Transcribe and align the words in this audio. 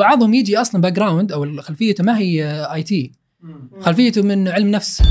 وبعضهم 0.00 0.34
يجي 0.34 0.60
أصلا 0.60 0.80
background 0.80 1.32
أو 1.32 1.60
خلفيته 1.60 2.04
ما 2.04 2.18
هي 2.18 2.66
IT. 2.74 3.12
خلفيته 3.80 4.22
من 4.22 4.48
علم 4.48 4.70
نفس. 4.70 5.02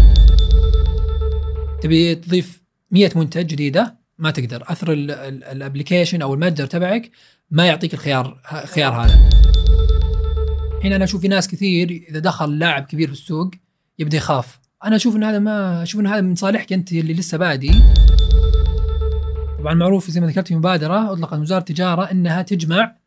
تبي 1.82 2.16
تضيف 2.16 2.62
100 2.92 3.10
منتج 3.16 3.46
جديدة؟ 3.46 4.00
ما 4.18 4.32
تقدر. 4.32 4.64
أثر 4.68 4.94
ال 4.94 5.05
application 5.05 6.22
أو 6.22 6.34
المتجر 6.34 6.66
تبعك 6.66 7.12
ما 7.52 7.66
يعطيك 7.66 7.94
الخيار 7.94 8.42
الخيار 8.64 8.94
هذا. 8.94 9.30
الحين 10.78 10.94
أنا 10.94 11.04
أشوف 11.04 11.22
في 11.22 11.28
ناس 11.28 11.48
كثير 11.48 12.06
إذا 12.10 12.20
دخل 12.20 12.60
لاعب 12.60 12.84
كبير 12.84 13.08
في 13.08 13.14
السوق 13.14 13.52
يبدأ 14.00 14.18
يخاف. 14.18 14.60
أنا 14.86 14.96
أشوف 14.96 15.16
إن 15.16 15.24
هذا 15.24 15.40
ما 15.40 15.84
أشوف 15.84 16.02
إن 16.02 16.08
هذا 16.08 16.22
من 16.22 16.36
صالحك 16.36 16.74
أنت 16.74 16.92
اللي 16.92 17.14
لسه 17.14 17.38
بادي. 17.38 17.72
طبعا 19.60 19.74
معروف 19.74 20.12
زي 20.12 20.22
ما 20.22 20.28
ذكرت 20.28 20.48
في 20.48 20.56
مبادرة 20.56 21.14
أطلقت 21.14 21.40
وزارة 21.40 21.60
التجارة 21.60 22.12
إنها 22.12 22.42
تجمع 22.42 22.99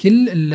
كل 0.00 0.50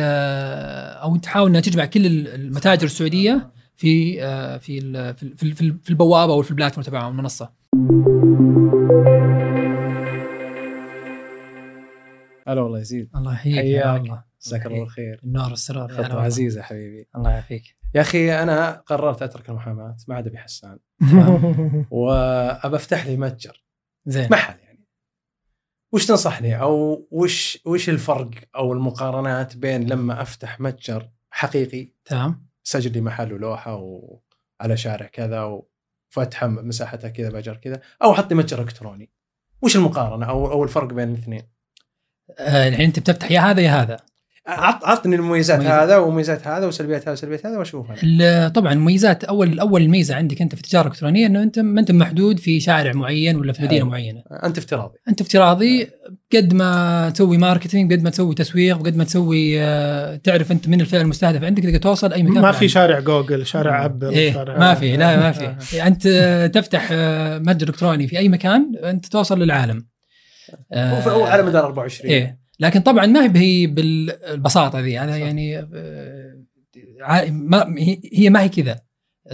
أو 1.02 1.16
تحاول 1.16 1.48
إنها 1.48 1.60
تجمع 1.60 1.84
كل 1.84 2.06
المتاجر 2.06 2.84
السعودية 2.84 3.50
في 3.76 4.20
في 4.58 4.80
في 5.14 5.34
في, 5.36 5.74
في 5.82 5.90
البوابة 5.90 6.32
أو 6.32 6.42
في 6.42 6.50
البلاتفورم 6.50 6.86
تبعهم 6.86 7.12
المنصة. 7.12 7.52
هلا 12.48 12.60
والله 12.60 12.78
يزيد. 12.78 13.10
الله 13.16 13.32
يحييك 13.32 13.56
حياك. 13.56 14.00
الله 14.00 14.24
جزاك 14.46 14.66
الله 14.66 14.80
بالخير 14.80 15.20
النور 15.24 15.54
هلا 15.70 15.88
خطوة. 15.88 16.22
عزيزة 16.22 16.62
حبيبي. 16.62 17.08
الله 17.16 17.30
يعافيك. 17.30 17.76
يا 17.94 18.00
أخي 18.00 18.42
أنا 18.42 18.70
قررت 18.86 19.22
أترك 19.22 19.48
المحاماة 19.48 19.96
ما 20.08 20.14
عاد 20.14 20.26
أبي 20.26 20.38
حسان. 20.38 20.78
وأبى 21.90 22.76
أفتح 22.76 23.06
لي 23.06 23.16
متجر. 23.16 23.64
زين. 24.06 24.28
محل 24.30 24.65
وش 25.96 26.06
تنصحني؟ 26.06 26.60
أو 26.60 27.06
وش 27.10 27.58
وش 27.64 27.88
الفرق 27.88 28.30
أو 28.56 28.72
المقارنات 28.72 29.56
بين 29.56 29.86
لما 29.86 30.22
أفتح 30.22 30.60
متجر 30.60 31.10
حقيقي 31.30 31.92
تمام. 32.04 32.46
سجل 32.64 32.92
لي 32.92 33.00
محل 33.00 33.32
ولوحة 33.32 33.74
وعلى 33.74 34.76
شارع 34.76 35.06
كذا 35.06 35.42
وفتحة 36.12 36.46
مساحتها 36.46 37.08
كذا 37.10 37.28
بأجر 37.30 37.56
كذا 37.56 37.80
أو 38.02 38.12
أحط 38.12 38.30
لي 38.30 38.36
متجر 38.36 38.62
إلكتروني. 38.62 39.10
وش 39.62 39.76
المقارنة 39.76 40.26
أو 40.26 40.52
أو 40.52 40.64
الفرق 40.64 40.92
بين 40.92 41.08
الاثنين؟ 41.08 41.42
آه، 42.38 42.68
الحين 42.68 42.86
انت 42.86 42.98
بتفتح 42.98 43.30
يا 43.30 43.40
هذا 43.40 43.60
يا 43.60 43.82
هذا. 43.82 43.96
عطني 44.48 45.16
المميزات 45.16 45.58
مميزات. 45.60 45.80
هذا 45.80 45.96
ومميزات 45.96 46.46
هذا 46.46 46.66
وسلبيات 46.66 47.02
هذا 47.02 47.12
وسلبيات 47.12 47.46
هذا 47.46 47.58
وأشوفها. 47.58 47.96
ال- 48.02 48.52
طبعا 48.52 48.74
مميزات 48.74 49.24
اول 49.24 49.60
أول 49.60 49.88
ميزة 49.88 50.14
عندك 50.14 50.42
أنت 50.42 50.54
في 50.54 50.60
التجارة 50.60 50.86
الإلكترونية 50.86 51.26
إنه 51.26 51.42
أنت 51.42 51.58
ما 51.58 51.80
أنت 51.80 51.90
محدود 51.92 52.38
في 52.38 52.60
شارع 52.60 52.92
معين 52.92 53.36
ولا 53.36 53.52
في 53.52 53.62
مدينة 53.62 53.80
حلو. 53.80 53.90
معينة. 53.90 54.22
أنت 54.44 54.58
افتراضي. 54.58 54.98
أنت 55.08 55.20
افتراضي 55.20 55.88
قد 56.34 56.54
ما 56.54 57.10
تسوي 57.14 57.38
marketing 57.38 57.92
قد 57.92 58.02
ما 58.02 58.10
تسوي 58.10 58.34
تسويق 58.34 58.76
وقد 58.80 58.96
ما 58.96 59.04
تسوي 59.04 59.60
آه، 59.62 60.16
تعرف 60.16 60.52
أنت 60.52 60.68
من 60.68 60.80
الفئة 60.80 61.00
المستهدفة. 61.00 61.46
عندك 61.46 61.62
تقدر 61.62 61.76
توصل 61.78 62.12
أي 62.12 62.22
مكان 62.22 62.42
ما 62.42 62.52
في. 62.52 62.68
شارع 62.68 63.00
جوجل 63.00 63.46
شارع 63.46 63.84
أبل 63.84 64.08
إيه. 64.08 64.32
شارع 64.32 64.58
ما 64.58 64.74
في 64.74 64.96
لا 64.96 65.16
ما 65.16 65.32
في. 65.32 65.82
أنت 65.86 66.06
آه، 66.06 66.46
تفتح 66.46 66.88
آه، 66.92 67.38
متجر 67.38 67.68
إلكتروني 67.68 68.08
في 68.08 68.18
أي 68.18 68.28
مكان 68.28 68.72
أنت 68.84 69.06
توصل 69.06 69.42
للعالم. 69.42 69.86
آه، 70.72 71.00
هو 71.08 71.24
على 71.24 71.42
مدار 71.42 71.64
24 71.66 72.10
إيه. 72.12 72.45
لكن 72.60 72.80
طبعا 72.80 73.06
ما 73.06 73.40
هي 73.40 73.66
بالبساطة 73.66 74.80
ذي 74.80 75.00
أنا 75.00 75.16
يعني 75.16 75.58
آه، 75.58 77.30
ما 77.30 77.74
هي- 77.78 78.00
هي 78.12 78.30
ما 78.30 78.42
هي 78.42 78.48
كذا 78.48 78.76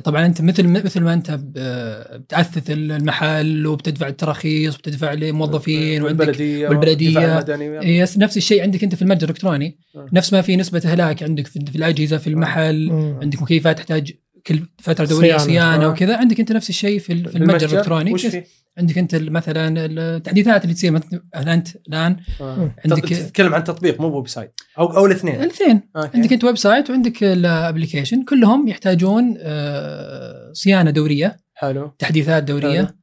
طبعا 0.04 0.26
أنت 0.26 0.42
مثل 0.42 0.66
مثل 0.68 1.00
ما 1.00 1.14
أنت 1.14 1.30
بتأثث 1.42 2.70
المحل 2.70 3.66
وبتدفع 3.66 4.08
التراخيص 4.08 4.74
وبتدفع 4.74 5.12
لموظفين 5.12 6.02
والبلديه 6.02 6.68
والبلدية. 6.68 7.06
والدفاع 7.18 7.38
المدني 7.54 7.98
yes 7.98 8.18
نفس 8.18 8.36
الشيء 8.36 8.62
عندك 8.62 8.84
أنت 8.84 8.94
في 8.94 9.02
المتجر 9.02 9.24
الإلكتروني 9.24 9.78
آه. 9.96 10.06
نفس 10.12 10.32
ما 10.32 10.42
في 10.42 10.56
نسبة 10.56 10.82
إهلاك 10.84 11.22
عندك 11.22 11.46
في, 11.46 11.60
في 11.70 11.76
الأجهزة 11.76 12.16
في 12.18 12.26
المحل 12.26 12.90
مم. 12.92 13.18
عندك 13.22 13.42
مكيفات 13.42 13.78
تحتاج 13.78 14.12
كل 14.46 14.60
فترة 14.82 15.04
دورية 15.04 15.36
صيانة. 15.36 15.44
صيانة 15.44 15.84
آه. 15.84 15.88
وكذا 15.88 16.16
عندك 16.16 16.40
أنت 16.40 16.52
نفس 16.52 16.70
الشيء 16.70 16.98
في, 16.98 17.12
ال- 17.12 17.28
في 17.28 17.38
المتجر 17.38 17.68
الإلكتروني 17.68 18.12
وش 18.12 18.26
فيه؟ 18.26 18.44
عندك 18.78 18.98
انت 18.98 19.14
مثلا 19.14 19.86
التحديثات 19.86 20.62
اللي 20.64 20.74
تصير 20.74 20.90
مثلا 20.90 21.20
انت 21.54 21.68
الآن 21.88 22.16
آه. 22.40 22.74
عندك- 22.84 23.08
تت- 23.08 23.12
تتكلم 23.14 23.54
عن 23.54 23.64
تطبيق 23.64 24.00
مو 24.00 24.16
website. 24.16 24.52
أو 24.78 24.96
أو 24.96 25.06
الاثنين. 25.06 25.34
الاثنين. 25.42 25.80
okay. 25.96 26.10
عندك 26.14 26.32
انت 26.32 26.44
website 26.44 26.90
وعندك 26.90 27.22
ال 27.22 27.30
application. 27.30 28.24
كلهم 28.24 28.68
يحتاجون 28.68 29.34
آه، 29.40 30.50
صيانة 30.52 30.90
دورية. 30.90 31.36
حلو. 31.54 31.94
تحديثات 31.98 32.48
حلو. 32.48 32.58
دوريه 32.58 32.94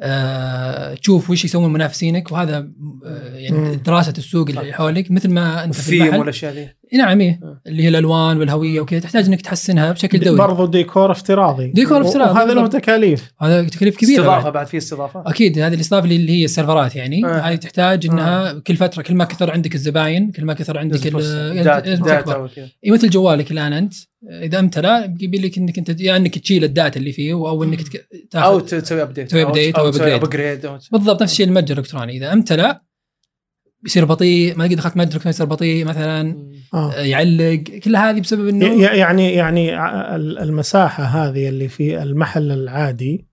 آه، 0.00 0.94
تشوف 0.94 1.30
وش 1.30 1.44
يسوون 1.44 1.72
منافسينك 1.72 2.32
وهذا 2.32 2.58
آه، 3.06 3.34
يعني. 3.36 3.76
دراسة 3.76 4.14
السوق 4.18 4.48
اللي 4.48 4.72
حولك 4.72 5.10
مثل 5.10 5.30
ما 5.30 5.64
أنت 5.64 5.74
في 5.74 5.96
المحل. 6.02 6.18
والأشياء 6.18 6.52
ذي. 6.52 6.68
نعم 6.92 7.20
إيه. 7.20 7.40
آه. 7.42 7.60
اللي 7.66 7.82
هي 7.82 7.88
الألوان 7.88 8.38
والهوية 8.38 8.80
وكذا 8.80 9.00
تحتاج 9.00 9.26
إنك 9.26 9.40
تحسنها 9.40 9.92
بشكل 9.92 10.18
دوري 10.18 10.38
برضو 10.38 10.66
ديكور 10.66 11.10
افتراضي 11.10 11.66
ديكور 11.66 12.00
افتراضي، 12.00 12.30
وهذا 12.30 12.54
له. 12.54 12.66
تكاليف 12.66 13.32
هذا 13.40 13.68
تكاليف 13.68 13.96
كبيرة 13.96 14.20
استضافة 14.20 14.42
بعد. 14.42 14.52
بعد 14.52 14.66
في 14.66 14.76
استضافة 14.76 15.22
أكيد 15.26 15.58
هذه 15.58 15.74
الاستضافه 15.74 16.06
اللي 16.06 16.32
هي 16.40 16.44
السيرفرات 16.44 16.96
يعني 16.96 17.26
آه. 17.26 17.38
هذه 17.38 17.54
تحتاج 17.54 18.06
إنها 18.06 18.52
كل 18.52 18.76
فترة 18.76 19.02
كل 19.02 19.14
ما 19.14 19.24
كثر 19.24 19.50
عندك 19.50 19.74
الزباين 19.74 20.30
كل 20.30 20.44
ما 20.44 20.54
كثر 20.54 20.78
عندك 20.78 21.06
ال- 21.06 21.64
data 21.64 21.88
لازم 21.88 22.04
data 22.04 22.20
تكبر. 22.20 22.44
وكذا 22.44 22.68
إيه 22.84 22.90
مثل 22.90 23.10
جوالك 23.10 23.50
الآن 23.50 23.72
أنت 23.72 23.94
إذا 24.30 24.58
امتلأ 24.58 25.14
يبي 25.20 25.38
لك 25.38 25.58
إنك 25.58 25.78
أنت 25.78 26.00
يا 26.00 26.16
إنك 26.16 26.38
تشيل 26.38 26.64
ال 26.64 26.71
data 26.71 27.00
اللي 27.00 27.12
فيه 27.12 27.32
أو 27.32 27.64
إنك 27.64 27.80
تاخذ 28.30 28.46
أو 28.46 28.60
تسوي 28.60 29.02
update 29.02 29.28
تسوي 29.28 29.72
أو 29.72 29.92
upgrade. 29.92 30.00
upgrade 30.04 30.66
بالضبط 30.92 31.22
نفس 31.22 31.32
الشيء 31.32 31.46
المتجر 31.46 31.74
الإلكتروني 31.74 32.16
إذا 32.16 32.32
امتلأ 32.32 32.82
بيصير 33.82 34.04
بطيء 34.04 34.56
ما 34.56 34.64
قد 34.64 34.74
دخلت 34.74 34.96
متجر 34.96 35.14
الكتروني 35.14 35.30
يصير 35.30 35.46
بطيء 35.46 35.84
مثلا 35.84 36.36
آه. 36.74 36.92
آه، 36.92 37.00
يعلق 37.00 37.62
كل 37.84 37.96
هذه 37.96 38.20
بسبب 38.20 38.48
إنه 38.48 38.82
يعني 38.82 39.32
يعني 39.32 39.82
المساحة 40.42 41.04
هذه 41.04 41.48
اللي 41.48 41.68
في 41.68 42.02
المحل 42.02 42.52
العادي 42.52 43.28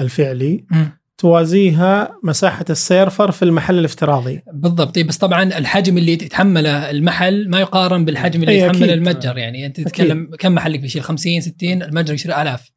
الفعلي 0.00 0.64
مم. 0.70 1.02
توازيها 1.18 2.18
مساحة 2.22 2.64
ال 2.70 2.79
server 2.79 3.30
في 3.30 3.44
المحل 3.44 3.78
الافتراضي. 3.78 4.42
بالضبط. 4.52 4.96
إيه، 4.96 5.04
بس 5.04 5.16
طبعا 5.18 5.42
الحجم 5.42 5.98
اللي 5.98 6.12
يتحمله 6.12 6.90
المحل 6.90 7.48
ما 7.48 7.60
يقارن 7.60 8.04
بالحجم 8.04 8.40
اللي 8.40 8.52
إيه، 8.52 8.58
يتحمله 8.64 8.84
أكيد. 8.84 8.90
المتجر. 8.90 9.38
يعني 9.38 9.66
أنت 9.66 9.80
تتكلم 9.80 10.30
كم 10.38 10.54
محلك 10.54 10.80
بيشيل؟ 10.80 11.02
50 11.02 11.40
60 11.40 11.82
المتجر 11.82 12.14
يشيل 12.14 12.32
آلاف. 12.32 12.70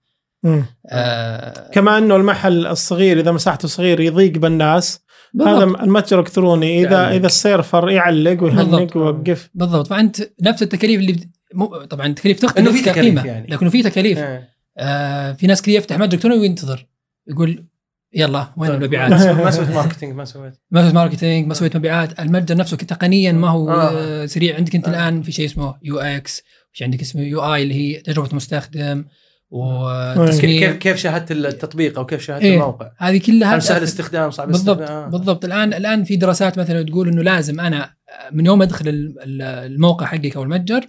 آه. 0.92 1.70
كما 1.74 1.98
إنه 1.98 2.16
المحل 2.16 2.68
الصغير 2.68 3.20
إذا 3.20 3.32
مساحته 3.32 3.68
صغير 3.68 4.00
يضيق 4.00 4.32
بالناس 4.32 5.00
هذا 5.42 5.66
بالضبط 5.66 5.82
المتجر 5.82 6.20
الإلكتروني 6.20 6.80
اذا 6.80 7.02
يعلق. 7.02 7.16
إذا 7.16 7.26
ال 7.26 7.35
server 7.35 7.90
يعلق. 7.90 8.44
ويهنق 8.44 8.98
ويوقف 8.98 9.50
بالضبط 9.54 9.88
فأنت 9.88 10.30
نفس 10.42 10.64
التكاليف 10.64 11.00
اللي 11.00 11.30
مو 11.54 11.66
طبعا 11.66 12.08
التكاليف 12.08 12.40
تختلف 12.40 12.68
إنه 12.68 12.78
في 12.78 12.82
تكاليف 12.82 13.26
يعني. 13.26 13.48
لكنه 13.48 13.70
في 13.70 13.84
تكاليف 13.84 14.18
إيه. 14.18 14.50
آه 14.78 15.34
في 15.34 15.48
ناس 15.48 15.62
كثير 15.62 15.78
يفتح 15.78 15.98
متجر 15.98 16.14
الكتروني 16.14 16.40
وينتظر 16.40 16.88
يقول 17.28 17.66
يلا 18.14 18.54
وين 18.58 18.70
طيب، 18.70 18.82
المبيعات؟ 18.82 19.12
ما 19.12 19.18
سويت- 19.18 19.38
ما 19.38 19.52
سويت 19.52 19.70
marketing 19.70 20.16
ما 20.16 20.26
سويت 20.26 20.54
ما 20.72 20.82
سويت 20.82 20.94
marketing 20.94 21.48
ما 21.48 21.54
سويت 21.54 21.78
مبيعات 21.78 22.20
المتجر 22.20 22.58
نفسه 22.58 22.78
تقنيا 22.78 23.32
ما 23.32 23.50
هو 23.50 23.70
آه. 23.70 24.24
آه. 24.24 24.26
سريع 24.26 24.56
عندك 24.56 24.76
أنت 24.76 24.88
آه. 24.88 24.92
الآن 24.92 25.22
في 25.22 25.32
شيء 25.32 25.46
اسمه 25.46 25.76
UX 25.84 26.44
وش 26.74 26.84
عندك 26.84 27.02
اسمه 27.02 27.22
يو 27.22 27.54
اي 27.54 27.64
اللي 27.64 27.74
هي 27.76 28.02
تجربة 28.02 28.30
المستخدم 28.32 29.06
كيف 29.52 30.18
وتصميم 30.20 30.74
كيف 30.74 30.98
شاهدت 30.98 31.32
التطبيق 31.32 32.00
أو 32.00 32.06
كيف 32.06 32.22
شاهدت 32.22 32.44
إيه. 32.44 32.54
الموقع؟ 32.54 32.92
هذه 32.98 33.18
كلها 33.26 33.56
هل 33.56 33.62
سهل 33.62 33.84
استخدام؟ 33.84 34.32
صعب 34.32 34.48
بالضبط 34.48 34.82
استخدام؟ 34.82 35.04
آه. 35.04 35.08
بالضبط. 35.08 35.46
الان 35.46 35.74
الآن 35.74 36.04
في 36.04 36.16
دراسات 36.16 36.60
مثلا 36.60 36.84
تقول 36.84 37.08
إنه 37.08 37.22
لازم 37.22 37.60
أنا 37.60 37.90
من 38.32 38.46
يوم 38.46 38.62
أدخل 38.62 38.88
ال- 38.88 39.16
ال- 39.24 39.42
الموقع 39.42 40.06
حقك 40.06 40.36
أو 40.36 40.44
المتجر 40.44 40.86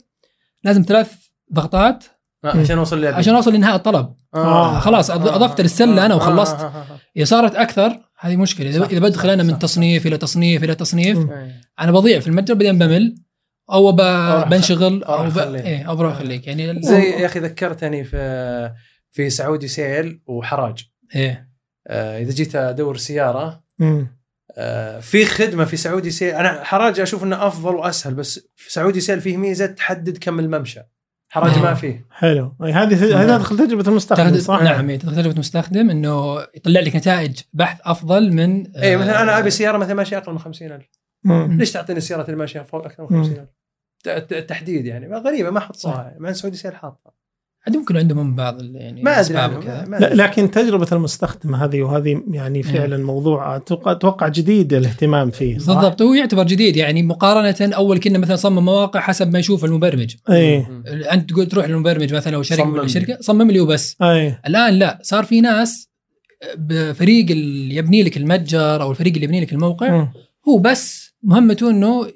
لازم 0.65 0.83
ثلاث 0.83 1.13
ضغطات 1.55 2.05
آه، 2.45 2.49
عشان 2.61 2.79
أوصل 2.79 3.01
لي 3.01 3.09
عشان 3.09 3.35
أوصل 3.35 3.53
لانهاء 3.53 3.77
الطلب. 3.77 4.15
آه. 4.35 4.79
خلاص 4.79 5.11
أض- 5.11 5.15
أضفت 5.15 5.61
للسله 5.61 6.07
أنا 6.07 6.15
وخلصت. 6.15 6.55
آه، 6.57 6.61
آه، 6.61 6.67
آه، 6.67 6.99
إذا 7.17 7.25
صارت 7.25 7.55
أكثر 7.55 7.99
هذه 8.21 8.37
مشكلة. 8.37 8.71
اذا 8.71 8.99
بدخل 8.99 9.31
أنا 9.31 9.43
من 9.43 9.59
تصنيف 9.59 10.07
إلى 10.07 10.19
تصنيف 10.19 10.65
إلى 10.65 10.75
تصنيف. 10.75 11.19
آه. 11.19 11.51
أنا 11.81 11.93
بضيع 11.93 12.21
في 12.21 12.27
المتجر 12.27 12.55
بعدين 12.55 12.79
بمل. 12.79 13.15
أو 13.73 13.93
بنشغل 14.51 15.05
أو 15.05 15.31
ب... 15.31 15.39
إيه 15.39 15.83
أو 15.83 15.97
بروح 15.97 16.13
أخليك. 16.13 16.47
يعني 16.47 16.83
زي 16.83 17.03
يا 17.03 17.27
أخي 17.27 17.41
ذكرتني 17.41 18.05
في 18.05 18.75
في 19.11 19.31
سعودي 19.31 19.69
سيل 19.69 20.21
وحراج. 20.27 20.85
إيه. 21.15 21.49
آه، 21.87 22.19
إذا 22.19 22.31
جيت 22.31 22.57
أدور 22.57 22.97
سيارة 22.97 23.65
مم. 23.79 24.17
آه، 24.59 25.01
في 25.01 25.25
خدمة 25.25 25.65
في 25.65 25.77
سعودي 25.77 26.11
سيل. 26.11 26.35
أنا 26.35 26.65
حراج 26.65 27.01
أشوف 27.01 27.25
إنه 27.25 27.47
أفضل 27.47 27.75
وأسهل 27.75 28.15
بس 28.15 28.49
في 28.57 28.73
سعودي 28.73 29.01
سيل 29.01 29.21
فيه 29.21 29.37
ميزة 29.37 29.67
تحدد 29.67 30.19
كم 30.19 30.41
الممشى. 30.41 30.81
حراج 31.29 31.53
آه. 31.53 31.63
ما 31.63 31.75
فيه. 31.75 32.07
حلو. 32.11 32.57
أي 32.65 32.73
هذه 32.73 33.23
هذه 33.23 33.37
تدخل 33.37 33.59
تجربة 33.59 33.89
المستخدم 33.89 34.39
صح؟ 34.39 34.63
نعم 34.63 34.91
إيه، 34.91 34.99
تاخذ 34.99 35.17
تجربة 35.17 35.39
مستخدم 35.39 35.91
إنه 35.91 36.41
يطلع 36.55 36.81
لك 36.81 36.97
نتائج 36.97 37.41
بحث 37.53 37.81
أفضل 37.85 38.33
من 38.33 38.77
إي 38.77 38.95
آه، 38.95 38.97
مثلا 38.97 39.23
أنا 39.23 39.39
أبي 39.39 39.51
سيارة 39.51 39.79
مثلا 39.79 39.95
ماشية 39.95 40.19
أقل 40.19 40.33
من 40.33 40.39
50000 40.39 40.83
مم. 41.25 41.59
ليش 41.59 41.73
تعطيني 41.73 41.99
السيارات 41.99 42.27
اللي 42.27 42.37
ماشية 42.39 42.61
فوق 42.61 42.85
أكثر 42.85 43.07
من 43.11 43.17
مم. 43.17 43.25
50000 43.25 43.49
ت- 44.07 44.27
ت- 44.31 44.33
التحديد 44.33 44.87
يعني. 44.87 45.17
غريبة 45.17 45.51
ما 45.51 45.61
حطوها. 45.61 46.15
مع 46.19 46.29
إن 46.29 46.35
سعودي 46.35 46.57
سيل 46.57 46.75
حاطها. 46.75 47.13
عاد 47.67 47.77
ممكن 47.77 47.97
عندهم 47.97 48.35
بعض 48.35 48.63
يعني 48.63 49.03
ما 49.03 49.21
أدري. 49.21 50.15
لكن 50.15 50.51
تجربة 50.51 50.87
المستخدم 50.93 51.55
هذه 51.55 51.83
وهذه 51.83 52.23
يعني 52.31 52.63
فعلا 52.63 52.97
موضوع 53.05 53.57
أتوقع 53.57 54.29
جديد 54.29 54.73
الاهتمام 54.73 55.31
فيه 55.31 55.59
صح؟ 55.59 55.75
بالضبط. 55.75 56.03
هو 56.03 56.15
يعتبر 56.15 56.43
جديد 56.45 56.77
يعني 56.77 57.03
مقارنة 57.03 57.75
أول 57.77 57.99
كنا 58.01 58.19
مثلا 58.19 58.37
صمم 58.37 58.65
مواقع 58.65 59.01
حسب 59.01 59.33
ما 59.33 59.39
يشوف 59.39 59.65
المبرمج. 59.65 60.15
اي. 60.31 60.67
أنت 61.13 61.31
تقول 61.31 61.47
تروح 61.47 61.67
للمبرمج 61.69 62.15
مثلا 62.15 62.37
أو 62.37 62.43
شركة 62.43 62.63
صمم. 62.63 62.73
ولا. 62.73 62.87
شركة 62.87 63.19
صمم 63.21 63.51
لي 63.51 63.61
وبس. 63.61 63.97
اي 64.03 64.39
الآن 64.47 64.75
لا 64.75 64.99
صار 65.03 65.25
في 65.25 65.41
ناس 65.41 65.89
بفريق 66.57 67.31
اللي 67.31 67.77
يبني 67.77 68.03
لك 68.03 68.17
المتجر 68.17 68.83
أو 68.83 68.91
الفريق 68.91 69.13
اللي 69.13 69.25
يبني 69.25 69.41
لك 69.41 69.53
الموقع 69.53 69.91
مم. 69.91 70.09
هو 70.49 70.59
بس 70.59 71.06
مهمته 71.27 71.71
انه 71.71 72.07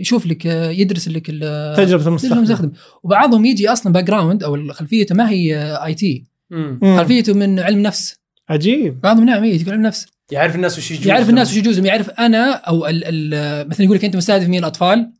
يشوف 0.00 0.26
لك 0.26 0.44
يدرس 0.44 1.08
لك 1.08 1.26
ال- 1.30 1.76
تجربة 1.76 1.84
تجربة 1.84 2.06
المستخدم. 2.08 2.36
المستخدم. 2.38 2.72
وبعضهم 3.02 3.44
يجي 3.44 3.68
أصلا 3.68 3.92
background 3.92 4.42
أو 4.42 4.72
خلفيته 4.72 5.14
ما 5.14 5.30
هي 5.30 5.78
IT. 5.84 6.26
خلفيته 6.82 7.34
من 7.34 7.60
علم 7.60 7.82
نفس. 7.82 8.14
عجيب. 8.48 9.00
بعضهم 9.00 9.24
نعم 9.24 9.44
يجي 9.44 9.62
يقول 9.62 9.72
علم 9.74 9.82
نفس. 9.82 10.06
يعرف 10.32 10.54
الناس 10.54 10.78
وش 10.78 10.90
يجوز. 10.90 11.06
يعرف. 11.06 11.30
الناس 11.30 11.50
وش 11.50 11.56
يجوزهم 11.56 11.86
يعرف 11.86 12.10
أنا 12.10 12.52
أو 12.52 12.86
ال 12.86 13.02
ال 13.04 13.68
مثلا 13.68 13.84
يقول 13.84 13.96
لك 13.96 14.04
أنت 14.04 14.16
مستهدف 14.16 14.48
مين؟ 14.48 14.60
الأطفال. 14.60 15.12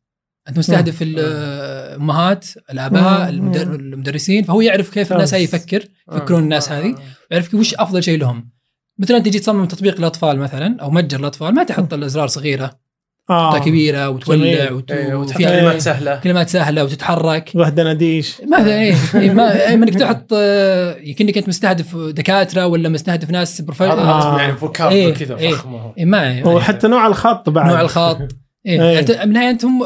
أنت 0.48 0.58
مستهدف 0.58 0.98
الأمهات 1.02 2.46
الآباء 2.72 3.28
المدرسين. 3.28 4.44
فهو 4.44 4.60
يعرف 4.60 4.90
كيف 4.90 5.12
الناس 5.12 5.34
هاي 5.34 5.44
يفكر 5.44 5.84
يفكرون 6.12 6.42
الناس 6.42 6.72
هذه. 6.72 6.94
يعرف 7.30 7.48
كيف 7.48 7.60
وش 7.60 7.74
أفضل 7.74 8.02
شيء 8.02 8.18
لهم. 8.18 8.50
مثلا 9.00 9.16
أنت 9.16 9.26
تجي 9.26 9.38
تصمم 9.38 9.64
تطبيق 9.64 9.98
للاطفال 9.98 10.38
مثلا 10.38 10.76
أو 10.82 10.90
متجر 10.90 11.18
للاطفال 11.18 11.54
ما 11.54 11.64
تحط 11.64 11.94
الأزرار 11.94 12.28
صغيرة 12.28 12.70
آه 13.30 13.50
تحطها 13.50 13.64
كبيرة 13.64 14.08
وتولع. 14.08 14.72
وت... 14.72 14.92
إيه، 14.92 15.14
وتحط 15.14 15.34
وفيها 15.34 15.50
إيه. 15.50 15.60
كلمات 15.60 15.80
سهلة 15.80 16.16
كلمات 16.16 16.48
سهلة 16.48 16.84
وتتحرك 16.84 17.52
وحده 17.54 17.92
نديش 17.92 18.40
ما 18.46 18.66
إيه 18.66 18.94
إيه، 19.14 19.30
ما 19.30 19.52
إيه، 19.52 19.74
إنك 19.74 19.94
تحط 19.94 20.32
آه، 20.32 20.96
يمكنك 21.00 21.38
أنت 21.38 21.48
مستهدف 21.48 21.96
دكاترة 21.96 22.66
ولا 22.66 22.88
مستهدف 22.88 23.30
ناس 23.30 23.60
بروفايل 23.60 23.90
آه. 23.90 24.38
يعني 24.38 24.56
فوكاب 24.56 24.90
إيه، 24.90 25.14
كذا. 25.14 25.36
فخمه 25.36 25.92
إيه 25.98 26.04
ما 26.04 26.30
إيه. 26.32 26.44
وحتى 26.44 26.88
نوع 26.88 27.06
الخط 27.06 27.48
بعد 27.48 27.70
نوع 27.70 27.80
الخط 27.80 28.18
إيه 28.66 28.82
إيه. 28.82 28.94
يعني 28.94 29.06
من 29.06 29.22
النهايه 29.22 29.50
أنتم 29.50 29.80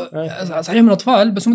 صحيح 0.60 0.82
من 0.82 0.90
اطفال 0.90 1.30
بس 1.30 1.48
هم 1.48 1.54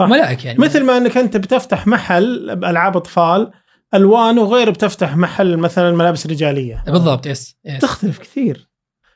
ملائك 0.00 0.44
يعني 0.44 0.58
مثل 0.58 0.84
ما 0.84 0.96
أنك 0.96 1.16
أنت 1.16 1.36
بتفتح 1.36 1.86
محل 1.86 2.56
بألعاب 2.56 2.96
أطفال 2.96 3.50
ألوان 3.96 4.38
وغير 4.38 4.70
بتفتح 4.70 5.16
محل 5.16 5.56
مثلا 5.56 5.96
ملابس 5.96 6.26
رجالية 6.26 6.84
بالضبط 6.86 7.26
يس, 7.26 7.56
يس. 7.64 7.80
تختلف 7.80 8.18
كثير 8.18 8.68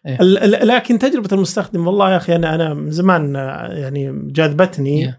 إيه. 0.07 0.23
لكن 0.47 0.99
تجربة 0.99 1.29
المستخدم 1.33 1.87
والله 1.87 2.13
يا 2.13 2.17
أخي 2.17 2.37
أنا 2.37 2.55
أنا 2.55 2.75
من 2.75 2.91
زمان 2.91 3.35
يعني 3.71 4.31
جاذبتني. 4.33 5.15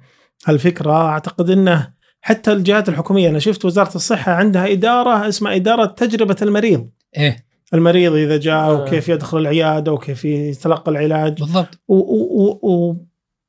هالفكرة 0.45 0.91
أعتقد 0.91 1.49
إنه 1.49 1.89
حتى 2.21 2.53
الجهات 2.53 2.89
الحكومية 2.89 3.29
أنا 3.29 3.39
شفت 3.39 3.65
وزارة 3.65 3.95
الصحة 3.95 4.31
عندها 4.31 4.71
إدارة 4.71 5.27
اسمها 5.27 5.55
إدارة 5.55 5.85
تجربة 5.85 6.35
المريض 6.41 6.89
إيه 7.17 7.45
المريض 7.73 8.13
إذا 8.13 8.37
جاء 8.37 8.55
آه. 8.55 8.73
وكيف 8.73 9.09
يدخل 9.09 9.37
العيادة 9.37 9.91
وكيف 9.93 10.25
يتلقى 10.25 10.91
العلاج 10.91 11.39
بالضبط 11.39 11.79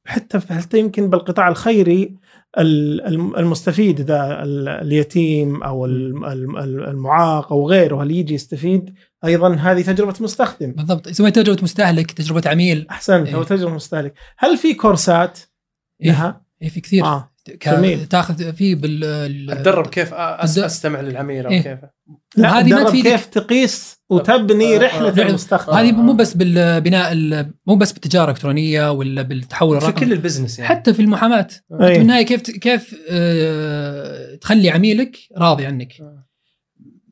وحتى 0.07 0.41
حتى 0.41 0.79
يمكن 0.79 1.11
بالقطاع 1.11 1.49
الخيري 1.49 2.17
ال- 2.59 3.07
الم- 3.07 3.37
المستفيد 3.37 4.01
إذا 4.01 4.43
ال- 4.43 4.69
اليتيم 4.69 5.63
أو 5.63 5.87
الم- 5.87 6.25
الم- 6.25 6.57
المعاق 6.59 7.53
أو 7.53 7.69
غيره 7.69 8.03
اللي 8.03 8.17
يجي 8.17 8.35
يستفيد 8.35 8.95
أيضا 9.25 9.55
هذه 9.55 9.83
تجربة 9.83 10.15
مستخدم. 10.21 10.73
بالضبط. 10.73 11.07
يسوي 11.07 11.31
تجربة 11.31 11.63
مستهلك 11.63 12.11
تجربة 12.11 12.43
عميل. 12.51 12.87
أحسنت 12.91 13.29
إيه. 13.29 13.35
أو 13.35 13.43
تجربة 13.43 13.75
مستهلك. 13.75 14.15
هل 14.39 14.57
في 14.57 14.75
كورسات؟ 14.75 15.39
إيه. 16.03 16.11
لها؟ 16.11 16.43
إيه 16.63 16.69
في 16.69 16.81
كثير. 16.81 17.05
ك- 17.05 17.32
جميل. 17.67 18.07
تاخذ 18.07 18.53
في 18.53 18.75
بال 18.75 19.05
ال- 19.05 19.51
أتدرب 19.51 19.87
كيف 19.87 20.15
أستمع 20.15 21.01
للعميل 21.01 21.45
أو 21.47 21.51
إيه. 21.53 21.63
كيف 21.63 21.79
لا 22.37 22.59
هذه 22.59 22.71
ما 22.71 22.77
تدرب 22.77 22.89
تفيدك. 22.89 23.11
كيف 23.11 23.27
تقيس 23.27 23.99
وتبني 24.11 24.75
آه، 24.77 24.79
آه، 24.79 24.83
رحلة 24.83 25.09
رحلة. 25.09 25.29
المستخدم 25.29 25.77
هذه 25.77 25.89
آه. 25.89 25.93
مو 25.93 26.13
بس 26.13 26.35
بالبناء 26.35 27.13
ال- 27.13 27.55
مو 27.67 27.75
بس 27.77 27.93
بالتجارة 27.93 28.25
الإلكترونية 28.25 28.91
ولا 28.93 29.23
بالتحول 29.23 29.81
في 29.81 29.87
الرقمي 29.87 30.07
كل 30.07 30.13
البزنس 30.13 30.59
يعني 30.59 30.69
حتى 30.71 30.95
في 30.95 31.03
المحاماة 31.03 31.41
أنت 31.41 31.53
أي. 31.83 31.95
في 31.95 32.01
النهاية 32.01 32.25
كيف 32.27 32.41
كيف 32.43 32.95
آه، 33.11 34.35
تخلي 34.35 34.71
عميلك 34.71 35.17
راضي 35.39 35.67
عنك 35.67 35.93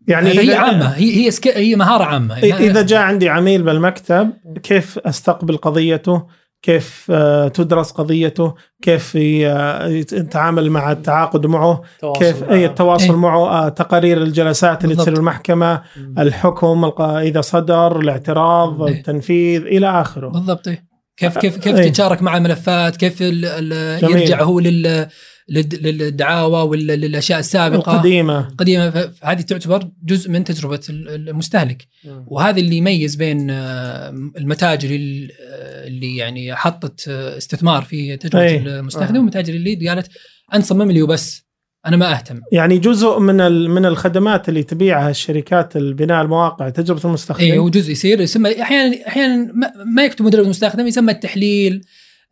يعني 0.08 0.38
هي 0.38 0.54
عامة 0.54 0.86
هي 0.88 1.16
هي 1.26 1.30
سك... 1.30 1.48
هي 1.48 1.76
مهارة 1.76 2.04
عامة 2.04 2.38
إذا 2.38 2.82
جاء 2.82 3.00
عندي 3.00 3.28
عميل 3.28 3.62
بالمكتب 3.62 4.32
كيف 4.62 4.98
أستقبل 4.98 5.56
قضيته 5.56 6.26
كيف 6.62 7.06
آه، 7.10 7.48
تدرس 7.48 7.90
قضيته 7.90 8.54
كيف 8.82 9.18
آه، 9.20 9.86
يتعامل 9.88 10.70
مع 10.70 10.92
التعاقد 10.92 11.46
معه 11.46 11.82
تواصل 12.00 12.18
كيف 12.18 12.42
معه. 12.42 12.52
أي 12.52 12.66
التواصل 12.66 13.04
إيه. 13.04 13.16
معه 13.16 13.48
آه، 13.48 13.68
تقارير 13.68 14.22
الجلسات 14.22 14.84
اللي. 14.84 14.96
تصير 14.96 15.12
المحكمة 15.16 15.82
مم. 15.96 16.14
الحكم 16.18 16.92
إذا 17.00 17.40
صدر 17.40 18.00
الاعتراض 18.00 18.82
إيه. 18.82 18.94
التنفيذ 18.94 19.62
إلى 19.62 20.00
آخره 20.00 20.28
بالضبط 20.28 20.68
إيه. 20.68 20.90
كيف 21.16 21.38
كيف 21.38 21.56
كيف 21.56 21.76
إيه. 21.76 21.88
تتشارك 21.88 22.22
مع 22.22 22.36
الملفات 22.36 22.96
كيف 22.96 23.22
ال 23.22 23.44
ال 23.44 24.00
جميل. 24.00 24.16
يرجع 24.16 24.42
هو 24.42 24.60
لل 24.60 25.06
للدعاوى 25.50 26.62
ولا 26.68 26.96
للأشياء 26.96 27.38
السابقة 27.38 27.92
القديمة 27.94 28.48
القديمة 28.48 28.90
ف- 28.90 29.24
هذه 29.24 29.40
تعتبر 29.40 29.88
جزء 30.04 30.30
من 30.30 30.44
تجربة 30.44 30.80
ال- 30.90 31.28
المستهلك 31.28 31.86
مم. 32.04 32.24
وهذا 32.26 32.60
اللي 32.60 32.76
يميز 32.76 33.14
بين 33.16 33.50
آه، 33.50 34.08
المتاجر 34.38 34.88
اللي 34.90 36.16
يعني 36.16 36.54
حطت 36.56 37.08
آه، 37.08 37.36
استثمار 37.36 37.82
في 37.82 38.16
تجربة 38.16 38.44
أي. 38.44 38.56
المستخدم 38.56 39.14
آه. 39.14 39.18
والمتاجر 39.18 39.54
اللي 39.54 39.88
قالت 39.88 40.08
أنت 40.54 40.64
صمم 40.64 40.90
لي 40.90 41.02
وبس 41.02 41.50
أنا 41.86 41.96
ما 41.96 42.12
أهتم 42.12 42.40
يعني 42.52 42.78
جزء 42.78 43.18
من 43.18 43.36
من 43.70 43.86
الخدمات 43.86 44.48
اللي 44.48 44.62
تبيعها 44.62 45.10
الشركات 45.10 45.76
البناء 45.76 46.22
المواقع 46.22 46.68
تجربة 46.68 47.00
المستخدم 47.04 47.40
اي 47.44 47.58
هو 47.58 47.68
جزء 47.68 47.92
يصير 47.92 48.20
يسمى 48.20 48.62
أحيانا 48.62 48.96
أحيانا 49.08 49.52
ما- 49.94 50.04
يكتبوا 50.04 50.30
تجربة 50.30 50.44
المستخدم 50.44 50.86
يسمى 50.86 51.12
التحليل 51.12 51.82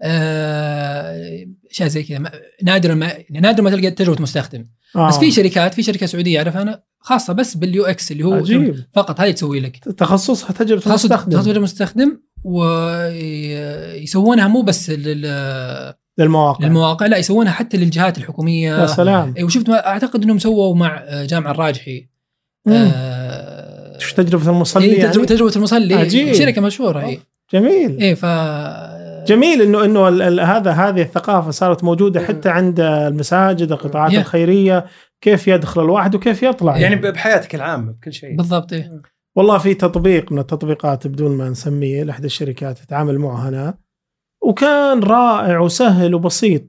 اشياء 0.03 1.89
زي 1.89 2.03
كذا. 2.03 2.23
نادرا 2.63 2.95
ما 2.95 3.07
يعني 3.07 3.41
نادرا 3.41 3.65
ما 3.65 3.71
تلقى 3.71 3.91
تجربة 3.91 4.23
مستخدم. 4.23 4.67
آه. 4.97 5.09
بس 5.09 5.19
في 5.19 5.31
شركات 5.31 5.75
في 5.75 5.83
شركة 5.83 6.07
سعودية 6.07 6.39
اعرفها 6.39 6.63
أنا؟ 6.63 6.83
خاصة 7.01 7.33
بس 7.33 7.57
بال 7.57 7.85
UX 7.85 8.13
اللي 8.13 8.25
هو 8.25 8.35
عجيب. 8.35 8.85
فقط 8.95 9.21
هذه 9.21 9.31
تسوي 9.31 9.61
لك. 9.61 9.77
تخصصها 9.77 10.53
تجربة 10.53 10.81
تخصص 10.81 11.05
المستخدم. 11.05 11.33
تخصص 11.37 11.49
المستخدم 11.49 12.21
ويسوونها 12.45 14.49
مو 14.49 14.63
بس 14.63 14.91
لل- 14.91 15.95
للمواقع. 16.19 16.67
للمواقع 16.67 17.07
لا 17.07 17.17
يسوونها 17.17 17.53
حتى 17.53 17.77
للجهات 17.77 18.19
الحكومية. 18.19 18.81
يا 18.81 18.87
سلام. 18.87 19.35
إيه، 19.37 19.45
وشفت 19.45 19.69
ما 19.69 19.87
أعتقد 19.87 20.23
إنهم 20.23 20.39
سووا 20.39 20.75
مع 20.75 21.05
جامع 21.25 21.51
الراجحي. 21.51 22.09
آه، 22.69 23.99
تجربة 24.17 24.51
المصلي 24.51 24.85
إيه 24.85 24.99
يعني؟ 24.99 25.11
تجربة 25.13 25.27
تجربه 25.27 25.57
المصلي. 25.57 25.95
عجيب. 25.95 26.33
شركة 26.33 26.61
مشهورة 26.61 27.01
هي 27.01 27.19
جميل. 27.53 27.99
إيه 28.01 28.15
ف 28.15 28.25
جميل 29.29 29.63
انه 29.63 29.85
إنه 29.85 30.09
ال- 30.09 30.23
ال- 30.23 30.41
هذا 30.41 30.71
هذه 30.71 31.03
الثقافة 31.03 31.51
صارت 31.51 31.85
موجودة 31.85 32.21
حتى 32.21 32.49
عند 32.49 32.81
المساجد 32.81 33.73
القطاعات 33.73 34.13
Yeah. 34.13 34.19
الخيرية 34.19 34.87
كيف 35.21 35.49
يدخل 35.49 35.83
الواحد 35.85 36.15
وكيف 36.15 36.43
يطلع. 36.43 36.77
يعني 36.79 36.97
ب- 36.97 37.07
بحياتك 37.07 37.55
العامة 37.55 37.93
بكل 37.93 38.13
شيء. 38.13 38.37
بالضبط 38.37 38.73
إيه. 38.73 39.03
والله 39.37 39.59
في 39.59 39.75
تطبيق 39.75 40.33
من 40.33 40.39
التطبيقات 40.39 41.07
بدون 41.07 41.37
ما 41.37 41.49
نسميه 41.49 42.03
لاحدى 42.03 42.27
الشركات 42.27 42.79
تتعامل 42.79 43.19
معه 43.19 43.49
أنا 43.49 43.75
وكان 44.43 45.01
رائع 45.03 45.59
وسهل 45.59 46.15
وبسيط. 46.15 46.63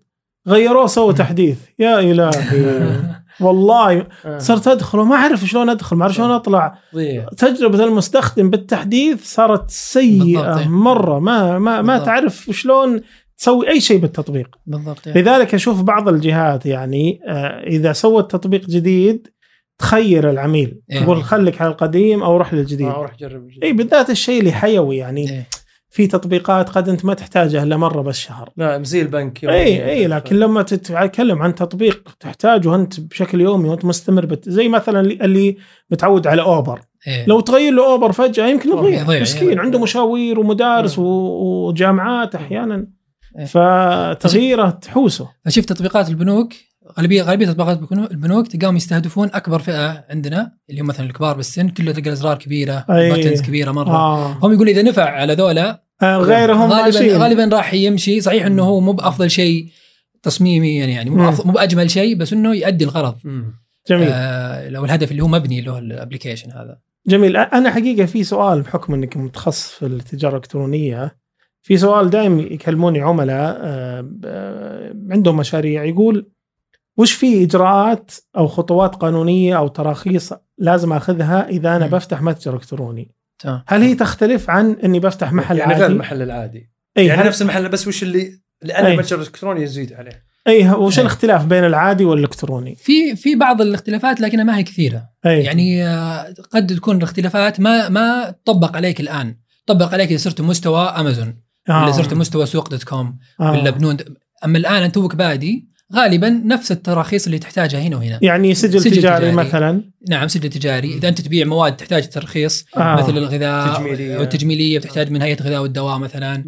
غيروه 0.48 0.86
سووا 0.88 1.12
تحديث. 1.13 1.60
يا 1.80 2.00
إلهي. 2.00 2.32
والله 3.41 4.08
آه. 4.25 4.38
صرت 4.38 4.67
أدخل 4.67 5.00
وما 5.00 5.15
أعرف 5.15 5.46
شلون 5.46 5.69
أدخل 5.69 5.96
ما 5.96 6.03
أعرف 6.03 6.15
شلون 6.15 6.31
أطلع 6.31 6.77
ضيع 6.96 7.25
تجربة 7.38 7.84
المستخدم 7.84 8.50
بالتحديث 8.50 9.24
صارت 9.24 9.69
سيئة 9.69 10.60
إيه. 10.60 10.67
مرة 10.67 11.19
ما 11.19 11.60
ما 11.60 11.81
ما. 11.81 11.98
تعرف 11.98 12.50
شلون 12.51 13.01
تسوي 13.38 13.69
أي 13.69 13.81
شيء 13.81 13.98
بالتطبيق 13.98 14.55
بالضبط 14.65 15.08
إيه. 15.08 15.13
لذلك 15.13 15.53
أشوف 15.53 15.81
بعض 15.81 16.10
الجهات 16.10 16.65
يعني 16.65 17.19
آه، 17.27 17.63
إذا 17.67 17.93
سوت 17.93 18.31
تطبيق 18.31 18.65
جديد 18.65 19.27
تخير 19.77 20.29
العميل 20.29 20.81
إيه. 20.91 21.00
تقول 21.00 21.24
خليك 21.24 21.62
على 21.62 21.72
القديم 21.72 22.24
أو 22.24 22.38
روح 22.38 22.53
للجديد 22.53 22.88
آه، 22.88 23.01
روح 23.01 23.15
جرب 23.19 23.43
الجديد. 23.43 23.63
اي 23.63 23.74
بالذات 23.74 24.10
الشيء 24.10 24.39
اللي 24.39 24.51
حيوي 24.51 24.98
يعني 24.98 25.29
إيه. 25.29 25.48
في 25.91 26.08
تطبيقات 26.08 26.69
قد 26.69 26.89
أنت 26.89 27.05
ما 27.05 27.13
تحتاجها 27.13 27.63
إلا 27.63 27.77
مرة 27.77 28.01
بالشهر 28.01 28.50
لا 28.58 28.84
زي 28.84 29.01
البنك 29.01 29.46
إي 29.46 29.89
إي 29.91 30.08
لكن 30.08 30.36
لما 30.36 30.62
تتكلم 30.62 31.41
عن 31.41 31.55
تطبيق 31.55 32.15
تحتاجه 32.19 32.75
أنت 32.75 33.00
بشكل 33.00 33.41
يومي 33.41 33.69
وأنت 33.69 33.86
مستمر 33.86 34.25
بت... 34.25 34.50
زي 34.50 34.67
مثلا 34.67 35.00
اللي- 35.01 35.58
متعود 35.91 36.27
على 36.27 36.41
أوبر 36.41 36.79
إيه. 37.08 37.25
لو 37.27 37.39
تغير 37.39 37.74
له 37.74 37.86
أوبر 37.91 38.12
فجأة 38.12 38.48
يمكن 38.48 38.69
يضيع 38.69 39.22
مسكين. 39.22 39.60
عنده 39.60 39.79
مشاوير 39.79 40.39
ومدارس 40.39 41.00
مم. 41.00 41.05
وجامعات 41.05 42.36
أحيانا 42.36 42.88
إيه. 43.39 43.46
فتغييره 43.46 44.69
تحوسه 44.69 45.29
فشوف 45.46 45.65
تطبيقات 45.65 46.10
البنوك 46.10 46.53
غالبيه 47.00 47.24
غالبية 47.24 47.46
تطبيقات 47.46 47.79
البنو- 47.79 48.12
البنوك 48.12 48.48
تلقاهم 48.48 48.75
يستهدفون 48.75 49.29
أكبر 49.34 49.60
فئة 49.60 50.06
عندنا 50.10 50.51
اللي 50.70 50.82
هم 50.82 50.88
مثلا 50.88 51.06
الكبار 51.06 51.36
بالسن 51.36 51.70
كله 51.70 51.91
تلقى 51.91 52.08
الازرار 52.08 52.38
كبيرة. 52.38 52.86
buttons 52.89 53.41
كبيرة 53.41 53.72
مرة 53.72 53.89
آه. 53.96 54.32
هم 54.46 54.53
يقول 54.53 54.70
إذا 54.70 54.82
نفع 54.82 55.10
على 55.10 55.34
ذولا 55.34 55.84
آه، 56.01 56.18
غيرهم 56.18 56.62
غالبا 56.72 56.86
ماشيين. 57.00 57.18
غالبا 57.18 57.56
راح 57.58 57.74
يمشي 57.74 58.22
صحيح 58.22 58.46
إنه 58.46 58.63
هو 58.63 58.79
مو 58.79 58.91
بأفضل 58.91 59.29
شيء 59.32 59.68
تصميميا 60.24 60.86
يعني 60.86 61.10
مو 61.10 61.15
مم. 61.15 61.32
بأفضل- 61.32 61.46
مو 61.46 61.51
بأجمل 61.51 61.91
شيء 61.91 62.15
بس 62.15 62.34
إنه 62.34 62.56
يؤدي 62.56 62.84
الغرض 62.86 63.15
جميل 63.89 64.08
آه 64.12 64.70
لو 64.70 64.86
الهدف 64.86 65.12
اللي 65.12 65.24
هو 65.24 65.27
مبني 65.27 65.62
له 65.62 65.77
ال 65.77 65.84
application 65.84 66.51
هذا 66.51 66.77
جميل 67.08 67.38
أنا 67.38 67.72
حقيقة 67.72 68.06
في 68.06 68.24
سؤال 68.24 68.62
بحكم 68.62 68.94
إنك 68.94 69.18
متخصص 69.18 69.70
في 69.72 69.86
التجارة 69.86 70.32
الإلكترونية 70.32 71.15
في 71.62 71.77
سؤال 71.77 72.10
دائما 72.10 72.41
يكلموني 72.41 73.01
عملاء 73.01 73.58
آه، 73.62 74.10
آه، 74.25 74.94
عندهم 75.12 75.38
مشاريع 75.38 75.84
يقول 75.84 76.29
وش 77.00 77.12
في 77.12 77.44
إجراءات 77.44 78.12
أو 78.38 78.48
خطوات 78.48 78.96
قانونية 78.96 79.58
أو 79.58 79.68
تراخيص 79.68 80.34
لازم 80.58 80.94
أخذها 80.94 81.48
إذا 81.50 81.75
أنا 81.75 81.86
مم. 81.86 81.91
بفتح 81.91 82.22
متجر 82.22 82.56
إلكتروني 82.56 83.15
تمام 83.39 83.63
هل 83.68 83.82
هي 83.82 83.96
تختلف 83.96 84.50
عن 84.50 84.72
إني 84.84 85.00
بفتح 85.00 85.34
محل 85.34 85.58
يعني 85.58 85.74
غير 85.74 85.82
عادي 85.84 85.94
المحل 85.94 86.22
العادي 86.22 86.72
إي 86.98 87.06
يعني 87.06 87.22
هل- 87.22 87.27
نفس 87.27 87.41
المحل 87.41 87.70
بس 87.70 87.88
وش 87.88 88.03
اللي 88.03 88.39
أي. 88.65 88.94
المتجر 88.94 89.15
الإلكتروني 89.15 89.62
يزيد 89.63 89.94
عليه 89.94 90.24
إي 90.48 90.70
وش 90.72 90.98
أي. 90.98 91.01
الاختلاف 91.01 91.46
بين 91.46 91.63
العادي 91.63 92.06
والإلكتروني 92.06 92.75
في 92.75 93.15
في 93.15 93.36
بعض 93.36 93.62
الاختلافات 93.62 94.22
لكنها 94.22 94.44
ما 94.44 94.58
هي 94.58 94.63
كثيرة 94.63 95.10
إي 95.25 95.44
يعني 95.44 95.88
آه، 95.88 96.34
قد 96.51 96.75
تكون 96.75 96.98
الاختلافات 96.98 97.60
ما 97.60 97.89
ما 97.89 98.36
تطبق 98.46 98.75
عليك 98.75 99.00
الآن 99.00 99.36
طبق 99.65 99.94
عليك 99.94 100.10
إذا 100.10 100.18
صرت 100.18 100.41
مستوى 100.41 100.82
امازون 100.82 101.41
آه. 101.70 101.84
ولا 101.84 101.91
صرت 101.91 102.13
مستوى 102.13 102.46
سوق 102.46 102.70
dot 102.70 102.84
com 102.84 103.18
آه. 103.39 103.51
ولا 103.51 103.70
بنون 103.70 103.98
أما 104.46 104.58
الآن 104.58 104.84
أنت 104.84 104.96
توك 104.96 105.15
بادي 105.15 105.69
غالبا 105.96 106.29
نفس 106.29 106.72
التراخيص 106.72 107.25
اللي 107.25 107.39
تحتاجها 107.39 107.79
هنا 107.79 107.98
وهنا 107.98 108.19
يعني 108.22 108.53
سجل, 108.53 108.81
سجل 108.81 108.91
تجاري, 108.96 109.17
تجاري. 109.17 109.31
مثلا 109.31 109.84
نعم 110.10 110.27
سجل 110.27 110.50
تجاري 110.50 110.93
إذا 110.93 111.10
أنت 111.10 111.22
تبيع 111.22 111.46
مواد 111.46 111.75
تحتاج 111.77 112.10
ترخيص 112.10 112.65
آه. 112.77 112.96
مثل 112.96 113.17
الغذاء 113.17 113.74
تجميلية. 113.77 114.17
أو 114.17 114.22
التجميلية 114.24 114.79
بتحتاج 114.79 115.12
من 115.12 115.22
هيئة 115.22 115.39
الغذاء 115.41 115.62
والدواء 115.62 115.98
مثلا 115.98 116.43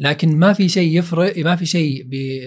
لكن 0.00 0.38
ما 0.38 0.52
في 0.52 0.68
شيء 0.68 0.98
يفرق 0.98 1.38
ما 1.44 1.56
في 1.56 1.66
شيء 1.66 2.02
بي 2.06 2.40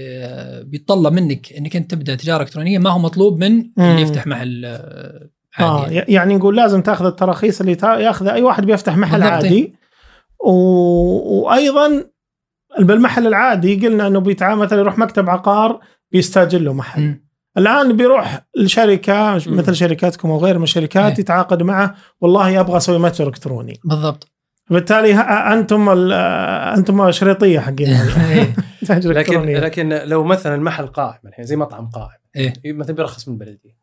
بيتطلب 0.63 1.13
منك 1.13 1.53
إنك 1.53 1.75
أنت 1.75 1.91
تبدأ 1.91 2.15
تجارة 2.15 2.41
إلكترونية 2.43 2.79
ما 2.79 2.89
هو 2.89 2.99
مطلوب 2.99 3.43
من. 3.43 3.65
اللي 3.79 4.01
يفتح 4.01 4.27
محل 4.27 4.65
آه، 4.65 5.29
آه 5.59 5.81
عادي 5.83 5.95
يعني. 5.95 6.11
ي- 6.11 6.13
يعني 6.13 6.35
نقول 6.35 6.55
لازم 6.57 6.81
تاخذ 6.81 7.05
التراخيص 7.05 7.59
اللي 7.61 7.75
تا- 7.75 7.99
ياخذها 7.99 8.33
أي 8.33 8.41
واحد 8.41 8.65
بيفتح 8.65 8.97
محل 8.97 9.19
بالضبط. 9.19 9.31
عادي 9.33 9.73
و... 10.45 10.51
وأيضا 11.39 12.03
بالمحل 12.79 13.27
العادي 13.27 13.87
قلنا 13.87 14.07
إنه 14.07 14.19
بيتعامل 14.19 14.61
مثلا 14.61 14.79
يروح 14.79 14.97
مكتب 14.97 15.29
عقار 15.29 15.79
بيستاجر 16.11 16.59
له 16.59 16.73
محل 16.73 17.01
مم. 17.01 17.25
الآن 17.57 17.97
بيروح 17.97 18.45
لشركه 18.57 19.33
مثل 19.33 19.75
شركاتكم 19.75 20.31
أو 20.31 20.37
غير 20.37 20.57
من 20.57 20.63
الشركات 20.63 21.13
إيه. 21.13 21.19
يتعاقد 21.19 21.63
معه 21.63 21.95
والله 22.21 22.59
أبغى 22.59 22.77
أسوي 22.77 22.99
متجر 22.99 23.27
إلكتروني 23.27 23.79
بالضبط 23.83 24.27
بالتالي 24.69 25.13
أنتم 25.53 25.89
ال- 25.89 26.13
أنتم 26.77 27.11
شريطية 27.11 27.59
حقين 27.59 27.87
إيه. 28.31 28.55
لكن 29.03 29.49
لكن 29.49 29.89
لو 29.89 30.23
مثلا 30.23 30.57
محل 30.63 30.87
قائم 30.87 31.19
الحين 31.25 31.45
زي 31.45 31.55
مطعم 31.55 31.89
قائم 31.89 32.17
إيه. 32.35 32.53
مثلا 32.65 32.95
بيرخص 32.95 33.27
من 33.27 33.33
البلديه 33.33 33.77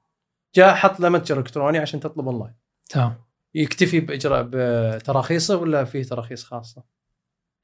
جاء 0.55 0.75
حط 0.75 1.01
له 1.01 1.09
متجر 1.09 1.39
إلكتروني 1.39 1.79
عشان 1.79 2.01
تطلب 2.01 2.29
أونلاين 2.29 2.55
تمام 2.91 3.15
يكتفي 3.55 4.01
بإجراء 4.01 4.49
بتراخيصه 4.51 5.57
ولا 5.57 5.85
فيه 5.85 6.03
تراخيص 6.03 6.45
خاصة؟ 6.45 6.83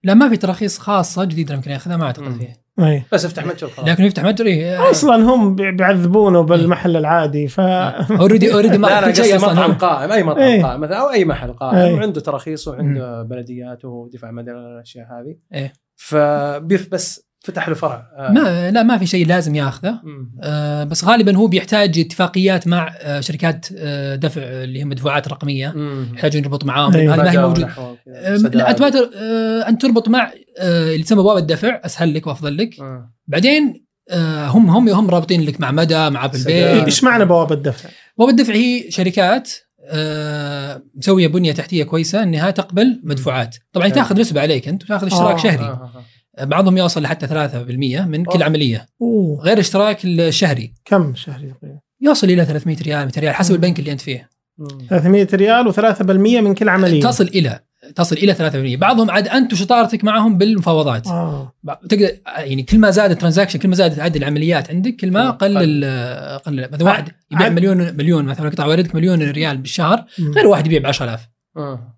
لا 0.05 0.15
ما 0.15 0.29
في 0.29 0.37
تراخيص 0.37 0.79
خاصة 0.79 1.25
جديدة 1.25 1.55
يمكن 1.55 1.71
ياخذها 1.71 1.97
ما 1.97 2.05
أعتقد 2.05 2.25
مم. 2.29 2.39
فيه 2.39 2.65
أي. 2.87 3.03
بس 3.13 3.25
افتح 3.25 3.47
متجر 3.47 3.69
خلاص 3.69 3.89
لكن 3.89 4.05
يفتح 4.05 4.25
متجر 4.25 4.47
إيه. 4.47 4.91
أصلا 4.91 5.17
هم 5.17 5.55
بي- 5.55 5.73
بيعذبونه 5.73 6.41
بالمحل 6.41 6.97
العادي 6.97 7.49
ف 7.49 7.61
already 7.61 8.55
already 8.55 8.79
ما 8.79 8.87
لا 8.87 9.13
شيء 9.13 9.37
أصلا 9.37 9.53
مطعم. 9.53 9.73
قائم 9.73 10.13
أي 10.13 10.23
مطعم 10.23 10.43
إيه. 10.43 10.63
قائم 10.63 10.81
مثلا 10.81 10.97
أو 11.01 11.11
أي 11.11 11.25
محل 11.25 11.53
قائم 11.53 11.77
إيه. 11.79 11.95
وعنده 11.95 12.21
تراخيص 12.21 12.69
وعنده 12.69 13.23
بلديات 13.23 13.85
ودفاع 13.85 14.31
مدني 14.31 14.53
الأشياء 14.59 15.07
هذه 15.07 15.37
إيه. 15.55 15.73
فبيف 15.97 16.89
بس 16.93 17.29
فتح 17.45 17.69
له 17.69 17.75
فرع 17.75 18.07
آه. 18.17 18.31
ما 18.31 18.71
لا 18.71 18.83
ما 18.83 18.99
في 18.99 19.07
شيء 19.07 19.27
لازم 19.27 19.55
ياخذه. 19.55 20.01
آه 20.43 20.85
بس 20.85 21.05
غالبا 21.05 21.37
هو 21.37 21.47
بيحتاج 21.47 21.99
اتفاقيات 21.99 22.69
مع 22.69 22.95
آه 23.01 23.21
شركات 23.21 23.67
آه 23.77 24.15
دفع 24.17 24.41
اللي 24.43 24.81
هي 24.81 24.85
مدفوعات 24.85 25.29
رقمية. 25.29 25.75
يحتاجون 26.15 26.43
يربط 26.43 26.65
معاهم 26.65 26.95
أي. 26.95 27.09
هذه 27.09 27.17
ما 27.17 27.23
هي 27.25 27.29
رجاء 27.29 27.49
موجوده 27.49 27.69
آه،. 27.79 27.97
لا 28.37 28.71
انت 28.71 28.81
ما 28.81 28.89
تر- 28.91 29.11
آه 29.17 29.69
أنت 29.69 29.83
تربط 29.83 30.09
مع 30.09 30.33
آه 30.59 30.93
اللي 30.93 31.03
تسمى 31.03 31.23
بوابة 31.23 31.41
الدفع 31.41 31.81
أسهل 31.85 32.15
لك 32.15 32.27
وأفضل 32.27 32.57
لك 32.57 32.81
آه. 32.81 33.11
بعدين 33.27 33.85
آه 34.11 34.47
هم 34.47 34.71
هم 34.71 34.89
هم 34.89 35.11
رابطين 35.11 35.43
لك 35.43 35.61
مع 35.61 35.71
مدى 35.71 36.11
مع 36.11 36.25
أبل. 36.25 36.45
باي 36.45 36.85
إيش 36.85 37.05
معنى 37.05 37.25
بوابة 37.25 37.55
الدفع؟ 37.55 37.89
بوابة 38.19 38.33
الدفع 38.33 38.55
هي 38.55 38.91
شركات 38.91 39.53
آه 39.89 40.83
مسوية 40.95 41.27
بنية 41.27 41.53
تحتية 41.53 41.85
كويسة 41.85 42.23
إنها 42.23 42.51
تقبل 42.51 43.01
مدفوعات 43.05 43.57
طبعا. 43.73 43.89
تاخذ 43.89 44.21
نسبة 44.21 44.41
عليك 44.41 44.69
أنت 44.69 44.83
وتاخذ 44.83 45.07
اشتراك 45.07 45.35
آه. 45.35 45.39
شهري 45.39 45.65
آه. 45.65 45.91
آه. 45.97 46.05
بعضهم 46.43 46.79
يوصل 46.79 47.03
لحتى 47.03 47.27
3% 47.27 48.07
من 48.07 48.25
كل 48.25 48.33
أوه. 48.39 48.45
عملية. 48.45 48.87
أوه. 49.03 49.41
غير 49.43 49.55
الاشتراك 49.55 50.05
الشهري. 50.05 50.73
كم 50.85 51.15
شهري 51.15 51.53
تقريبا؟ 51.61 51.79
يوصل 52.01 52.27
إلى 52.31 52.45
300 52.45 52.77
ريال 52.83 53.05
200 53.05 53.21
ريال 53.21 53.35
حسب 53.35 53.55
البنك 53.55 53.79
اللي 53.79 53.93
أنت 53.93 54.01
فيه. 54.01 54.29
مم. 54.59 54.69
300 54.91 55.29
ريال 55.35 55.73
و3% 55.73 56.03
من 56.43 56.55
كل 56.55 56.69
عملية. 56.69 57.01
تصل 57.03 57.25
إلى 57.25 57.61
تصل 57.97 58.17
إلى 58.17 58.35
3% 58.35 58.77
بعضهم 58.81 59.11
عاد 59.11 59.29
أنت 59.29 59.53
وشطارتك 59.53 60.05
معهم 60.05 60.39
بالمفاوضات. 60.39 61.07
آه. 61.07 61.53
تقدر 61.89 62.09
يعني 62.37 62.63
كل 62.63 62.79
ما 62.79 62.91
زاد 62.91 63.11
ال 63.11 63.15
transaction 63.15 63.59
كل 63.59 63.69
ما 63.69 63.75
زادت 63.75 63.99
عدد 63.99 64.17
العمليات 64.17 64.71
عندك 64.71 64.97
كل 64.97 65.11
ما 65.11 65.31
قل 65.31 65.59
قل. 65.59 65.65
ال- 65.85 66.39
قل 66.39 66.69
مثلا 66.73 66.85
واحد 66.85 67.09
يبيع 67.31 67.49
مليون 67.49 67.77
مليون 67.97 68.25
مثلا 68.25 68.49
قطع 68.51 68.67
واردك 68.67 68.95
مليون 68.95 69.31
ريال 69.31 69.57
بالشهر. 69.57 70.05
غير 70.37 70.47
واحد 70.47 70.67
يبيع 70.67 70.81
ب 70.81 70.87
10000 70.87 71.29
آه. 71.57 71.95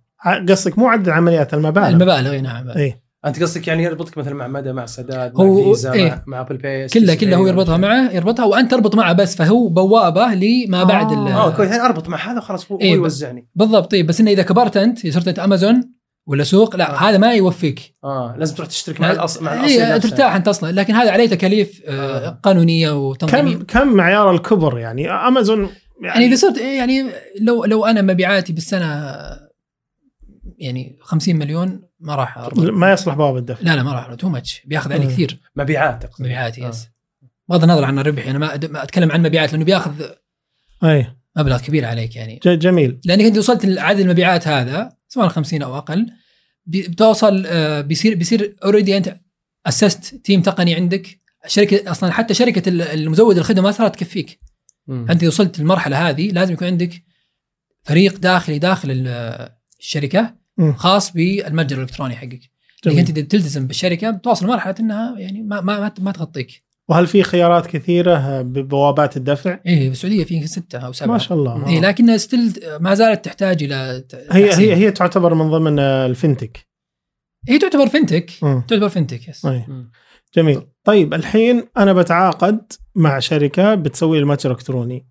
قصدك 0.48 0.78
مو 0.78 0.88
عدد 0.88 1.06
العمليات 1.08 1.54
المبالغ. 1.54 1.88
المبالغ 1.88 2.40
نعم. 2.40 2.70
إي. 2.70 2.94
أنت 3.24 3.42
قصدك 3.42 3.68
يعني 3.68 3.82
يربطك 3.82 4.18
مثلا 4.18 4.34
مع 4.34 4.46
مدى 4.48 4.72
مع 4.72 4.86
سداد 4.86 5.32
هو- 5.36 5.58
مع 5.60 5.64
فيزا 5.72 5.92
إيه. 5.92 6.08
مع, 6.10 6.22
مع 6.26 6.40
ابل 6.40 6.56
باي 6.56 6.86
كلها 6.88 7.14
كلها 7.14 7.38
هو 7.38 7.46
يربطها 7.46 7.76
معه 7.76 8.10
يربطها 8.12 8.44
وأنت 8.44 8.70
تربط 8.70 8.94
معه 8.94 9.12
بس 9.12 9.36
فهو 9.36 9.68
بوابة 9.68 10.34
لما 10.34 10.84
بعد 10.84 11.12
ال- 11.12 11.18
آه 11.28 11.50
كويس 11.56 11.70
يعني 11.70 11.82
أربط 11.82 12.08
مع 12.08 12.32
هذا 12.32 12.40
خلاص 12.40 12.72
هو, 12.72 12.80
إيه، 12.80 12.90
هو 12.92 12.94
يوزعني 12.94 13.48
بالضبط 13.54 13.90
طيب 13.90 14.06
بس 14.06 14.20
إنه 14.20 14.30
إذا 14.30 14.42
كبرت 14.42 14.76
أنت 14.76 15.06
صرت 15.06 15.28
أنت 15.28 15.38
امازون 15.38 15.92
ولا 16.26 16.44
سوق 16.44 16.76
لا 16.76 16.92
آه. 16.94 16.96
هذا 17.08 17.18
ما 17.18 17.32
يوفيك 17.34 17.94
آه 18.04 18.34
لازم 18.38 18.54
تروح 18.54 18.68
تشترك 18.68 19.00
مع 19.00 19.10
الاصل 19.12 19.44
مع 19.44 19.54
الاصل 19.54 19.66
إيه. 19.82 19.96
ترتاح 19.98 20.34
أنت 20.34 20.48
أصلا 20.48 20.72
لكن 20.72 20.94
هذا 20.94 21.10
عليه 21.10 21.28
تكاليف 21.28 21.82
آه. 21.86 21.92
آه. 22.26 22.40
قانونية 22.42 22.90
وتنظيمية 23.08 23.56
كم 23.56 23.62
كم 23.62 23.88
معيار 23.88 24.30
الكبر 24.30 24.78
يعني 24.78 25.10
امازون 25.10 25.68
يعني 26.02 26.26
إذا 26.26 26.36
صرت 26.36 26.58
يعني 26.58 27.04
لو 27.40 27.64
لو 27.64 27.84
أنا 27.84 28.02
مبيعاتي 28.02 28.52
بالسنة 28.52 29.12
يعني 30.58 30.96
50 31.02 31.36
مليون 31.36 31.82
ما 32.06 32.14
راح 32.14 32.48
ما 32.58 32.92
يصلح 32.92 33.14
بوابه 33.14 33.38
الدفع 33.38 33.60
لا 33.62 33.76
لا 33.76 33.82
ما 33.82 33.92
راح 33.92 34.14
too 34.14 34.28
much 34.28 34.62
بياخذ 34.64 34.92
علي 34.92 35.04
مم. 35.04 35.10
كثير. 35.10 35.40
مبيعات 35.56 36.02
تقصد 36.02 36.22
مبيعاتي 36.24 36.64
آه. 36.66 36.68
yes 36.68 36.88
بغض 37.48 37.62
النظر 37.62 37.84
عن 37.84 37.98
الربح 37.98 38.26
أنا 38.28 38.38
ما 38.38 38.54
أد- 38.56 38.70
ما 38.70 38.82
أتكلم 38.82 39.12
عن 39.12 39.22
مبيعات 39.22 39.52
لأنه 39.52 39.64
بياخذ 39.64 40.04
أي. 40.84 41.06
مبلغ 41.36 41.60
كبير 41.60 41.84
عليك 41.84 42.16
يعني. 42.16 42.40
جميل. 42.46 43.00
لأنك 43.04 43.24
أنت 43.24 43.38
وصلت 43.38 43.66
لعدد 43.66 44.00
المبيعات 44.00 44.48
هذا 44.48 44.92
سواء 45.08 45.28
50 45.28 45.62
أو 45.62 45.78
أقل 45.78 46.06
بتوصل 46.66 47.44
آه، 47.46 47.80
بيصير 47.80 48.14
بيصير 48.14 48.56
already 48.64 48.96
أنت 48.96 49.16
اسست 49.66 50.14
team 50.14 50.42
تقني 50.42 50.74
عندك. 50.74 51.20
الشركة 51.44 51.90
أصلا 51.90 52.12
حتى 52.12 52.34
شركة 52.34 52.68
ال- 52.68 52.82
المزود 52.82 53.38
الخدمة 53.38 53.62
ما 53.62 53.70
صارت 53.70 53.94
تكفيك. 53.94 54.38
أنت 54.88 55.10
اذا 55.22 55.28
وصلت 55.28 55.58
للمرحلة 55.58 56.08
هذه 56.08 56.30
لازم 56.30 56.52
يكون 56.52 56.66
عندك 56.68 57.02
فريق 57.82 58.18
داخلي 58.18 58.58
داخل 58.58 58.90
ال- 58.90 59.48
الشركة. 59.80 60.34
خاص 60.76 61.12
بالمتجر 61.12 61.76
الإلكتروني 61.76 62.16
حقك 62.16 62.40
جميل. 62.84 62.98
أنت 62.98 63.10
اذا 63.10 63.20
تلتزم 63.20 63.66
بالشركة 63.66 64.10
بتوصل 64.10 64.46
مرحله 64.46 64.74
إنها 64.80 65.18
يعني 65.18 65.42
ما 65.42 65.60
ما 65.60 65.92
ما, 66.00 66.12
تغطيك 66.12 66.64
وهل 66.88 67.06
في 67.06 67.22
خيارات 67.22 67.66
كثيرة 67.66 68.42
ببوابات 68.42 69.16
الدفع؟ 69.16 69.58
إيه 69.66 69.88
بالسعودية 69.88 70.24
في 70.24 70.46
ستة 70.46 70.78
أو 70.78 70.92
سبعة 70.92 71.12
ما 71.12 71.18
شاء 71.18 71.38
الله 71.38 71.68
إيه 71.68 71.78
آه. 71.78 71.80
لكنها 71.80 72.16
still 72.16 72.52
ما 72.80 72.94
زالت 72.94 73.24
تحتاج 73.24 73.62
إلى 73.62 74.04
هي. 74.30 74.54
هي 74.54 74.74
هي 74.76 74.90
تعتبر 74.90 75.34
من 75.34 75.50
ضمن 75.50 75.78
آه، 75.78 76.06
ال 76.06 76.14
fintech 76.14 76.66
هي 77.48 77.58
تعتبر 77.58 77.86
fintech 77.86 78.30
مم. 78.42 78.62
تعتبر 78.68 78.88
fintech 78.88 79.28
yes. 79.28 79.44
مم. 79.44 79.90
جميل 80.36 80.62
طيب 80.84 81.14
الحين 81.14 81.68
أنا 81.76 81.92
بتعاقد 81.92 82.72
مع 82.94 83.18
شركة 83.18 83.74
بتسوي 83.74 84.18
المتجر 84.18 84.50
الإلكتروني 84.50 85.06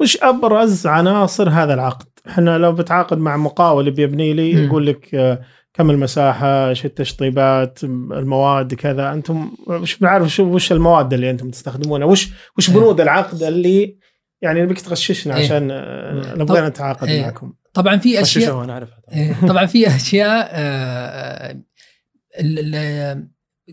وش 0.00 0.18
أبرز 0.22 0.86
عناصر 0.86 1.48
هذا 1.48 1.74
العقد؟ 1.74 2.06
إحنا 2.28 2.58
لو 2.58 2.72
بتعاقد 2.72 3.18
مع 3.18 3.36
مقاول 3.36 3.90
بيبني 3.90 4.32
لي. 4.32 4.64
يقول 4.64 4.86
لك 4.86 5.14
آه، 5.14 5.42
كم 5.74 5.90
المساحة، 5.90 6.68
إيش 6.68 6.84
التشطيبات، 6.84 7.84
المواد 7.84 8.74
كذا، 8.74 9.12
أنتم 9.12 9.50
وش 9.66 9.96
بنعرف 9.96 10.28
شو 10.28 10.42
وش 10.42 10.72
المواد 10.72 11.12
اللي 11.12 11.30
أنتم 11.30 11.50
تستخدمونها؟ 11.50 12.06
وش 12.06 12.30
وش 12.58 12.70
إيه. 12.70 12.76
بنود 12.76 13.00
العقد 13.00 13.42
اللي 13.42 13.98
يعني 14.42 14.62
نبيك 14.62 14.80
تغششنا 14.80 15.36
إيه. 15.36 15.44
عشان 15.44 15.68
آه، 15.70 16.34
نبغى 16.34 16.60
نتعاقد 16.60 17.08
إيه. 17.08 17.22
معكم 17.22 17.52
طبعا 17.74 17.96
في 17.96 18.20
أشياء 18.20 18.64
أنا 18.64 18.72
أعرفها 18.72 19.02
إيه، 19.12 19.36
طبعا 19.48 19.66
في 19.66 19.86
أشياء 19.86 20.48
آه، 20.52 21.60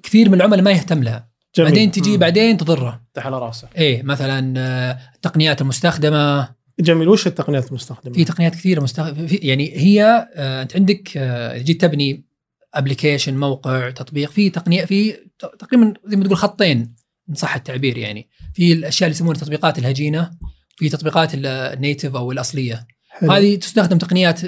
كثير 0.04 0.30
من 0.30 0.34
العملاء 0.34 0.62
ما 0.62 0.72
يهتم 0.72 1.04
لها 1.04 1.31
جميل. 1.56 1.70
بعدين 1.70 1.92
تجي. 1.92 2.18
بعدين 2.18 2.58
تضره 2.58 3.02
على 3.18 3.40
راسه. 3.40 3.68
إيه 3.78 4.04
مثلا 4.04 4.54
آه، 4.60 5.00
التقنيات 5.16 5.62
المستخدمة. 5.62 6.50
جميل. 6.80 7.10
وش 7.10 7.28
التقنيات 7.28 7.68
المستخدمة؟ 7.70 8.14
في 8.14 8.24
تقنيات 8.24 8.54
كثيرة 8.56 8.82
مستخدمه 8.82 9.30
يعني 9.42 9.78
هي 9.78 10.28
آه، 10.36 10.62
أنت 10.62 10.76
عندك 10.76 11.18
آه، 11.18 11.58
جيت 11.58 11.82
تبني 11.82 12.26
ابلكيشن 12.74 13.38
موقع 13.38 13.90
تطبيق. 13.90 14.30
في 14.30 14.50
تقنيه 14.50 14.86
في 14.86 15.16
تقريبا 15.60 15.94
زي 16.06 16.16
ما 16.16 16.24
تقول 16.24 16.38
خطين 16.38 16.96
إن 17.30 17.36
صح 17.36 17.56
التعبير 17.56 17.98
يعني. 17.98 18.30
في 18.54 18.74
الأشياء 18.74 19.08
اللي 19.08 19.16
يسمونها 19.16 19.36
التطبيقات 19.36 19.80
الهجينة 19.80 20.32
في 20.78 20.90
تطبيقات 20.90 21.34
ال- 21.34 21.46
النيتف 21.46 22.16
أو 22.16 22.32
الأصلية. 22.32 22.88
حلو. 23.10 23.32
هذه 23.32 23.56
تستخدم 23.56 23.98
تقنيات 23.98 24.42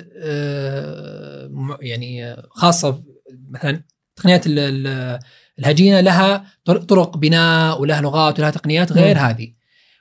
يعني 1.82 2.36
خاصة 2.50 3.04
مثلا 3.50 3.84
تقنيات 4.16 4.44
الهجينة 5.60 6.02
لها 6.02 6.46
طر- 6.66 6.78
طرق 6.78 7.18
بناء 7.18 7.82
ولها 7.82 8.02
لغات 8.02 8.40
ولها 8.40 8.50
تقنيات 8.52 8.92
غير 8.92 9.16
مم. 9.18 9.24
هذه 9.24 9.48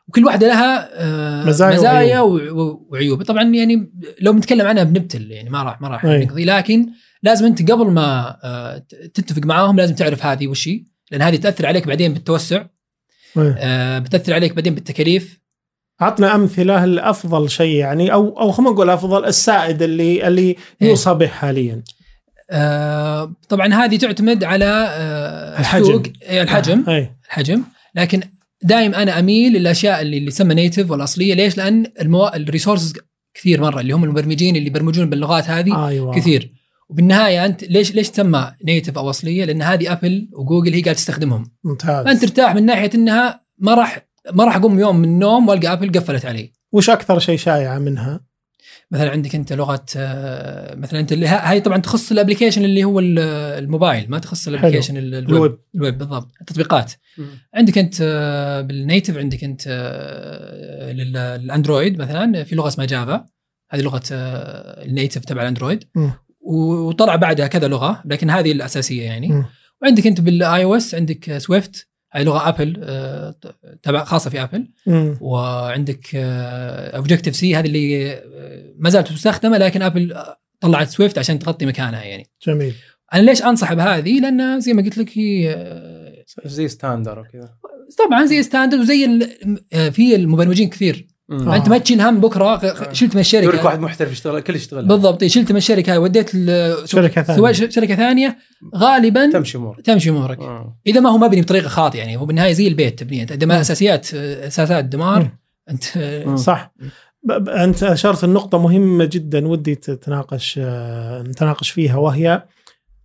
وكل 0.09 0.25
واحدة 0.25 0.47
لها 0.47 0.89
آه، 0.95 1.45
مزايا 1.47 1.75
مزايا 1.77 2.21
وعيوب. 2.21 2.87
وعيوب 2.91 3.23
طبعا 3.23 3.43
يعني 3.43 3.93
لو 4.21 4.33
بنتكلم 4.33 4.67
عنها 4.67 4.85
بنبتل 4.85 5.31
يعني 5.31 5.51
ما 5.51 5.63
راح 5.63 5.81
ما 5.81 5.89
راح. 5.89 6.05
نقضي 6.05 6.45
لكن 6.45 6.87
لازم 7.23 7.47
أنت 7.47 7.71
قبل 7.73 7.91
ما 7.91 8.37
آه، 8.45 8.79
تتفق 9.15 9.43
معاهم 9.47 9.77
لازم 9.77 9.95
تعرف 9.95 10.27
هذه 10.27 10.47
وش 10.47 10.69
هي 10.69 10.85
لأن 11.11 11.23
هذه 11.23 11.37
تأثر 11.37 11.67
عليك 11.67 11.87
بعدين 11.87 12.13
بالتوسع. 12.15 12.65
آه، 13.39 13.99
بتأثر 13.99 14.35
عليك 14.35 14.55
بعدين 14.55 14.75
بالتكاليف 14.75 15.41
عطنا 16.01 16.35
أمثلة 16.35 16.85
لافضل 16.85 17.51
شيء 17.51 17.77
يعني 17.77 18.13
أو 18.13 18.41
أو 18.41 18.53
خلينا 18.53 18.71
نقول 18.73 18.91
أفضل 18.91 19.25
السائد 19.25 19.83
اللي 19.83 20.29
اللي. 20.29 20.57
يوصى 20.81 21.15
به 21.15 21.27
حاليا 21.27 21.83
آه، 22.53 23.33
طبعا 23.49 23.75
هذه 23.75 23.97
تعتمد 23.97 24.45
على 24.45 24.87
آه، 24.91 25.61
الحجم. 25.61 25.83
السوق. 25.83 26.03
إيه، 26.23 26.43
الحجم. 26.43 26.85
أي. 26.89 27.11
الحجم. 27.27 27.63
لكن 27.95 28.21
دائم 28.63 28.95
أنا 28.95 29.19
أميل 29.19 29.53
للأشياء 29.53 30.03
اللي 30.03 30.19
اللي 30.19 30.31
تسمى 30.31 30.55
native 30.55 30.91
والأصلية. 30.91 31.35
ليش؟ 31.35 31.57
لأن 31.57 31.87
المو... 32.01 32.27
ال 32.27 32.33
resources 32.33 32.95
كثير 33.35 33.61
مرة 33.61 33.81
اللي 33.81 33.93
هم 33.93 34.05
المبرمجين 34.05 34.57
اللي 34.57 34.67
يبرمجون 34.67 35.11
باللغات 35.11 35.51
هذه 35.51 35.89
أيوه. 35.89 36.15
كثير. 36.15 36.53
وبالنهاية 36.89 37.45
أنت 37.45 37.65
ليش 37.65 37.95
ليش 37.95 38.11
تسمى 38.11 38.53
native 38.65 38.99
أو 38.99 39.11
أصلية؟ 39.11 39.45
لأن 39.45 39.63
هذه 39.63 39.93
ابل 39.93 40.29
وجوجل 40.33 40.75
هي 40.75 40.83
قاعدة 40.83 40.97
تستخدمهم. 40.97 41.45
ممتاز. 41.65 42.05
فأنت 42.05 42.23
ترتاح 42.23 42.55
من 42.55 42.67
ناحية 42.67 42.91
إنها 42.95 43.41
ما 43.59 43.75
راح 43.75 44.07
ما 44.33 44.45
راح 44.45 44.57
أقوم 44.57 44.79
يوم 44.79 44.97
من 44.97 45.05
النوم 45.05 45.49
وألقى 45.49 45.73
ابل 45.73 45.93
قفلت 45.93 46.27
علي. 46.27 46.53
وش 46.73 46.91
أكثر 46.91 47.19
شيء 47.19 47.39
شائع 47.39 47.79
منها؟ 47.79 48.21
مثلا 48.93 49.11
عندك 49.11 49.35
أنت 49.35 49.53
لغة 49.53 49.85
آه، 49.97 50.75
مثلا 50.75 51.01
أنت 51.01 51.13
اللي 51.13 51.27
هاي 51.27 51.61
طبعا 51.61 51.79
تخص 51.79 52.13
ال 52.13 52.17
application 52.17 52.65
اللي 52.65 52.85
هو 52.85 52.99
ال- 53.01 53.19
الموبايل 53.65 54.11
ما 54.11 54.19
تخص 54.19 54.49
ال 54.49 54.53
application 54.53 54.97
ال- 54.97 55.15
ال 55.15 55.23
web. 55.23 55.59
ال 55.75 55.79
web. 55.79 55.99
بالضبط. 55.99 56.29
التطبيقات. 56.41 56.93
عندك 57.55 57.79
أنت 57.79 57.95
آه، 58.03 58.61
بال 58.61 58.75
native 58.75 59.17
عندك 59.19 59.45
أنت 59.45 59.63
آه، 59.67 60.93
لل- 60.93 61.13
للأندرويد 61.43 61.99
مثلا 61.99 62.45
في 62.45 62.55
لغة 62.55 62.69
اسمها 62.69 62.87
جافا. 62.87 63.27
هذه 63.71 63.81
لغة 63.81 64.03
ال 64.11 64.27
native 64.27 65.25
تبع 65.25 65.43
الأندرويد. 65.43 65.85
مم. 65.95 66.13
وطلع 66.41 67.17
بعدها 67.17 67.47
كذا 67.47 67.69
لغة 67.69 68.03
لكن 68.05 68.31
هذه 68.31 68.53
الأساسية 68.53 69.03
يعني. 69.03 69.29
مم. 69.29 69.45
وعندك 69.83 70.07
أنت 70.07 70.21
بال 70.21 70.65
iOS 70.65 70.95
عندك 70.95 71.39
سويفت. 71.39 71.89
لغة 72.17 72.49
ابل 72.49 72.81
آه، 72.83 73.35
تبع 73.83 74.05
خاصة 74.05 74.31
في 74.31 74.43
ابل 74.43 74.69
مم. 74.87 75.19
وعندك 75.21 76.09
اوبجكتيف 76.15 77.37
سي 77.37 77.57
هذه 77.57 77.67
اللي 77.67 78.13
آه، 78.13 78.73
ما 78.79 78.91
زالت 78.91 79.13
مستخدمة 79.13 79.59
لكن 79.59 79.83
ابل 79.83 80.13
آه، 80.13 80.39
طلعت 80.61 80.89
سويفت 80.89 81.19
عشان 81.19 81.39
تغطي 81.39 81.67
مكانها 81.67 82.03
يعني. 82.03 82.27
جميل. 82.47 82.75
أنا 83.15 83.23
ليش 83.23 83.43
انصح 83.43 83.73
بهذه؟ 83.73 84.21
لأن 84.21 84.61
زي 84.61 84.73
ما 84.73 84.83
قلت 84.83 84.99
لك 84.99 85.19
هي 85.19 85.55
آه، 85.57 86.25
زي 86.45 86.69
standard 86.69 87.19
وكذا. 87.19 87.55
طبعا 88.07 88.27
زي 88.27 88.43
standard 88.43 88.81
وزي 88.81 89.05
ال- 89.05 89.31
آه، 89.73 89.89
في 89.89 90.15
المبرمجين 90.15 90.69
كثير. 90.69 91.07
آه. 91.31 91.39
فأنت 91.39 91.69
ما 91.69 91.79
تشيل 91.79 92.01
هم 92.01 92.21
بكرة 92.21 92.59
شلت 92.93 93.17
من 93.17 93.23
يقول 93.33 93.43
لك 93.43 93.45
الشركة 93.47 93.65
واحد 93.65 93.81
محترف 93.81 94.13
يشتغل 94.13 94.37
الكل 94.37 94.57
يشتغل 94.57 94.85
بالضبط 94.89 95.25
شلت 95.25 95.51
من 95.53 95.57
الشركة 95.59 95.93
هاي 95.93 95.99
وديت 95.99 96.31
ال- 96.35 96.89
شركة 96.89 97.23
ثانية. 97.23 97.39
سواء 97.39 97.53
ش- 97.53 97.75
شركة 97.75 97.95
ثانية 97.97 98.39
غالبا 98.77 99.31
تمشي 99.31 99.59
أمورك 99.59 99.81
تمشي 99.81 100.11
أمورك 100.11 100.39
آه. 100.41 100.79
إذا 100.87 101.01
ما 101.01 101.11
هو 101.11 101.19
مبني 101.19 101.41
بطريقة 101.43 101.69
خاطئة 101.69 101.99
يعني 101.99 102.17
هو 102.17 102.27
بالنهاية 102.27 102.53
زي 102.53 102.69
البيت 102.69 102.99
تبنيه 102.99 103.23
إذا 103.23 103.47
ما 103.47 103.55
مم. 103.55 103.61
أساسيات 103.61 104.15
أساسات 104.15 104.85
دمار. 104.85 105.29
انت. 105.71 105.85
صح 106.39 106.73
أنت 107.49 107.83
أشرت 107.83 108.25
النقطة 108.25 108.59
مهمة 108.59 109.05
جدا 109.05 109.49
ودي 109.49 109.75
تتناقش 109.75 110.61
آه، 110.63 111.23
نتناقش 111.23 111.71
فيها 111.71 111.97
وهي 111.97 112.43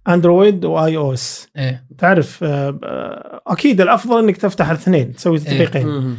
Android 0.07 0.65
و 0.65 0.97
iOS 0.97 1.47
إيه 1.57 1.85
تعرف 1.97 2.43
آه، 2.43 2.79
آه، 2.83 3.41
أكيد 3.47 3.81
الأفضل 3.81 4.19
إنك 4.23 4.37
تفتح 4.37 4.69
الاثنين 4.69 5.13
تسوي 5.13 5.39
تطبيقين 5.39 5.87
مم. 5.87 6.15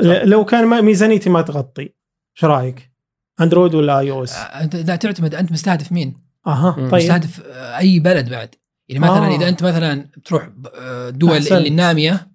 لو 0.00 0.44
كان 0.44 0.64
ما 0.66 0.80
ميزانيتي 0.80 1.30
ما 1.30 1.42
تغطي 1.42 1.82
إيش 1.82 2.44
رأيك؟ 2.44 2.92
Android 3.40 3.74
ولا 3.74 3.98
iOS؟ 3.98 4.36
انت 4.36 4.76
لا 4.76 4.96
تعتمد 4.96 5.34
أنت 5.34 5.52
مستهدف 5.52 5.92
مين؟ 5.92 6.16
أها. 6.46 6.72
طيب 6.90 6.94
مستهدف 6.94 7.42
آه، 7.46 7.78
أي 7.78 7.98
بلد 7.98 8.30
بعد 8.30 8.48
يعني 8.88 9.00
مثلا 9.00 9.26
آه. 9.26 9.36
إذا 9.36 9.48
أنت 9.48 9.62
مثلا 9.62 10.06
تروح 10.24 10.50
آه، 10.80 11.10
دول 11.10 11.32
أحسنت. 11.32 11.52
اللي 11.52 11.68
الناميه 11.68 12.28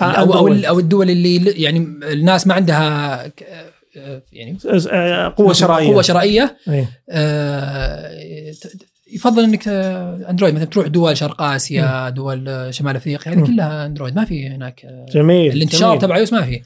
آه، 0.00 0.04
أو 0.04 0.34
أو. 0.34 0.48
أو 0.48 0.78
الدول 0.78 1.10
اللي 1.10 1.36
يعني 1.62 1.78
الناس 2.02 2.46
ما 2.46 2.54
عندها 2.54 3.32
يعني 4.32 4.58
قوة 5.36 5.52
شرائيه 5.52 5.88
قوة 5.92 6.02
شرائيه. 6.02 6.56
آه، 7.10 8.50
ت- 8.52 8.86
يفضل 9.12 9.44
إنك 9.44 9.68
Android 9.68 10.54
مثلا 10.54 10.66
تروح 10.66 10.86
دول 10.86 11.16
شرق 11.16 11.42
آسيا 11.42 12.08
دول 12.10 12.48
آه، 12.48 12.70
شمال 12.70 12.96
أفريقيا 12.96 13.34
مم. 13.34 13.46
كلها 13.46 13.86
Android 13.86 14.16
ما 14.16 14.24
في 14.24 14.48
هناك 14.48 14.86
جميل 15.14 15.52
الانتشار. 15.52 16.00
تبع 16.00 16.16
iOS 16.16 16.32
ما 16.32 16.42
في 16.42 16.60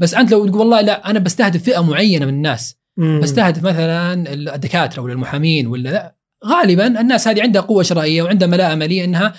بس 0.00 0.14
أنت 0.14 0.32
لو 0.32 0.46
تقول 0.46 0.58
والله 0.60 0.80
لا 0.80 1.10
أنا 1.10 1.18
بستهدف 1.18 1.62
فئة 1.62 1.82
معينة 1.82 2.26
من 2.26 2.34
الناس. 2.34 2.76
مم. 2.96 3.20
بستهدف 3.22 3.62
مثلا 3.62 4.12
الدكاترة 4.54 5.02
ولا 5.02 5.12
المحامين 5.12 5.66
ولا 5.66 5.88
لا. 5.88 6.16
غالبا 6.46 6.86
الناس 7.00 7.28
هذه 7.28 7.42
عندها 7.42 7.62
قوة 7.62 7.82
شرائية 7.82 8.22
وعندها 8.22 8.48
ملاءه 8.48 8.74
مالية 8.74 9.04
إنها 9.04 9.34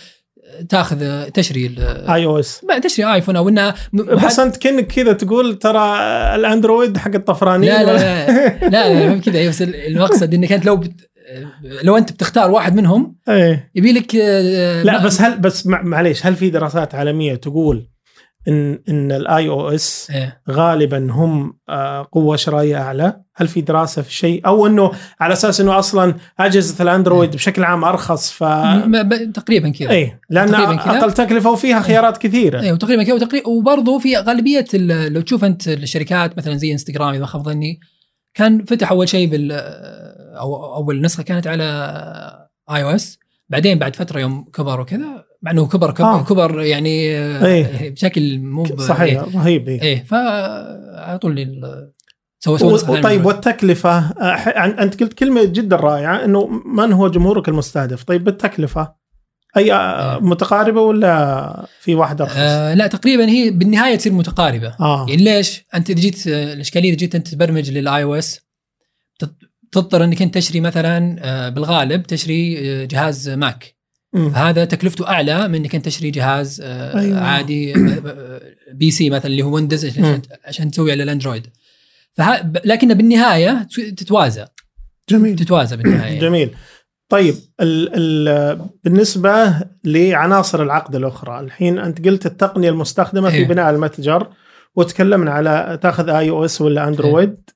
تأخذ 0.70 1.24
تشري 1.30 1.76
iOS 2.10 2.62
تشري 2.84 3.14
iPhone 3.14 3.36
أو 3.36 3.50
إنها 3.50 3.76
بس 3.94 4.40
أنت 4.40 4.58
كأنك 4.58 4.88
كذا 4.88 5.14
تقول 5.14 5.60
ترى 5.60 5.98
ال 6.36 6.43
Android 6.43 6.98
حق 6.98 7.16
الطفرانين 7.16 7.70
لا 7.70 7.84
لا 7.84 7.98
لا 7.98 8.70
لا, 8.70 9.10
لا, 9.10 9.18
كذا. 9.18 9.50
بس 9.50 9.62
المقصد 9.62 10.34
إنك 10.34 10.52
أنت 10.52 10.66
لو 10.66 10.78
بت 10.78 11.10
لو 11.84 11.98
أنت 11.98 12.12
بتختار 12.12 12.52
واحد 12.52 12.76
منهم 12.76 13.16
إيه. 13.30 13.72
يبي 13.76 13.92
لك 13.92 14.16
آه، 14.16 14.84
لا 14.84 15.06
بس 15.06 15.22
هل 15.22 15.38
بس 15.40 15.68
مع- 15.68 15.82
معليش 15.82 16.26
هل 16.26 16.36
في 16.36 16.50
دراسات 16.50 16.96
عالمية 16.96 17.36
تقول 17.36 17.88
إن 18.48 18.80
إن 18.90 19.12
ال 19.12 19.50
iOS 19.50 20.12
إيه. 20.12 20.42
غالبا 20.52 21.12
هم 21.12 21.54
آه، 21.70 22.08
قوة 22.12 22.36
شرائية 22.36 22.78
أعلى؟ 22.82 23.22
هل 23.36 23.48
في 23.48 23.62
دراسة 23.62 24.02
في 24.02 24.14
شيء 24.14 24.48
أو 24.48 24.68
إنه 24.68 24.92
على 25.20 25.34
أساس 25.34 25.62
إنه 25.62 25.80
أصلا 25.80 26.16
أجهزة 26.40 26.84
ال 26.84 26.90
Android 26.90 27.32
بشكل 27.32 27.64
عام 27.64 27.84
أرخص 27.86 28.32
ف 28.32 28.44
تقريبا 29.34 29.70
كذا 29.70 29.90
إيه 29.90 30.22
لأن. 30.30 30.54
أقل 30.56 31.12
تكلفة 31.14 31.50
وفيها 31.52 31.80
خيارات 31.82 32.18
كثيرة 32.18 32.62
أيوه 32.62 32.78
تقريبا 32.78 33.04
كذا 33.04 33.14
وتقريبا 33.14 33.48
وبرضه 33.48 34.00
في 34.00 34.18
غالبية 34.18 34.66
ال- 34.74 35.14
لو 35.14 35.22
تشوف 35.22 35.44
أنت 35.44 35.68
الشركات 35.68 36.38
مثلا 36.38 36.56
زي 36.58 36.72
انستغرام 36.72 37.10
إذا 37.10 37.20
ما 37.20 37.26
خاب 37.26 37.44
ظني 37.44 37.80
كان 38.34 38.66
فتح 38.66 38.92
أول 38.92 39.10
شيء 39.10 39.30
بال 39.30 39.52
أو 40.38 40.76
أول 40.76 41.02
نسخة 41.02 41.24
كانت 41.24 41.48
على 41.48 41.64
اي 42.72 42.84
أو 42.84 42.90
اس 42.90 43.20
بعدين 43.50 43.80
بعد 43.80 43.96
فترة 43.96 44.20
يوم 44.20 44.44
كبر 44.54 44.82
وكذا 44.82 45.31
مع 45.42 45.52
إنه 45.52 45.68
كبر 45.68 45.92
كبر, 45.92 46.06
آه. 46.06 46.20
آه. 46.20 46.24
كبر 46.24 46.62
يعني 46.62 46.90
إيه. 46.90 47.66
آه 47.66 47.90
بشكل 47.90 48.40
مو 48.40 48.66
صحيح 48.66 49.24
إيه, 49.24 49.36
رهيب 49.36 49.70
إيه. 49.70 49.82
إيه 49.82 50.04
فعلى 50.04 51.20
طول 51.22 51.62
سوى 52.40 52.60
سوى 52.60 53.02
طيب. 53.02 53.26
والتكلفة 53.26 54.00
آه، 54.00 54.84
أنت 54.84 55.00
قلت 55.00 55.14
كلمة 55.14 55.44
جدا 55.44 55.76
رائعة 55.76 56.26
إنه 56.26 56.48
من 56.66 56.94
هو 56.94 57.08
جمهورك 57.08 57.50
المستهدف 57.50 58.04
طيب 58.04 58.24
بالتكلفة 58.24 59.02
اي 59.58 59.74
آه، 59.74 60.16
إيه. 60.16 60.22
متقاربة 60.22 60.82
ولا 60.82 61.68
في 61.80 61.96
واحدة 61.96 62.24
أرخص؟ 62.24 62.38
آه 62.38 62.74
لا 62.74 62.88
تقريبا 62.88 63.30
هي 63.30 63.52
بالنهاية 63.52 63.96
تصير 63.96 64.14
متقاربة 64.14 64.76
آه 64.80 65.06
يعني 65.10 65.24
ليش؟ 65.24 65.64
أنت 65.76 65.90
إذا 65.90 66.00
جيت 66.00 66.28
آه، 66.28 66.54
الإشكالية 66.54 66.90
إذا 66.90 66.98
جيت 66.98 67.16
أنت 67.16 67.28
تبرمج 67.28 67.72
لل 67.72 68.04
iOS 68.04 68.42
تضطر 69.72 70.04
إنك 70.04 70.22
أنت 70.22 70.36
تشتري 70.36 70.60
مثلا 70.60 71.16
آه، 71.20 71.50
بالغالب 71.50 72.04
تشتري 72.04 72.60
آه، 72.60 72.86
جهاز 72.86 73.30
Mac. 73.30 73.76
هذا 74.16 74.66
تكلفته 74.66 75.08
أعلى 75.08 75.48
من 75.48 75.56
إنك 75.56 75.76
أنت 75.76 75.86
تشتري 75.86 76.12
جهاز 76.12 76.62
آه، 76.64 77.00
أيوة. 77.00 77.20
عادي 77.20 77.76
آه، 77.76 78.42
PC 78.74 79.10
مثلا 79.10 79.26
اللي 79.26 79.44
هو 79.44 79.56
Windows 79.56 79.86
عشان. 79.86 80.22
عشان 80.46 80.72
تسوي 80.72 80.92
على 80.92 81.04
ال 81.04 81.09
Android. 81.09 81.48
فه... 82.14 82.52
لكن 82.66 82.94
بالنهاية 82.94 83.68
تتوازى. 83.98 84.46
جميل. 85.10 85.36
تتوازى 85.36 85.78
بالنهاية. 85.78 86.20
جميل. 86.26 86.50
طيب 87.10 87.36
ال 87.62 87.90
ال 87.96 88.60
بالنسبة 88.84 89.56
لعناصر 89.84 90.64
العقد 90.64 90.96
الأخرى 90.96 91.40
الحين 91.40 91.80
أنت 91.80 92.06
قلت 92.06 92.26
التقنية 92.26 92.70
المستخدمة 92.70 93.30
في 93.30 93.36
إيه. 93.36 93.48
بناء 93.48 93.70
المتجر 93.70 94.28
وتكلمنا 94.76 95.32
على 95.32 95.80
تأخذ 95.82 96.10
iOS 96.10 96.62
ولا 96.62 96.88
Android. 96.88 97.50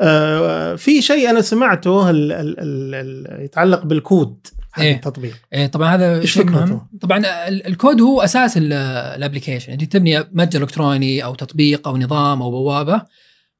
آه 0.00 0.74
في 0.74 1.02
شيء 1.02 1.30
أنا 1.30 1.40
سمعته 1.40 2.10
ال 2.10 2.32
ال 2.32 2.54
ال 2.94 3.44
يتعلق 3.44 3.84
بالكود. 3.84 4.46
حق 4.76 4.82
إيه. 4.82 4.94
التطبيق 4.94 5.34
إيه 5.52 5.66
طبعا 5.66 5.94
هذا 5.94 6.24
شيء 6.24 6.42
فكرته؟ 6.42 6.80
طبعا 7.00 7.18
ال- 7.48 7.66
الكود 7.66 8.00
هو 8.00 8.20
أساس 8.20 8.56
ال- 8.56 8.72
ال 9.16 9.21
application 9.21 9.72
انت 9.72 9.84
تبني 9.84 10.24
متجر 10.32 10.62
إلكتروني 10.62 11.24
أو 11.24 11.34
تطبيق 11.34 11.88
أو 11.88 11.96
نظام 11.96 12.42
أو 12.42 12.50
بوابة 12.50 13.02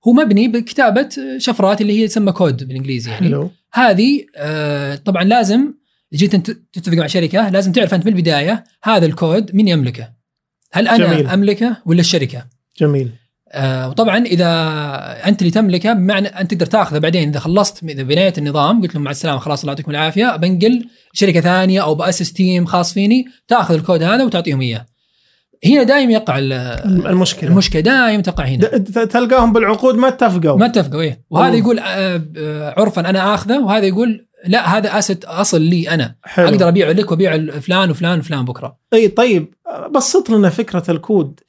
هو 0.08 0.12
مبني 0.12 0.48
بكتابة 0.48 1.08
شفرات 1.38 1.80
اللي 1.80 2.00
هي 2.02 2.08
تسمى 2.08 2.32
كود 2.32 2.64
بالإنجليزي 2.68 3.10
يعني 3.10 3.26
حلو 3.28 3.50
هذه 3.72 4.24
آه، 4.36 4.94
طبعا 4.94 5.24
لازم 5.24 5.74
جيت 6.14 6.34
أنت 6.34 6.50
تتفق 6.50 6.94
مع 6.96 7.06
شركة 7.06 7.48
لازم 7.48 7.72
تعرف 7.72 7.94
أنت 7.94 8.04
بالبداية 8.04 8.64
هذا 8.82 9.06
الكود 9.06 9.54
مين 9.54 9.68
يملكه؟ 9.68 10.08
هل 10.72 10.88
أنا. 10.88 11.06
جميل. 11.06 11.26
أملكه 11.26 11.76
ولا 11.86 12.00
الشركة؟ 12.00 12.46
جميل 12.80 13.10
آه، 13.52 13.88
وطبعا 13.88 14.18
إذا 14.18 14.46
أنت 15.26 15.40
اللي 15.42 15.50
تملكه 15.52 15.92
بمعنى 15.92 16.28
أنت 16.28 16.50
تقدر 16.54 16.66
تاخذه 16.66 16.98
بعدين. 16.98 17.28
إذا 17.28 17.38
خلصت 17.38 17.84
إذا 17.84 18.02
بنيت 18.02 18.38
النظام 18.38 18.82
قلت 18.82 18.94
لهم 18.94 19.04
مع 19.04 19.10
السلامة 19.10 19.38
خلاص 19.38 19.60
الله 19.60 19.72
يعطيكم 19.72 19.90
العافية 19.90 20.36
بنقل 20.36 20.88
شركة 21.12 21.40
ثانية 21.40 21.82
أو 21.82 21.94
بأسس 21.94 22.32
team 22.32 22.66
خاص 22.66 22.92
فيني 22.92 23.24
تأخذ 23.48 23.74
الكود 23.74 24.02
هذا 24.02 24.24
وتعطيهم 24.24 24.60
إياه. 24.60 24.86
هنا 25.66 25.82
دائما 25.82 26.12
يقع 26.12 26.38
ال- 26.38 26.52
المشكلة. 27.06 27.50
المشكلة 27.50 27.80
دائما 27.82 28.22
تقع 28.22 28.44
هنا. 28.44 28.66
تلقاهم 29.04 29.52
بالعقود 29.52 29.94
ما 29.94 30.08
اتفقوا. 30.08 30.58
ما 30.58 30.66
اتفقوا 30.66 31.00
إيه. 31.00 31.20
وهذا 31.30 31.44
والله. 31.46 31.58
يقول 31.58 31.78
آه، 31.78 32.22
آه، 32.38 32.74
عرفت 32.80 33.10
أنا 33.10 33.34
آخذه 33.34 33.58
وهذا 33.58 33.84
يقول 33.86 34.26
لا 34.46 34.76
هذا 34.78 34.98
أصلا 34.98 35.62
لي 35.62 35.90
أنا. 35.90 36.14
حلو. 36.24 36.48
أقدر 36.48 36.68
أبيعه 36.68 36.92
لك 36.92 37.10
وابيع 37.10 37.36
فلان 37.60 37.90
وفلان 37.90 38.18
وفلان 38.18 38.44
بكرة. 38.44 38.76
إي 38.92 39.08
طيب 39.08 39.54
بسط 39.94 40.30
لنا 40.30 40.48
فكرة 40.50 40.84
الكود. 40.90 41.40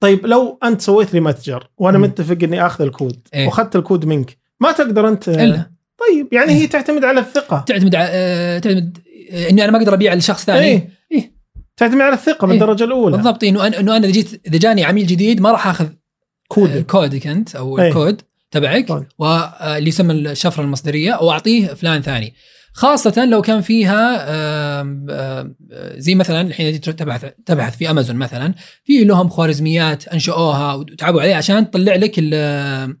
طيب 0.00 0.26
لو 0.26 0.58
أنت 0.64 0.80
سويت 0.80 1.14
لي 1.14 1.20
متجر 1.20 1.68
وأنا 1.78 1.98
مم. 1.98 2.04
متفق 2.04 2.38
إني 2.42 2.66
آخذ 2.66 2.84
الكود 2.84 3.28
إيه. 3.34 3.46
وأخذت 3.46 3.76
الكود 3.76 4.04
منك 4.04 4.38
ما 4.60 4.72
تقدر 4.72 5.08
أنت 5.08 5.28
إلا 5.28 5.70
طيب 5.98 6.32
يعني 6.32 6.52
هي 6.52 6.66
تعتمد 6.66 7.04
على 7.04 7.20
الثقة 7.20 7.64
تعتمد 7.66 7.94
ع- 7.94 8.06
آه، 8.10 8.58
تعتمد 8.58 8.98
آه، 9.32 9.50
إني 9.50 9.64
أنا 9.64 9.72
ما 9.72 9.78
أقدر 9.78 9.94
أبيع 9.94 10.14
لشخص 10.14 10.44
ثاني 10.44 10.66
إيه 10.66 10.88
إيه. 11.12 11.32
تعتمد 11.76 12.00
على 12.00 12.14
الثقة 12.14 12.44
إيه. 12.44 12.50
بالدرجه 12.50 12.84
الأولى 12.84 13.16
بالضبط 13.16 13.44
إنه 13.44 13.66
أنا 13.66 13.80
إنه 13.80 13.96
أنا 13.96 14.04
إذا 14.06 14.12
جيت 14.12 14.40
إذا 14.46 14.58
جاني 14.58 14.84
عميل 14.84 15.06
جديد 15.06 15.40
ما 15.40 15.50
راح 15.52 15.66
آخذ 15.66 15.86
كود 16.48 16.70
آه، 16.70 16.80
كودك 16.80 17.26
أنت 17.26 17.56
أو 17.56 17.78
إيه. 17.78 17.88
الكود 17.88 18.22
تبعك 18.50 18.88
طيب. 18.88 19.06
واللي 19.18 19.88
يسمى 19.88 20.12
الشفرة 20.12 20.62
المصدرية 20.62 21.14
وأعطيه 21.22 21.66
فلان 21.66 22.02
ثاني 22.02 22.34
خاصة 22.72 23.24
لو 23.24 23.42
كان 23.42 23.60
فيها 23.60 24.82
زي 25.98 26.14
مثلا 26.14 26.40
الحين 26.40 26.80
تبحث 26.80 27.24
تبحث 27.46 27.76
في 27.76 27.90
امازون 27.90 28.16
مثلا 28.16 28.54
في 28.84 29.04
لهم 29.04 29.28
خوارزميات 29.28 30.08
انشأوها 30.08 30.74
وتعبوا 30.74 31.20
عليها 31.22 31.36
عشان 31.36 31.70
تطلع 31.70 31.94
لك 31.94 32.14
ال- 32.18 32.96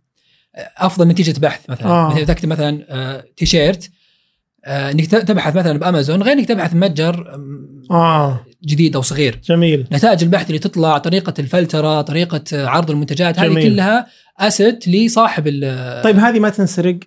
أفضل 0.78 1.08
نتيجة 1.08 1.40
بحث 1.40 1.60
مثلا. 1.70 1.86
آه. 1.88 2.10
مثلا 2.12 2.24
تكتب 2.24 2.48
مثلا 2.48 2.84
آه، 2.88 3.24
تيشيرت 3.36 3.90
آه، 4.64 4.90
إنك 4.90 5.06
تبحث 5.06 5.56
مثلا 5.56 5.78
بأمازون 5.78 6.22
غير 6.22 6.32
إنك 6.32 6.48
تبحث 6.48 6.74
متجر 6.74 7.34
آم، 7.34 7.82
آه. 7.90 8.44
جديد 8.64 8.96
أو 8.96 9.02
صغير. 9.02 9.40
جميل. 9.44 9.86
نتائج 9.92 10.22
البحث 10.22 10.46
اللي 10.46 10.58
تطلع 10.58 10.98
طريقة 10.98 11.34
الفلترة 11.38 12.00
طريقة 12.02 12.42
عرض 12.52 12.90
المنتجات 12.90 13.38
هذه 13.38 13.46
جميل. 13.48 13.62
كلها 13.72 14.06
اسيت 14.38 14.88
لصاحب 14.88 15.44
ال- 15.46 16.02
طيب 16.02 16.16
هذه 16.18 16.38
ما 16.38 16.48
تنسرق؟ 16.50 16.98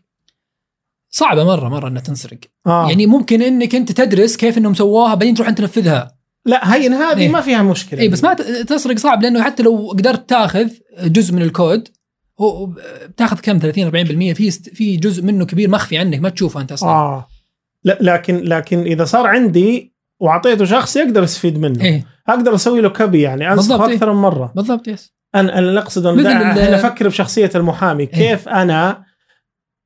صعبة 1.15 1.43
مرة 1.43 1.69
مرة 1.69 1.87
إنها 1.87 2.01
تنسرق. 2.01 2.39
آه. 2.67 2.89
يعني 2.89 3.07
ممكن 3.07 3.41
إنك 3.41 3.75
أنت 3.75 3.91
تدرس 3.91 4.37
كيف 4.37 4.57
إنهم 4.57 4.73
سووها 4.73 5.15
بعدين 5.15 5.35
تروح 5.35 5.47
أنت 5.47 5.57
تنفذها. 5.57 6.15
لا 6.45 6.75
هين 6.75 6.93
هذه 6.93 7.19
إيه. 7.19 7.29
ما 7.29 7.41
فيها 7.41 7.63
مشكلة. 7.63 8.01
اي 8.01 8.07
بس 8.07 8.23
ما 8.23 8.33
تسرق 8.67 8.97
صعب 8.97 9.21
لأنه 9.21 9.43
حتى 9.43 9.63
لو 9.63 9.89
قدرت 9.91 10.29
تاخذ 10.29 10.69
جزء 11.03 11.33
من 11.33 11.41
الكود 11.41 11.87
هو 12.39 12.65
بتاخذ 13.07 13.39
كم؟ 13.39 13.59
30 13.59 14.33
40% 14.33 14.35
في 14.35 14.51
في 14.51 14.97
جزء 14.97 15.23
منه 15.23 15.45
كبير 15.45 15.69
مخفي 15.69 15.97
عنك 15.97 16.19
ما 16.19 16.29
تشوفه 16.29 16.61
أنت 16.61 16.71
أصلا. 16.71 16.89
آه. 16.89 17.27
لا 17.83 17.97
لكن 18.01 18.37
لكن 18.37 18.79
إذا 18.79 19.05
صار 19.05 19.27
عندي 19.27 19.93
وأعطيته 20.19 20.65
شخص 20.65 20.95
يقدر 20.95 21.23
يستفيد 21.23 21.59
منه. 21.59 21.83
إيه. 21.83 22.05
أقدر 22.27 22.55
أسوي 22.55 22.81
له 22.81 22.89
copy 22.89 23.21
يعني 23.21 23.55
بالضبط، 23.55 23.81
إيه. 23.81 23.95
أكثر 23.95 24.13
من 24.13 24.21
مرة. 24.21 24.51
بالضبط 24.55 24.87
yes. 24.87 25.13
أنا 25.35 25.57
أنا 25.57 25.69
اللي 25.69 25.79
اقصد 25.79 26.05
إحنا 26.05 26.75
أفكر 26.75 27.07
بشخصية 27.07 27.51
المحامي 27.55 28.05
كيف 28.05 28.49
أنا 28.49 29.03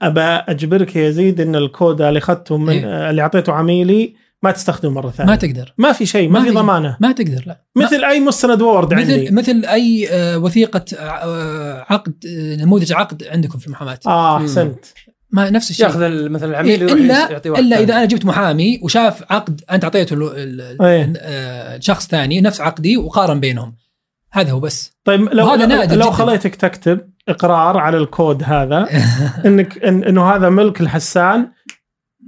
ابى 0.01 0.21
أجبرك 0.21 0.95
يا 0.95 1.07
يزيد 1.07 1.41
إن 1.41 1.55
الكود 1.55 2.01
اللي 2.01 2.19
أخذته 2.19 2.57
من 2.57 2.69
إيه. 2.69 3.09
اللي 3.09 3.21
أعطيته 3.21 3.53
عميلي 3.53 4.15
ما 4.43 4.51
تستخدمه 4.51 4.91
مرة 4.91 5.09
ثانية 5.09 5.29
ما 5.29 5.35
تقدر 5.35 5.73
ما 5.77 5.91
في 5.91 6.05
شيء 6.05 6.29
ما, 6.29 6.39
ما 6.39 6.45
في 6.45 6.51
ضمانة 6.51 6.97
ما 6.99 7.11
تقدر 7.11 7.43
لا 7.45 7.61
ما- 7.75 7.85
مثل 7.85 8.03
أي 8.03 8.19
مستند 8.19 8.61
Word 8.61 8.93
عندي 8.93 9.23
مثل 9.23 9.33
مثل 9.33 9.65
أي 9.65 10.07
آه، 10.11 10.37
وثيقة 10.37 10.85
آه، 10.99 11.85
عقد 11.89 12.13
آه، 12.27 12.55
نموذج 12.55 12.93
عقد 12.93 13.23
عندكم 13.27 13.59
في 13.59 13.67
المحاماة 13.67 13.99
آه. 14.07 14.37
أحسنت 14.37 14.85
ما 15.31 15.49
نفس 15.49 15.69
الشيء 15.69 15.85
يأخذ 15.85 16.01
ال- 16.01 16.31
مثلا 16.31 16.47
إيه، 16.47 16.53
العميل 16.53 16.81
يروح 16.81 16.91
الا 16.93 17.31
يعطي 17.31 17.49
واحد 17.49 17.63
إلا 17.63 17.75
ثاني. 17.75 17.85
إذا 17.87 17.93
أنا 17.97 18.05
جبت 18.05 18.25
محامي 18.25 18.79
وشاف 18.83 19.23
عقد 19.31 19.61
أنت 19.71 19.83
أعطيته 19.83 20.35
إيه. 20.35 21.13
آه، 21.17 21.79
شخص 21.79 22.07
ثاني 22.07 22.41
نفس 22.41 22.61
عقدي 22.61 22.97
وقارن 22.97 23.39
بينهم 23.39 23.75
هذا 24.31 24.51
هو 24.51 24.59
بس 24.59 24.91
طيب 25.03 25.21
لو 25.21 25.27
لو, 25.33 25.55
نادر 25.55 25.95
لو. 25.97 26.11
خليتك 26.11 26.55
تكتب 26.55 26.99
إقرار 27.27 27.77
على 27.77 27.97
الكود 27.97 28.43
هذا. 28.43 28.87
إنك 29.45 29.83
إن 29.83 30.03
إنه 30.03 30.29
هذا 30.35 30.49
ملك 30.49 30.81
الحسان. 30.81 31.51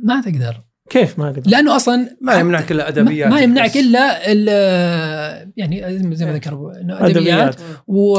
ما 0.04 0.22
تقدر. 0.22 0.58
كيف 0.90 1.20
ما 1.20 1.26
أقدر 1.30 1.42
لأنه 1.46 1.76
أصلا 1.76 2.18
ما 2.22 2.34
يمنعك 2.34 2.72
إلا 2.72 2.88
أدبيات. 2.88 3.32
ما 3.32 3.40
يمنعك. 3.40 3.78
إلا 3.78 4.32
ال- 4.32 5.52
يعني 5.58 6.00
زي 6.16 6.26
ما 6.26 6.34
ذكروا 6.34 6.82
إنه 6.82 6.94
أدبيات. 6.98 7.16
أدبيات. 7.18 7.56
و 7.88 8.14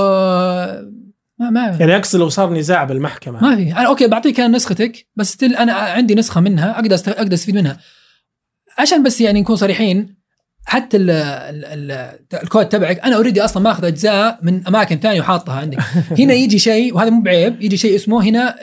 ما 1.39 1.51
ما 1.51 1.77
يعني 1.81 1.97
اقصد 1.97 2.19
لو 2.19 2.29
صار 2.29 2.53
نزاع 2.53 2.85
بالمحكمة. 2.85 3.43
ما 3.43 3.57
في. 3.57 3.73
أنا 3.73 3.87
okay 3.87 4.07
بعطيك 4.07 4.41
أنا 4.41 4.57
نسختك 4.57 5.07
بس 5.17 5.37
تل 5.37 5.57
أنا 5.57 5.73
عندي 5.73 6.15
نسخة 6.15 6.41
منها 6.41 6.75
أقدر 6.75 6.97
أقدر 7.09 7.35
أستفيد 7.35 7.55
منها. 7.55 7.79
عشان 8.79 9.03
بس 9.03 9.21
يعني 9.21 9.41
نكون 9.41 9.57
صريحين 9.57 10.20
حتى 10.65 10.97
ال 10.97 11.11
ال 11.11 11.65
ال 11.91 12.19
الكود 12.43 12.69
تبعك 12.69 12.99
أنا 12.99 13.17
already 13.17 13.45
أصلا 13.45 13.63
ماخذ 13.63 13.85
أجزاء 13.85 14.39
من 14.43 14.67
أماكن 14.67 14.97
ثانية 14.97 15.21
وحاطها 15.21 15.55
عندك. 15.55 15.79
هنا 16.19 16.35
يجي 16.35 16.59
شيء 16.59 16.95
وهذا 16.95 17.11
مو 17.11 17.23
بعيب 17.23 17.63
يجي 17.63 17.77
شيء 17.77 17.95
اسمه 17.95 18.25
هنا 18.25 18.57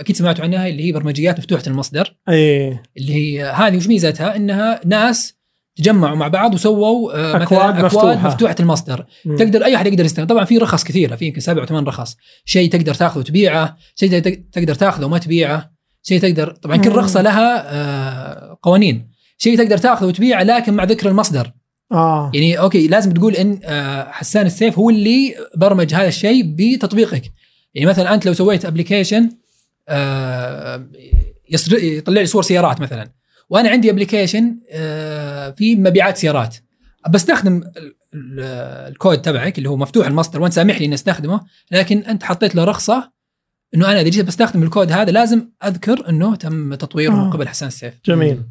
أكيد 0.00 0.16
سمعتوا 0.16 0.44
عنها 0.44 0.66
اللي 0.68 0.84
هي 0.88 0.92
برمجيات 0.92 1.38
مفتوحة 1.38 1.62
المصدر. 1.66 2.14
إيه. 2.28 2.82
اللي 2.96 3.14
هي 3.14 3.44
هذه 3.44 3.76
وش 3.76 3.86
ميزتها؟ 3.86 4.36
إنها 4.36 4.80
ناس 4.84 5.34
تجمعوا 5.76 6.16
مع 6.16 6.28
بعض 6.28 6.54
وسووا 6.54 7.12
آه، 7.14 7.32
مثلا 7.38 7.42
أكواد 7.42 7.60
أكواد 7.74 7.84
مفتوحة. 7.84 8.26
مفتوحة, 8.28 8.56
المصدر. 8.60 9.06
مم. 9.24 9.36
تقدر 9.36 9.64
أي 9.64 9.76
أحد 9.76 9.86
يقدر 9.86 10.04
يستخدم. 10.04 10.26
طبعا 10.26 10.44
في 10.44 10.58
رخص 10.58 10.84
كثيرة 10.84 11.16
في 11.16 11.24
يمكن 11.26 11.40
سبع 11.40 11.62
وثمان 11.62 11.84
رخص. 11.84 12.16
شيء 12.44 12.70
تقدر 12.70 12.94
تاخذه 12.94 13.18
وتبيعه 13.18 13.76
شيء 13.94 14.20
تق- 14.20 14.40
تقدر 14.52 14.74
تاخذه 14.74 15.04
وما 15.04 15.18
تبيعه. 15.18 15.70
شيء 16.02 16.20
تقدر 16.20 16.50
طبعا 16.50 16.76
كل. 16.76 16.90
رخصة 16.92 17.22
لها 17.22 17.64
آه، 17.74 18.58
قوانين. 18.62 19.17
شيء 19.38 19.58
تقدر 19.58 19.78
تاخذه 19.78 20.06
وتبيعه 20.06 20.42
لكن 20.42 20.74
مع 20.74 20.84
ذكر 20.84 21.08
المصدر. 21.08 21.52
آه. 21.92 22.30
يعني 22.34 22.58
okay 22.58 22.88
لازم 22.88 23.12
تقول 23.12 23.34
إن 23.34 23.60
آه، 23.64 24.10
حسان 24.10 24.46
السيف 24.46 24.78
هو 24.78 24.90
اللي 24.90 25.34
برمج 25.56 25.94
هذا 25.94 26.08
الشيء 26.08 26.42
بتطبيقك. 26.56 27.32
يعني 27.74 27.86
مثلا 27.88 28.14
أنت 28.14 28.26
لو 28.26 28.32
سويت 28.32 28.64
application 28.64 29.30
يطلع 31.72 32.20
لي 32.20 32.26
صور 32.26 32.42
سيارات 32.42 32.80
مثلا. 32.80 33.10
وأنا 33.50 33.68
عندي 33.70 33.90
application 33.90 34.56
في 35.56 35.76
مبيعات 35.76 36.16
سيارات. 36.16 36.56
بستخدم 37.10 37.56
ال- 37.56 37.94
ال- 38.14 38.40
الكود 38.92 39.22
تبعك 39.22 39.58
اللي 39.58 39.68
هو 39.68 39.76
مفتوح 39.76 40.06
المصدر 40.06 40.42
وأنت 40.42 40.52
سامح 40.52 40.78
لي 40.78 40.84
إني 40.86 40.94
أستخدمه 40.94 41.40
لكن 41.70 41.98
أنت 41.98 42.22
حطيت 42.24 42.54
له 42.54 42.64
رخصة 42.64 43.10
إنه 43.74 43.86
أنا 43.92 44.00
إذا 44.00 44.08
جيت 44.08 44.24
بستخدم 44.24 44.62
الكود 44.62 44.92
هذا 44.92 45.10
لازم 45.10 45.48
أذكر 45.64 46.08
إنه 46.08 46.36
تم 46.36 46.74
تطويره 46.74 47.12
من 47.12 47.18
آه. 47.20 47.30
قبل 47.30 47.48
حسان 47.48 47.66
السيف. 47.68 47.94
جميل. 48.06 48.42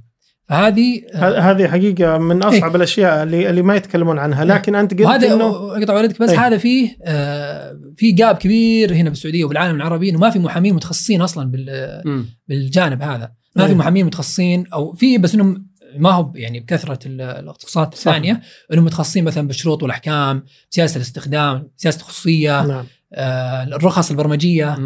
فهذه 0.50 1.02
ه- 1.14 1.40
هذه 1.40 1.68
حقيقة 1.68 2.18
من 2.18 2.44
أصعب 2.44 2.76
الأشياء 2.76 3.24
اللي 3.24 3.50
اللي 3.50 3.62
ما 3.62 3.76
يتكلمون 3.76 4.20
عنها 4.20 4.46
لكن 4.46 4.76
أنت 4.76 4.92
قلت 4.94 5.02
وهذا 5.02 5.34
إنه 5.34 5.46
أقطع 5.78 5.94
عليك 5.94 6.22
بس 6.22 6.30
إيه. 6.30 6.48
هذا 6.48 6.58
فيه 6.58 6.98
آه 7.04 7.80
في 7.96 8.12
gap 8.12 8.36
كبير 8.36 8.94
هنا 8.94 9.10
بالسعودية 9.10 9.46
وبالعالم 9.46 9.76
العربي 9.76 10.10
إنه 10.10 10.20
ما 10.20 10.30
في 10.30 10.40
محامين 10.40 10.74
متخصصين 10.74 11.22
أصلا 11.22 11.52
بال-. 11.52 12.26
بالجانب 12.48 13.02
هذا 13.02 13.32
ما 13.56 13.66
في 13.66 13.72
إيه. 13.72 13.78
محامين 13.78 14.06
متخصصين 14.06 14.66
أو 14.74 14.94
في 14.94 15.18
بس 15.18 15.36
إنهم 15.36 15.68
ما 15.98 16.12
هو 16.12 16.32
يعني 16.36 16.60
بكثرة 16.60 17.00
ال- 17.08 17.22
الاختصاصات. 17.22 17.94
الثانية 17.94 18.42
إنهم 18.74 18.86
متخصصين 18.86 19.24
مثلا 19.24 19.48
بالشروط 19.48 19.84
والأحكام 19.84 20.44
سياسة 20.70 20.96
الاستخدام 20.96 21.68
سياسة 21.78 21.98
الخصوصية 22.00 22.66
نعم 22.68 22.86
آه 23.14 23.64
الرخص 23.64 24.12
البرمجية. 24.12 24.78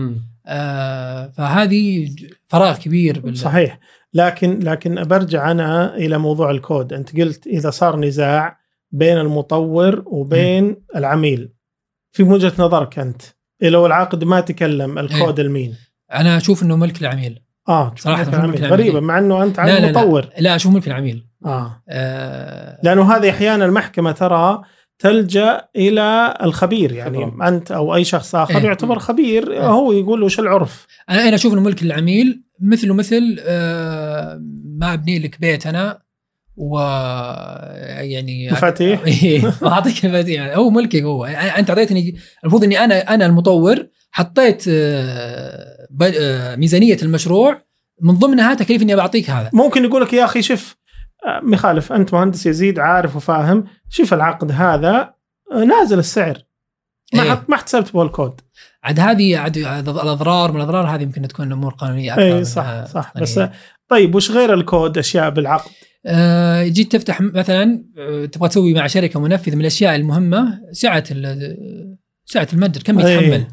آه 0.47 1.27
فهذه 1.37 2.09
فراغ 2.47 2.77
كبير 2.77 3.19
بال... 3.19 3.37
صحيح 3.37 3.79
لكن 4.13 4.59
لكن 4.59 5.03
برجع 5.03 5.51
أنا 5.51 5.95
إلى 5.95 6.17
موضوع 6.17 6.51
الكود. 6.51 6.93
أنت 6.93 7.19
قلت 7.19 7.47
إذا 7.47 7.69
صار 7.69 7.99
نزاع 7.99 8.57
بين 8.91 9.17
المطور 9.17 10.03
وبين 10.05 10.83
العميل. 10.95 11.53
في 12.11 12.23
وجهة 12.23 12.53
نظرك 12.59 12.99
أنت 12.99 13.21
إيه 13.61 13.69
لو 13.69 13.85
العقد 13.85 14.23
ما 14.23 14.41
تكلم 14.41 14.99
الكود 14.99 15.39
المين. 15.39 15.75
أنا 16.13 16.37
أشوف 16.37 16.63
إنه 16.63 16.75
ملك 16.75 17.01
العميل. 17.01 17.41
آه 17.69 17.93
صراحة 17.97 18.23
في 18.23 18.29
العميل. 18.29 18.65
غريبة. 18.65 18.99
مع 18.99 19.17
إنه 19.17 19.43
أنت 19.43 19.57
لا 19.57 19.63
عن 19.63 19.69
لا 19.69 19.91
لا. 19.91 20.29
لا 20.39 20.55
أشوف 20.55 20.73
ملك 20.73 20.87
العميل. 20.87 21.27
آه. 21.45 21.83
آه. 21.89 22.79
لأنه 22.83 23.15
هذه 23.15 23.29
أحيانا 23.29 23.65
المحكمة 23.65 24.11
ترى 24.11 24.61
تلجأ 25.01 25.61
إلى 25.75 26.37
الخبير 26.43 26.91
يعني 26.91 27.25
خبرة. 27.25 27.47
أنت 27.47 27.71
أو 27.71 27.95
أي 27.95 28.03
شخص 28.03 28.35
آخر 28.35 28.57
إيه. 28.57 28.65
يعتبر 28.65 28.99
خبير 28.99 29.51
إيه. 29.51 29.67
هو 29.67 29.91
يقول 29.91 30.23
وش 30.23 30.39
العرف 30.39 30.87
أنا 31.09 31.27
أنا 31.27 31.35
أشوف 31.35 31.53
إنه 31.53 31.61
ملك 31.61 31.83
للعميل 31.83 32.43
مثله 32.59 32.93
مثل 32.93 33.37
آه، 33.39 34.41
ما 34.79 34.93
أبني 34.93 35.19
لك 35.19 35.39
بيت 35.39 35.67
أنا 35.67 36.01
و 36.55 36.79
يعني 37.87 38.49
مفاتيح؟ 38.51 39.01
إيه، 39.23 39.53
واعطيك 39.61 40.05
مفاتيح 40.05 40.57
هو 40.57 40.69
ملكك 40.69 41.01
هو 41.03 41.25
أنت 41.25 41.69
اعطيتني 41.69 42.15
المفروض 42.43 42.63
إني 42.63 42.83
أنا 42.83 43.13
أنا 43.13 43.25
المطور 43.25 43.87
حطيت 44.11 44.63
آه، 44.67 45.87
آه، 46.01 46.55
ميزانية 46.55 46.97
المشروع 47.03 47.61
من 48.01 48.13
ضمنها 48.13 48.53
تكليف 48.53 48.81
إني 48.81 48.95
بعطيك 48.95 49.29
هذا 49.29 49.49
ممكن 49.53 49.83
يقول 49.85 50.01
لك 50.01 50.13
يا 50.13 50.25
أخي 50.25 50.41
شوف 50.41 50.75
آه، 50.75 50.80
مخالف. 51.43 51.93
أنت 51.93 52.13
مهندس 52.13 52.45
يزيد 52.45 52.79
عارف 52.79 53.15
وفاهم. 53.15 53.65
شوف 53.89 54.13
العقد 54.13 54.51
هذا 54.51 55.13
آه، 55.51 55.63
نازل 55.63 55.99
السعر. 55.99 56.37
ما 57.13 57.23
إيه. 57.23 57.43
ما 57.49 57.57
حسبت 57.57 57.93
بالكود 57.93 58.41
عاد 58.83 58.99
هذه 58.99 59.37
عاد 59.37 59.57
الأضرار 59.57 60.51
من 60.51 60.57
الأضرار 60.57 60.95
هذه 60.95 61.01
يمكن 61.01 61.27
تكون 61.27 61.51
امور 61.51 61.73
قانونية 61.73 62.13
أكثر 62.13 62.23
اي 62.23 62.31
منها 62.31 62.43
صح 62.43 62.85
صح. 62.85 63.13
بس 63.21 63.37
آه، 63.37 63.51
طيب 63.87 64.15
وش 64.15 64.31
غير 64.31 64.53
الكود 64.53 64.97
أشياء 64.97 65.29
بالعقد؟ 65.29 65.71
آه، 66.05 66.63
جيت 66.63 66.91
تفتح 66.91 67.21
مثلا 67.21 67.83
آه، 67.97 68.25
تبغى 68.25 68.49
تسوي 68.49 68.73
مع 68.73 68.87
شركة 68.87 69.19
منفذ 69.19 69.55
من 69.55 69.61
الأشياء 69.61 69.95
المهمة 69.95 70.59
سعة 70.71 71.03
سعة 72.25 72.47
المتجر 72.53 72.81
كم 72.81 72.99
أي. 72.99 73.13
يتحمل؟ 73.13 73.47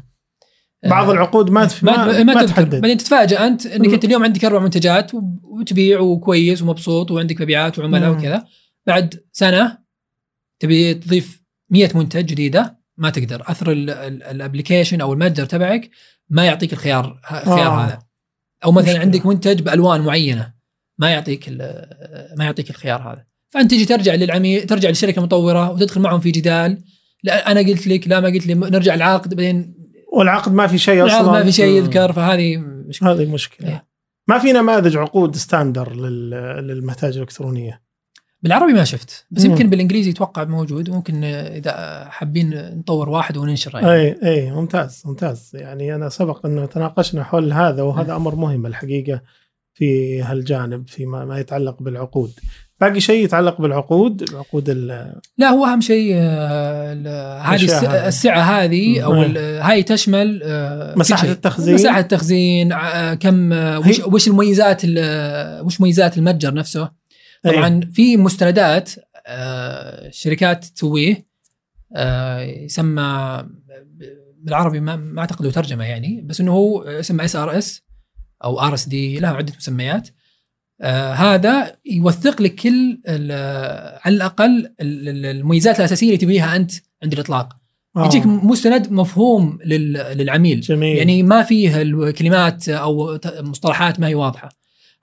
بعض 0.85 1.09
آه، 1.09 1.11
العقود 1.13 1.49
ما 1.49 1.69
ما, 1.83 1.91
ما, 1.97 2.05
ما, 2.05 2.23
ما 2.23 2.33
تذكر 2.33 2.47
تحدد 2.47 2.81
بعدين 2.81 2.97
تتفاجئ 2.97 3.37
أنت 3.47 3.65
إنك. 3.65 3.93
أنت 3.93 4.05
اليوم 4.05 4.23
عندك 4.23 4.45
أربع 4.45 4.59
منتجات 4.59 5.11
وتبيع 5.43 5.99
وكويس 5.99 6.61
ومبسوط 6.61 7.11
وعندك 7.11 7.41
مبيعات 7.41 7.79
وعملاء. 7.79 8.11
وكذا 8.11 8.45
بعد 8.87 9.23
سنة 9.31 9.77
تبي 10.59 10.93
تضيف 10.93 11.41
100 11.69 11.89
منتج 11.95 12.25
جديدة 12.25 12.79
ما 12.97 13.09
تقدر 13.09 13.43
أثر 13.47 13.71
ال- 13.71 13.89
ال- 13.89 14.23
الابلكيشن 14.23 15.01
أو 15.01 15.13
المتجر 15.13 15.45
تبعك 15.45 15.89
ما 16.29 16.45
يعطيك 16.45 16.73
الخيار 16.73 17.19
الخيار 17.31 17.67
آه. 17.67 17.85
هذا 17.85 17.99
أو 18.65 18.71
مثلا 18.71 18.83
مشكلة. 18.89 19.01
عندك 19.01 19.25
منتج 19.25 19.61
بألوان 19.61 20.01
معينة 20.01 20.53
ما 20.97 21.09
يعطيك 21.09 21.49
ما 22.37 22.45
يعطيك 22.45 22.69
الخيار 22.69 23.01
هذا 23.13 23.25
فأنت 23.49 23.71
تجي 23.71 23.85
ترجع 23.85 24.15
للعميل 24.15 24.63
ترجع 24.65 24.89
للشركة 24.89 25.19
المطورة 25.19 25.71
وتدخل 25.71 26.01
معهم 26.01 26.19
في 26.19 26.31
جدال 26.31 26.83
لا 27.23 27.51
أنا 27.51 27.59
قلت 27.59 27.87
لك 27.87 28.07
لا 28.07 28.19
ما 28.19 28.27
قلت 28.27 28.47
لي 28.47 28.53
نرجع 28.53 28.93
العقد 28.93 29.33
بعدين 29.33 29.78
والعقد 30.13 30.53
ما 30.53 30.67
في 30.67 30.77
شيء 30.77 31.03
العقد 31.03 31.21
أصلا 31.21 31.31
ما 31.31 31.43
في 31.43 31.51
شيء. 31.51 31.77
يذكر 31.77 32.13
فهذه 32.13 32.57
مشكلة 32.57 33.11
هذه 33.11 33.23
المشكلة 33.23 33.67
إيه. 33.69 33.85
ما 34.27 34.39
في 34.39 34.51
نماذج 34.53 34.97
عقود 34.97 35.35
standard 35.35 35.95
لل- 35.95 36.29
للمتاجر 36.67 37.15
الإلكترونية 37.15 37.81
بالعربي 38.41 38.73
ما 38.73 38.83
شفت 38.83 39.25
بس 39.31 39.45
مم. 39.45 39.51
يمكن 39.51 39.69
بالإنجليزي 39.69 40.11
أتوقع 40.11 40.43
موجود 40.43 40.89
وممكن 40.89 41.23
إذا 41.23 42.05
حابين 42.09 42.49
نطور 42.77 43.09
واحد 43.09 43.37
وننشره 43.37 43.79
يعني. 43.79 43.91
اي 43.91 44.19
اي 44.23 44.51
ممتاز 44.51 45.03
ممتاز 45.05 45.51
يعني 45.53 45.95
أنا 45.95 46.09
سبق 46.09 46.45
انه 46.45 46.65
تناقشنا 46.65 47.23
حول 47.23 47.53
هذا 47.53 47.83
وهذا 47.83 48.15
أمر 48.15 48.35
مهم 48.35 48.65
الحقيقة 48.65 49.21
في 49.73 50.21
هالجانب 50.21 50.87
فيما 50.87 51.25
ما 51.25 51.39
يتعلق 51.39 51.81
بالعقود 51.83 52.31
باقي 52.81 52.99
شيء 52.99 53.23
يتعلق 53.23 53.61
بالعقود 53.61 54.21
العقود 54.21 54.69
ال- 54.69 55.19
لا 55.37 55.49
هو 55.49 55.65
أهم 55.65 55.81
شيء 55.81 56.13
آه، 56.15 57.39
هذه. 57.41 58.07
السعة 58.07 58.41
هذه 58.41 59.01
أو 59.01 59.13
هاي 59.61 59.83
تشمل 59.83 60.39
آه، 60.43 60.95
مساحة. 60.97 61.27
التخزين 61.31 61.73
مساحة 61.75 61.99
التخزين 61.99 62.71
آه، 62.71 63.13
كم 63.13 63.51
وش, 63.53 63.99
وش 63.99 64.27
المميزات 64.27 64.81
ال- 64.83 65.65
وش 65.65 65.81
مميزات 65.81 66.17
المتجر 66.17 66.53
نفسه 66.53 66.91
أي. 67.45 67.51
طبعا 67.51 67.79
في 67.93 68.17
مستندات 68.17 68.89
الشركات 69.27 70.65
تسويه 70.65 71.25
يسمى 72.65 73.43
بالعربي 74.41 74.79
ما, 74.79 74.95
ما 74.95 75.21
أعتقد 75.21 75.45
له 75.45 75.51
ترجمة 75.51 75.83
يعني 75.85 76.21
بس 76.21 76.41
إنه 76.41 76.51
هو 76.51 76.81
اسمه 76.81 77.25
SRS 77.25 77.81
أو 78.43 78.59
RSD 78.59 79.19
له 79.19 79.27
عدة 79.27 79.53
مسميات 79.57 80.07
آه 80.81 81.13
هذا 81.13 81.75
يوثق 81.85 82.41
لك 82.41 82.55
كل 82.55 82.99
ال- 83.07 83.99
على 84.05 84.15
الأقل 84.15 84.69
ال- 84.81 85.09
ال- 85.09 85.25
المميزات 85.25 85.79
الأساسية 85.79 86.07
اللي 86.07 86.17
تبيها 86.17 86.55
أنت 86.55 86.71
عند 87.03 87.13
الإطلاق 87.13 87.49
آه. 87.97 88.05
يجيك 88.05 88.25
مستند 88.25 88.91
مفهوم 88.91 89.59
لل- 89.65 89.93
للعميل 90.17 90.59
جميل 90.61 90.97
يعني 90.97 91.23
ما 91.23 91.43
فيه 91.43 91.81
الكلمات 91.81 92.69
أو 92.69 93.19
مصطلحات 93.39 93.99
ما 93.99 94.07
هي 94.07 94.15
واضحة 94.15 94.49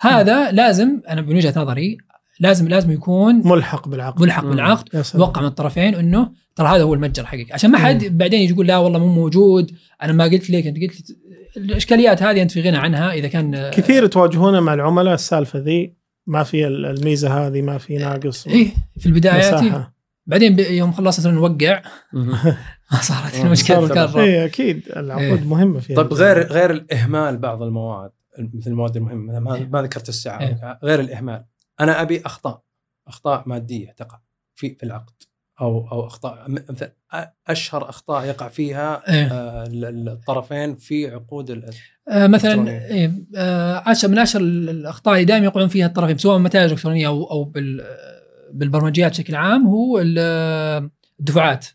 هذا 0.01 0.51
لازم 0.51 1.01
أنا 1.09 1.21
من 1.21 1.37
وجهة 1.37 1.55
نظري 1.61 1.97
لازم 2.41 2.69
لازم 2.69 2.91
يكون 2.93 3.43
ملحق 3.49 3.89
بالعقد 3.89 4.21
ملحق 4.23 4.45
مم. 4.45 4.51
بالعقد. 4.51 5.05
يوقع 5.15 5.41
من 5.41 5.47
الطرفين 5.47 5.95
إنه 5.95 6.31
ترى 6.57 6.69
هذا 6.69 6.83
هو 6.83 6.95
المتجر 6.95 7.27
حقك 7.27 7.53
عشان 7.53 7.71
ما 7.71 7.79
حد. 7.79 8.05
بعدين 8.19 8.41
يجي 8.41 8.53
يقول 8.53 8.67
لا 8.67 8.77
والله 8.77 8.99
مو 8.99 9.07
موجود 9.07 9.71
أنا 10.03 10.13
ما 10.13 10.25
قلت 10.25 10.51
لك 10.51 10.67
أنت 10.67 10.77
قلت 10.77 11.11
لي 11.11 11.17
الإشكاليات 11.57 12.23
هذه 12.23 12.43
أنت 12.43 12.51
في 12.51 12.61
غنى 12.61 12.77
عنها 12.77 13.13
إذا 13.13 13.29
كان 13.29 13.71
كثير 13.71 14.07
تواجهون 14.07 14.61
مع 14.61 14.75
العملاء 14.75 15.15
السالفة 15.15 15.59
ذي. 15.59 15.97
ما 16.27 16.43
في 16.43 16.67
ال- 16.67 16.87
الميزة 16.87 17.47
هذه 17.47 17.63
ما 17.63 17.79
في 17.79 17.97
ناقص 17.99 18.47
إيه 18.47 18.69
في 18.99 19.07
البدايات 19.07 19.55
مساحة. 19.55 19.95
بعدين 20.27 20.59
يوم 20.59 20.93
خلصنا 20.93 21.25
صرنا 21.25 21.35
نوقع. 21.37 21.83
ما 22.93 23.01
صارت 23.03 23.35
آه، 23.35 23.43
المشكلة 23.43 23.89
صار- 23.89 24.07
تكرر 24.09 24.23
اي 24.23 24.45
أكيد. 24.45 24.83
العقود 24.97 25.23
إيه. 25.39 25.45
مهمة 25.49 25.81
فيها 25.81 25.97
طيب 25.97 26.13
غير 26.15 26.47
غير 26.53 26.71
الإهمال 26.71 27.39
بعض 27.39 27.63
المواد 27.63 28.11
مثل 28.39 28.71
المواد 28.71 28.97
المهمة 28.97 29.39
ما, 29.41 29.55
إيه. 29.55 29.69
ما 29.73 29.83
ذكرت 29.83 30.09
الساعة. 30.09 30.41
إيه. 30.41 30.79
غير 30.85 31.01
الإهمال. 31.01 31.45
أنا 31.81 32.03
أبي 32.03 32.23
أخطاء 32.27 32.63
أخطاء 33.09 33.43
مادية 33.47 33.91
تقع 33.97 34.19
في 34.55 34.75
في 34.75 34.83
العقد. 34.87 35.15
أو 35.61 35.89
أو 35.93 36.07
أخطاء 36.07 36.45
مثلا 36.49 36.93
أشهر 37.47 37.89
أخطاء 37.89 38.25
يقع 38.25 38.49
فيها 38.49 39.03
إيه. 39.13 39.27
آه، 39.33 39.67
ال- 39.67 39.85
ال- 39.85 40.09
الطرفين 40.09 40.77
في 40.77 41.11
عقود 41.11 41.51
ال- 41.51 41.71
آه 42.11 42.27
مثلا. 42.27 42.71
إيه 42.71 43.13
آه 43.37 43.83
اشهر 43.87 44.11
من 44.11 44.19
اشهر 44.19 44.43
الأخطاء 44.43 45.15
اللي 45.15 45.25
دائما 45.25 45.45
يقعون 45.47 45.69
فيها 45.69 45.87
الطرفين 45.87 46.19
سواء 46.19 46.39
متاجر 46.39 46.73
الكترونيه 46.75 47.07
أو 47.07 47.31
أو 47.31 47.45
بال 47.45 47.85
بالبرمجيات 48.53 49.11
بشكل 49.11 49.35
عام 49.35 49.67
هو 49.67 49.99
ال- 49.99 50.91
الدفعات 51.21 51.67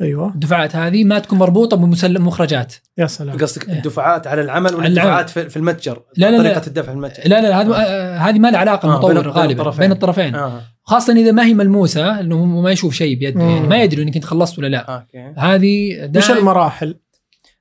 أيوه 0.00 0.28
الدفعات 0.28 0.76
هذه 0.76 1.04
ما 1.04 1.18
تكون 1.18 1.38
مربوطة 1.38 1.76
بمسلم 1.76 2.26
مخرجات 2.26 2.74
يا 2.98 3.06
سلام 3.06 3.38
قصدك 3.38 3.68
إيه. 3.68 3.76
الدفعات 3.76 4.26
على 4.26 4.40
العمل 4.42 4.74
ولا. 4.74 4.86
الدفعات 4.86 5.30
في 5.30 5.50
في 5.50 5.56
المتجر 5.56 6.02
لا، 6.16 6.30
لا، 6.30 6.36
لا. 6.36 6.38
طريقة 6.42 6.66
الدفع 6.66 6.86
في 6.86 6.92
المتجر 6.92 7.22
لا 7.28 7.40
لا 7.40 7.60
هذا 7.60 7.74
آه، 7.76 8.16
هذه 8.18 8.38
ما 8.38 8.50
لها 8.50 8.60
علاقة 8.60 8.88
آه، 8.88 8.92
المطور 8.92 9.12
بين- 9.14 9.22
بين 9.22 9.30
غالبا 9.32 9.52
الطرفين. 9.62 9.80
بين 9.80 9.92
الطرفين 9.92 10.34
آه 10.34 10.62
خاصة 10.86 11.12
إذا 11.12 11.32
ما 11.32 11.44
هي 11.46 11.54
ملموسة 11.54 12.20
إنه 12.20 12.36
هو 12.36 12.44
ما 12.62 12.70
يشوف 12.72 12.94
شيء 12.94 13.16
بيده. 13.18 13.40
يعني 13.42 13.60
ما 13.60 13.82
يدري 13.82 14.02
إنك 14.02 14.14
أنت 14.16 14.24
خلصت 14.24 14.58
ولا 14.58 14.66
لا 14.66 14.78
أوكي 14.94 15.34
هذه 15.36 16.10
وش 16.16 16.30
المراحل؟ 16.30 16.94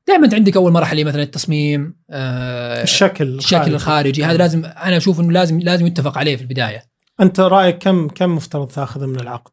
دائما 0.08 0.26
انت 0.26 0.34
عندك 0.34 0.56
أول 0.56 0.72
مرحله 0.72 1.04
مثلا 1.04 1.24
التصميم 1.24 1.96
آه 2.10 2.84
الشكل 2.84 3.28
الشكل 3.28 3.56
الخارجي. 3.58 3.76
الخارجي 3.76 4.26
هذا 4.26 4.38
لازم 4.38 4.66
أنا 4.66 4.98
أشوف 4.98 5.20
إنه 5.20 5.32
لازم 5.32 5.60
لازم 5.60 5.88
يتفق 5.88 6.18
عليه 6.18 6.36
في 6.36 6.42
البداية 6.42 6.84
أنت 7.22 7.40
رأيك 7.40 7.78
كم 7.78 8.08
كم 8.08 8.36
مفترض 8.36 8.68
تاخذه 8.68 9.06
من 9.06 9.20
العقد؟ 9.20 9.52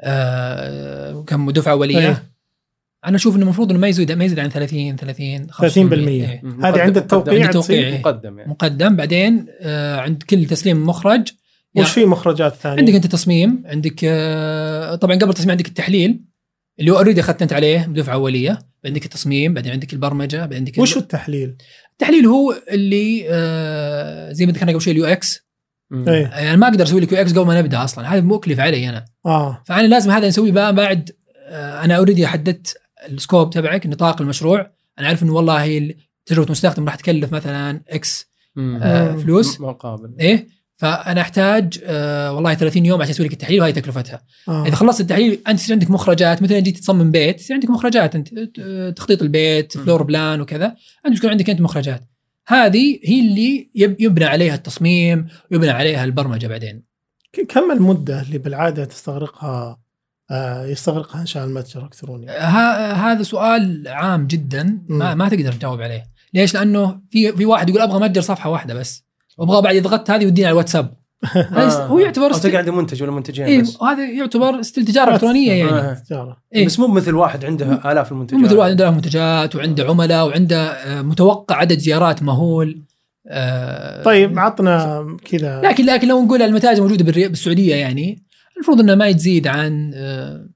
آه 0.00 1.24
كم 1.26 1.50
دفعة 1.50 1.72
اوليه 1.72 1.98
إيه. 1.98 2.24
أنا 3.06 3.16
أشوف 3.16 3.36
إنه 3.36 3.42
المفروض 3.42 3.70
إنه 3.70 3.78
ما 3.80 3.88
يزيد 3.88 4.12
ما 4.12 4.24
يزيد 4.24 4.38
عن 4.38 4.48
30 4.48 4.96
30 4.96 5.46
30% 5.46 5.50
35%. 5.50 5.92
إيه. 5.92 6.40
مم. 6.42 6.64
هذه 6.64 6.80
عند 6.80 6.90
مقدم- 6.98 7.02
التوقيع 7.02 7.34
عند 7.34 7.44
التوقيع. 7.44 7.60
تصير؟ 7.90 7.98
مقدم 8.00 8.38
يعني 8.38 8.50
مقدم 8.50 8.96
بعدين 8.96 9.46
آه 9.60 10.00
عند 10.00 10.22
كل 10.22 10.46
تسليم 10.46 10.86
مخرج 10.86 11.28
وش 11.80 11.90
في 11.90 12.04
مخرجات 12.04 12.54
ثانية؟ 12.54 12.78
عندك 12.78 12.94
أنت 12.94 13.06
تصميم 13.06 13.62
عندك 13.66 14.00
آه 14.04 14.94
طبعا 14.94 15.16
قبل 15.16 15.30
التصميم 15.30 15.50
عندك 15.50 15.68
التحليل 15.68 16.20
اللي 16.80 16.90
هو 16.90 16.96
already 16.96 17.20
أخذت 17.20 17.42
أنت 17.42 17.52
عليه 17.52 17.86
بدفعة 17.86 18.14
أولية 18.14 18.58
عندك 18.84 19.04
التصميم 19.04 19.54
بعدين 19.54 19.72
عندك 19.72 19.92
البرمجة 19.92 20.36
بعدين 20.36 20.58
عندك 20.58 20.78
وش 20.78 20.96
التحليل؟ 20.96 21.56
التحليل 21.92 22.26
هو 22.26 22.54
اللي 22.70 23.24
آه 23.30 24.32
زي 24.32 24.46
ما 24.46 24.52
ذكرنا 24.52 24.72
قبل 24.72 24.80
شوي 24.80 24.92
ال 24.92 25.04
UX 25.04 25.48
مم. 25.90 26.08
إيه 26.08 26.22
يعني 26.26 26.56
ما 26.56 26.68
أقدر 26.68 26.84
أسوي 26.84 27.00
لك 27.00 27.12
UX 27.12 27.32
قبل 27.32 27.46
ما 27.46 27.60
نبدأ 27.60 27.84
أصلا 27.84 28.14
هذا 28.14 28.20
مكلف 28.20 28.60
علي 28.60 28.88
أنا 28.88 29.04
آه 29.26 29.62
فأنا 29.66 29.86
لازم 29.86 30.10
هذا 30.10 30.28
نسويه 30.28 30.52
بقى 30.52 30.74
بعد 30.74 31.10
آه، 31.48 31.84
أنا 31.84 31.96
already 31.96 32.26
حددت 32.26 32.76
ال 33.08 33.15
scope 33.15 33.50
تبعك 33.50 33.86
نطاق 33.86 34.20
المشروع 34.22 34.70
أنا 34.98 35.06
عارف 35.08 35.22
إنه 35.22 35.34
والله 35.34 35.62
هي 35.62 35.96
تجربة 36.26 36.46
المستخدم 36.46 36.84
راح 36.84 36.94
تكلف 36.94 37.32
مثلا 37.32 37.80
X. 37.88 38.28
آه. 38.58 39.16
فلوس 39.16 39.60
مقابل 39.60 40.14
إيه 40.20 40.46
فأنا 40.78 41.20
أحتاج 41.20 41.80
آه 41.84 42.32
والله 42.32 42.54
30 42.54 42.86
يوم 42.86 43.00
عشان 43.00 43.10
أسوي 43.10 43.26
لك 43.26 43.32
التحليل 43.32 43.60
وهي 43.60 43.72
تكلفتها. 43.72 44.22
آه. 44.48 44.66
إذا 44.66 44.74
خلصت 44.74 45.00
التحليل 45.00 45.40
أنت 45.48 45.60
يصير 45.60 45.74
عندك 45.74 45.90
مخرجات. 45.90 46.42
مثلا 46.42 46.58
جيت 46.60 46.78
تصمم 46.78 47.10
بيت 47.10 47.40
يصير 47.40 47.54
عندك 47.54 47.70
مخرجات. 47.70 48.14
أنت 48.16 48.28
آه، 48.60 48.90
تخطيط 48.90 49.22
البيت. 49.22 49.78
floor 49.78 50.02
plan 50.02 50.40
وكذا. 50.40 50.76
أنت 51.06 51.16
يكون 51.18 51.30
عندك 51.30 51.50
أنت 51.50 51.60
مخرجات. 51.60 52.00
هذه 52.48 52.98
هي 53.04 53.20
اللي 53.20 53.70
يب- 53.74 53.96
يبنى 54.00 54.24
عليها 54.24 54.54
التصميم 54.54 55.26
ويبنى 55.50 55.70
عليها 55.70 56.04
البرمجة 56.04 56.46
بعدين. 56.46 56.82
كم 57.48 57.70
المدة 57.72 58.22
اللي 58.22 58.38
بالعادة 58.38 58.84
تستغرقها 58.84 59.78
آه 60.30 60.66
يستغرقها 60.66 61.20
انشاء 61.20 61.44
المتجر 61.44 61.78
الإلكتروني؟ 61.80 62.30
هذا 62.30 63.22
سؤال 63.22 63.88
عام 63.88 64.26
جدا. 64.26 64.82
ما. 64.88 65.14
ما 65.14 65.28
تقدر 65.28 65.52
تجاوب 65.52 65.80
عليه. 65.82 66.04
ليش؟ 66.34 66.54
لأنه 66.54 67.00
في 67.10 67.32
في 67.32 67.44
واحد 67.44 67.68
يقول 67.68 67.82
أبغى 67.82 68.00
متجر 68.00 68.20
صفحة 68.20 68.50
واحدة 68.50 68.74
بس. 68.74 69.07
وابغى 69.38 69.62
بعد 69.62 69.76
ضغطت 69.82 70.10
هذه 70.10 70.26
وديني 70.26 70.46
على 70.46 70.52
الواتساب. 70.52 70.94
هو 71.90 71.98
يعتبر 71.98 72.26
أو 72.26 72.32
still 72.32 72.50
تلقى 72.50 72.56
عنده 72.58 72.72
منتج 72.72 73.02
ولا 73.02 73.12
منتجين 73.12 73.44
إيه 73.46 73.60
بس. 73.62 73.82
هذا 73.82 74.04
يعتبر 74.10 74.62
still 74.62 74.84
تجارة 74.84 75.10
إلكترونية 75.12 75.52
يعني. 75.52 75.70
آه. 75.70 75.94
تجارة. 76.08 76.36
إيه. 76.54 76.66
بس 76.66 76.78
مو 76.78 76.86
مثل 76.86 77.14
واحد 77.14 77.44
عنده 77.44 77.92
آلاف 77.92 78.12
المنتجات. 78.12 78.40
مو 78.40 78.46
مثل 78.46 78.56
واحد 78.56 78.70
عنده 78.70 78.90
منتجات 78.90 79.56
وعنده 79.56 79.84
عملاء 79.84 80.26
وعنده 80.26 80.56
آه، 80.70 81.02
متوقع 81.02 81.56
عدد 81.56 81.78
زيارات 81.78 82.22
مهول. 82.22 82.82
آه، 83.28 84.02
طيب 84.02 84.38
عطنا 84.38 85.06
كذا. 85.24 85.60
لكن 85.64 85.84
لكن 85.86 86.08
لو 86.08 86.24
نقول 86.24 86.42
المتاجر 86.42 86.82
موجودة 86.82 87.04
بالري- 87.04 87.28
بالسعودية 87.28 87.74
يعني 87.74 88.22
المفروض 88.56 88.80
انها 88.80 88.94
ما 88.94 89.12
تزيد 89.12 89.46
عن 89.46 89.90
آه، 89.94 90.47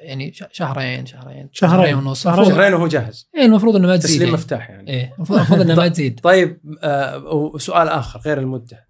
يعني 0.00 0.32
ش- 0.32 0.44
شهرين 0.52 1.06
شهرين 1.06 1.48
شهرين. 1.52 1.94
ونص 1.94 2.24
شهرين. 2.24 2.44
شهرين 2.50 2.74
وهو 2.74 2.86
جاهز 2.88 3.28
إيه 3.36 3.44
المفروض 3.44 3.76
انها 3.76 3.88
ما 3.88 3.96
تزيد 3.96 4.10
تسليم 4.10 4.22
يعني. 4.22 4.32
مفتاح 4.32 4.70
يعني 4.70 4.90
إيه 4.90 5.14
المفروض 5.16 5.60
انها 5.60 5.76
ما 5.76 5.88
تزيد 5.94 6.20
طيب 6.20 6.60
آه 6.82 7.18
وسؤال 7.34 7.88
آخر 7.88 8.20
غير 8.20 8.38
المدة 8.38 8.88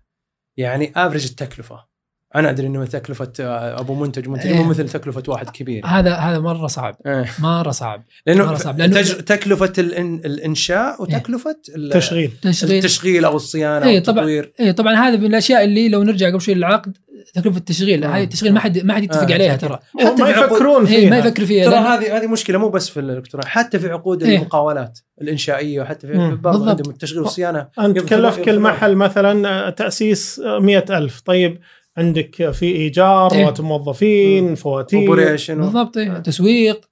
يعني 0.56 0.92
افرج 0.96 1.24
التكلفة 1.24 1.89
أنا 2.36 2.50
أدري 2.50 2.66
إنه 2.66 2.84
تكلفة 2.84 3.32
آه، 3.40 3.80
أبو 3.80 3.94
منتج 3.94 4.28
منتج 4.28 4.46
إيه. 4.46 4.56
مو 4.56 4.64
مثل 4.64 4.88
تكلفة 4.88 5.22
واحد 5.28 5.50
كبير 5.50 5.86
هذا 5.86 6.14
هذا 6.14 6.38
مرة 6.38 6.66
صعب 6.66 6.96
إيه. 7.06 7.24
مرة 7.38 7.70
صعب 7.70 8.04
لأنه 8.26 8.46
مرة 8.46 8.54
صعب، 8.56 8.78
لأنه- 8.82 8.94
تج- 8.94 9.14
تكلفة 9.24 9.72
الإن 9.78 10.14
الإنشاء 10.24 11.02
وتكلفة 11.02 11.56
ال- 11.76 11.90
تشغيل 11.92 12.30
تشغيل 12.42 12.76
التشغيل 12.78 13.24
أو 13.24 13.36
الصيانة 13.36 13.86
إيه، 13.86 13.98
أو 13.98 14.04
طبعاً. 14.04 14.18
التطوير 14.18 14.52
إيه 14.60 14.72
طبعا 14.72 14.94
هذا 14.94 15.16
من 15.16 15.26
الأشياء 15.26 15.64
اللي 15.64 15.88
لو 15.88 16.02
نرجع 16.02 16.28
قبل 16.30 16.40
شوي 16.40 16.54
للعقد 16.54 16.96
تكلفة 17.34 17.58
التشغيل 17.58 18.04
آه. 18.04 18.14
هاي 18.14 18.22
التشغيل 18.24 18.52
ما 18.54 18.60
حد 18.60 18.78
ما 18.78 18.94
حد 18.94 19.02
يتفق 19.04 19.28
آه، 19.28 19.34
عليها. 19.34 19.56
ترى 19.56 19.78
حتى 20.00 20.22
ما 20.22 20.32
في 20.32 20.38
عقود- 20.38 20.52
يفكرون 20.52 20.86
فيها 20.86 21.10
ما 21.10 21.18
يفكر 21.18 21.46
فيها 21.46 21.64
ترى 21.64 21.74
هذه 21.74 22.16
هذه 22.16 22.26
مشكلة 22.26 22.58
مو 22.58 22.68
بس 22.68 22.88
في 22.88 23.00
الإلكترونيات 23.00 23.48
حتى 23.50 23.78
في 23.78 23.88
عقود 23.88 24.22
إيه. 24.22 24.36
المقاولات 24.36 24.98
الإنشائية 25.22 25.80
وحتى 25.80 26.06
في. 26.06 26.36
بعض. 26.42 26.68
عندهم 26.68 26.90
التشغيل 26.92 27.20
والصيانة 27.22 27.68
أنت 27.80 27.98
كلفك 27.98 28.48
المحل 28.48 28.94
مثلا 28.94 29.48
آه، 29.66 29.70
تأسيس 29.70 30.40
آه، 30.40 30.58
مئة 30.58 30.98
ألف 30.98 31.20
طيب 31.20 31.58
عندك 32.00 32.50
في 32.50 32.66
إيجار 32.66 33.32
إيه. 33.32 33.42
رواتب 33.44 33.64
موظفين 33.64 34.54
فواتير 34.54 35.08
operation 35.08 35.60
بالضبط 35.60 35.96
إيه. 35.96 36.18
تسويق 36.18 36.90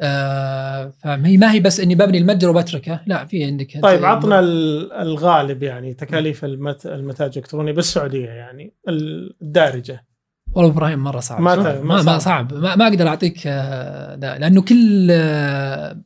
آه 0.00 0.92
فما 1.02 1.28
هي 1.28 1.36
ما 1.36 1.52
هي 1.52 1.60
بس 1.60 1.80
إني 1.80 1.94
ببني 1.94 2.18
المتجر 2.18 2.50
وبتركه 2.50 3.00
لا 3.06 3.24
في 3.26 3.44
عندك 3.44 3.80
طيب 3.82 4.04
عطنا 4.04 4.40
ال- 4.40 4.92
الغالب 4.92 5.62
يعني 5.62 5.94
تكاليف 5.94 6.44
المت... 6.44 6.86
المتاجر 6.86 7.32
الالكترونيه 7.32 7.72
بالسعودية 7.72 8.28
يعني 8.28 8.74
الدارجة 9.42 10.04
والله 10.54 10.70
إبراهيم 10.70 10.98
مرة 10.98 11.20
صعب 11.20 11.40
ما 11.40 11.54
صعب. 11.56 11.84
ما, 11.84 11.96
ما 11.96 12.02
ما 12.02 12.18
صعب. 12.18 12.54
ما, 12.54 12.76
ما 12.76 12.88
أقدر 12.88 13.08
أعطيك 13.08 13.42
آه، 13.46 14.14
لأنه 14.16 14.62
كل 14.62 15.08
آه، 15.10 16.00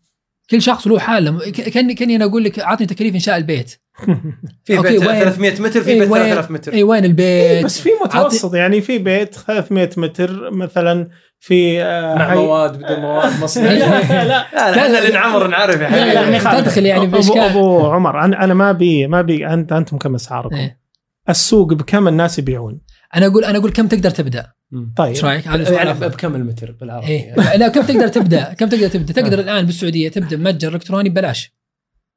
كل 0.52 0.62
شخص 0.62 0.86
له 0.86 0.98
حاله. 0.98 1.38
ك- 1.50 1.50
كاني 1.68 1.94
كأني 1.94 2.16
أنا 2.16 2.24
أقول 2.24 2.44
لك 2.44 2.58
اعطني 2.58 2.86
تكاليف 2.86 3.14
إنشاء 3.14 3.36
البيت. 3.36 3.70
في 4.64 4.78
بيت 4.78 5.06
وين- 5.06 5.18
300 5.20 5.50
متر 5.60 5.80
في 5.82 5.90
إيه، 5.90 6.00
بيت 6.00 6.10
وين- 6.10 6.22
3000 6.22 6.50
متر. 6.50 6.72
اي 6.72 6.82
وين 6.82 7.04
البيت؟ 7.04 7.64
بس 7.64 7.80
في 7.80 7.88
متوسط 8.04 8.54
يعني 8.54 8.80
في 8.80 8.98
بيت 8.98 9.34
300 9.34 9.90
متر 9.96 10.50
مثلا 10.50 11.08
في 11.40 11.82
آه، 11.82 12.14
مع 12.14 12.28
حي- 12.30 12.36
مواد 12.36 12.78
بدون 12.78 13.00
مواد 13.00 13.32
مصنع. 13.42 13.70
لا، 13.72 14.24
لا. 14.24 14.46
لا 14.88 14.98
اللي 14.98 15.12
نعمر 15.12 15.46
نعرف 15.46 15.80
يا 15.80 15.86
حبيبي. 15.88 16.10
يعني 16.12 16.38
تدخل 16.38 16.86
يعني. 16.86 17.04
ابو 17.46 17.86
عمر 17.86 18.20
أنا 18.24 18.44
أنا 18.44 18.54
ما 18.54 18.72
بي 18.72 19.06
ما 19.06 19.22
بي 19.22 19.46
انت 19.46 19.72
أنتم 19.72 19.98
كم 19.98 20.14
اسعاركم 20.14 20.56
إيه. 20.56 20.81
السوق 21.28 21.72
بكم 21.72 22.08
الناس 22.08 22.38
يبيعون؟ 22.38 22.80
أنا 23.16 23.26
أقول 23.26 23.44
أنا 23.44 23.58
أقول 23.58 23.72
كم 23.72 23.88
تقدر 23.88 24.10
تبدأ. 24.10 24.52
طيب. 24.96 25.08
إيش 25.08 25.24
رأيك؟ 25.24 25.46
يعني. 25.46 25.94
بكم 25.94 26.34
المتر 26.34 26.72
بالعربي؟ 26.80 27.06
إيه. 27.06 27.56
لا 27.56 27.68
كم 27.68 27.82
تقدر 27.82 28.08
تبدأ؟ 28.08 28.54
كم 28.58 28.68
تقدر 28.68 28.88
تبدأ؟ 28.88 29.12
تقدر 29.12 29.38
الآن 29.40 29.66
بالسعودية 29.66 30.08
تبدأ 30.08 30.36
متجر 30.36 30.74
إلكتروني 30.74 31.08
ببلاش. 31.08 31.52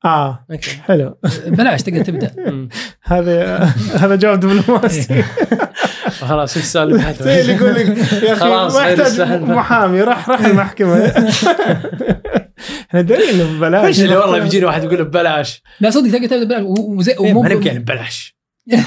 آه. 0.05 0.45
أوكي. 0.51 0.71
حلو. 0.71 1.17
ببلاش 1.45 1.83
تقدر 1.83 2.03
تبدأ. 2.03 2.31
هذا 3.03 3.55
هذا 3.95 4.15
جواب 4.15 4.39
دبلوماسي. 4.39 5.23
خلاص 6.09 6.57
إيش 6.57 6.77
اللي 6.77 7.53
يقول 7.53 7.75
لك 7.75 7.87
يا 8.23 8.33
أخي 8.33 8.45
ما 8.45 8.93
السهل. 8.93 9.41
محامي 9.41 10.01
راح 10.01 10.29
راح 10.29 10.45
المحكمة. 10.45 11.05
إحنا 12.89 13.01
دارين 13.01 13.29
إنه 13.29 13.57
ببلاش. 13.57 13.99
والله 13.99 14.39
بيجيني 14.39 14.65
واحد 14.65 14.83
يقول 14.83 15.03
ببلاش. 15.03 15.63
لا 15.79 15.89
صدق 15.89 16.11
تقدر 16.11 16.27
تبدأ 16.27 16.63
ببلاش. 16.63 17.09
إيه، 17.09 17.19
ومو 17.19 17.43
يعني 17.43 17.79
ببلاش. 17.79 18.34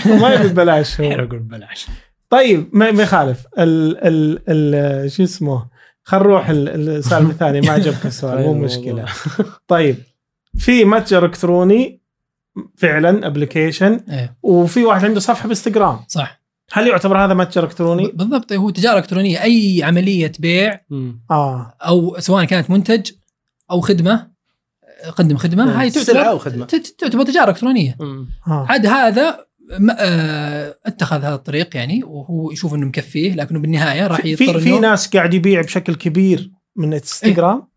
ما 0.07 0.35
يبي 0.35 0.49
ببلاش 0.49 1.01
هو. 1.01 1.13
أقول 1.13 1.39
ببلاش. 1.39 1.87
طيب 2.31 2.69
ما 2.73 2.91
ما 2.91 3.03
يخالف. 3.03 3.47
ال 3.59 3.99
ال 4.07 4.39
ال 4.49 5.13
شو 5.13 5.23
اسمه؟ 5.23 5.67
خل 6.03 6.19
نروح 6.19 6.49
ال- 6.49 6.69
السؤال 6.89 7.27
الثاني 7.27 7.61
ما 7.61 7.73
عجبك 7.73 8.07
السؤال 8.07 8.39
مو 8.39 8.53
طيب، 8.53 8.63
مشكلة. 8.63 9.05
طيب 9.69 9.97
في 10.59 10.85
متجر 10.85 11.25
إلكتروني 11.27 12.01
فعلا 12.77 13.27
ابلكيشن. 13.27 14.01
وفي 14.43 14.85
واحد 14.85 15.05
عنده 15.05 15.21
صفحة 15.21 15.47
بإنستغرام. 15.47 16.01
صح. 16.09 16.41
هل 16.73 16.87
يعتبر 16.87 17.25
هذا 17.25 17.35
متجر 17.35 17.65
إلكتروني؟ 17.65 18.11
بالضبط 18.15 18.53
هو 18.53 18.71
تجارة 18.71 18.99
إلكترونية. 18.99 19.43
أي 19.43 19.83
عملية 19.85 20.33
بيع. 20.39 20.81
آه. 21.31 21.75
أو 21.83 22.17
سواء 22.19 22.45
كانت 22.45 22.71
منتج 22.71 23.11
أو 23.71 23.81
خدمة 23.81 24.29
قدم 25.17 25.37
خدمة 25.37 25.81
هاي 25.81 25.91
سلعة 25.91 26.05
تعتبر 26.05 26.31
أو 26.31 26.39
خدمة. 26.39 26.67
ت- 26.67 26.95
تعتبر 26.99 27.23
تجارة 27.25 27.51
إلكترونية. 27.51 27.97
آه. 28.01 28.67
عاد 28.69 28.87
هذا 28.87 29.29
آه، 29.29 29.48
اتخذ 30.87 31.17
هذا 31.17 31.35
الطريق 31.35 31.77
يعني 31.77 32.05
وهو 32.05 32.51
يشوف 32.51 32.75
إنه 32.75 32.87
مكفيه 32.87 33.35
لكنه 33.35 33.59
بالنهاية 33.59 34.07
راح 34.07 34.21
في 34.21 34.31
يضطر 34.31 34.61
في 34.61 34.69
انه 34.69 34.79
ناس 34.79 35.09
قاعد 35.09 35.35
يبيع 35.35 35.61
بشكل 35.61 35.95
كبير 35.95 36.51
من 36.77 36.93
انستغرام 36.93 37.69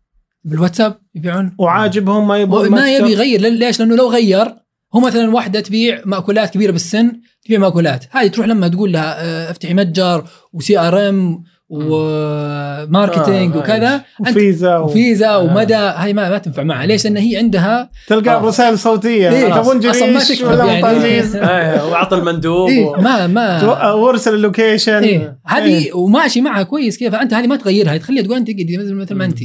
بالواتساب 0.44 0.98
يبيعون 1.14 1.54
وعاجبهم 1.58 2.28
ما 2.28 2.38
يبغون 2.38 2.68
ما. 2.68 2.96
يبي 2.96 3.12
يغير 3.12 3.40
ليش؟ 3.40 3.80
لأنه 3.80 3.96
لو 3.96 4.10
غير 4.10 4.54
هو 4.94 5.00
مثلا 5.00 5.34
واحدة 5.34 5.60
تبيع 5.60 6.02
مأكولات 6.04 6.54
كبيرة 6.54 6.72
بالسن 6.72 7.20
تبيع 7.44 7.58
مأكولات 7.58 8.04
هذه 8.10 8.26
تروح 8.26 8.46
لما 8.46 8.68
تقول 8.68 8.92
لها 8.92 9.24
آه، 9.24 9.50
أفتحي 9.50 9.74
متجر 9.74 10.24
و 10.52 10.78
CRM 10.78 11.08
و 11.08 11.42
marketing 11.72 13.56
آه، 13.56 13.58
وكذا. 13.58 13.94
أنت 13.94 14.28
وفيزا 14.28 14.76
و... 14.76 14.84
وفيزا 14.84 15.36
ومدى 15.36 15.74
هاي 15.74 16.12
ما 16.12 16.30
ما 16.30 16.38
تنفع 16.38 16.62
معها. 16.62 16.86
ليش؟ 16.86 17.04
لأن 17.04 17.16
هي 17.16 17.36
عندها 17.36 17.90
تلقى 18.06 18.34
آه. 18.34 18.44
رسائل 18.44 18.78
صوتية. 18.78 19.30
إيه، 19.30 19.54
تبون 19.54 19.80
جريش 19.80 20.42
ولا 20.42 20.64
يعني. 20.64 20.78
مطازيز 20.78 21.36
إيه 21.36 21.90
واعطى 21.90 22.16
المندوب 22.16 22.68
إيه 22.68 22.84
و... 22.84 22.96
ما 22.96 23.26
ما 23.26 23.92
وارسل 23.92 24.34
ال 24.34 24.41
location. 24.41 25.02
إيه. 25.02 25.38
هذه 25.46 25.92
وماشي 25.94 26.40
معها 26.40 26.62
كويس 26.62 26.98
كيف 26.98 27.12
فأنت 27.12 27.34
هذه 27.34 27.46
ما 27.46 27.56
تغيرها. 27.56 27.96
تخليها 27.96 28.22
تقول 28.22 28.36
انت 28.36 28.50
مثل 28.50 28.94
مثل 28.94 29.14
ما 29.14 29.24
أنت. 29.24 29.38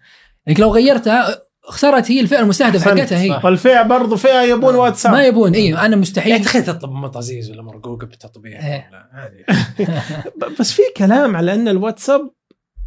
لكن 0.46 0.62
لو 0.62 0.70
غيرتها 0.70 1.43
خسرت 1.68 2.10
هي 2.10 2.20
الفئة 2.20 2.40
المستهدفة. 2.40 2.90
حقتها 2.90 3.20
هي. 3.20 3.40
والفئه 3.44 3.82
برضو 3.82 4.16
فئة 4.16 4.42
يبون 4.42 4.74
واتساب 4.74 5.12
ما 5.12 5.24
يبون 5.26 5.54
اي 5.54 5.72
أنا 5.72 5.82
يعني 5.82 5.96
مستحيل 5.96 6.44
تخيل 6.44 6.64
تطلب 6.64 6.90
مطازيز 6.92 7.50
ولا 7.50 7.62
مرقوقه 7.62 8.06
بالتطبيق 8.06 8.60
إيه. 8.60 8.88
ولا 8.90 9.08
هذه 9.12 9.64
ب- 10.40 10.60
بس 10.60 10.72
في 10.72 10.82
كلام 10.96 11.36
على 11.36 11.54
أن 11.54 11.68
الواتساب 11.68 12.30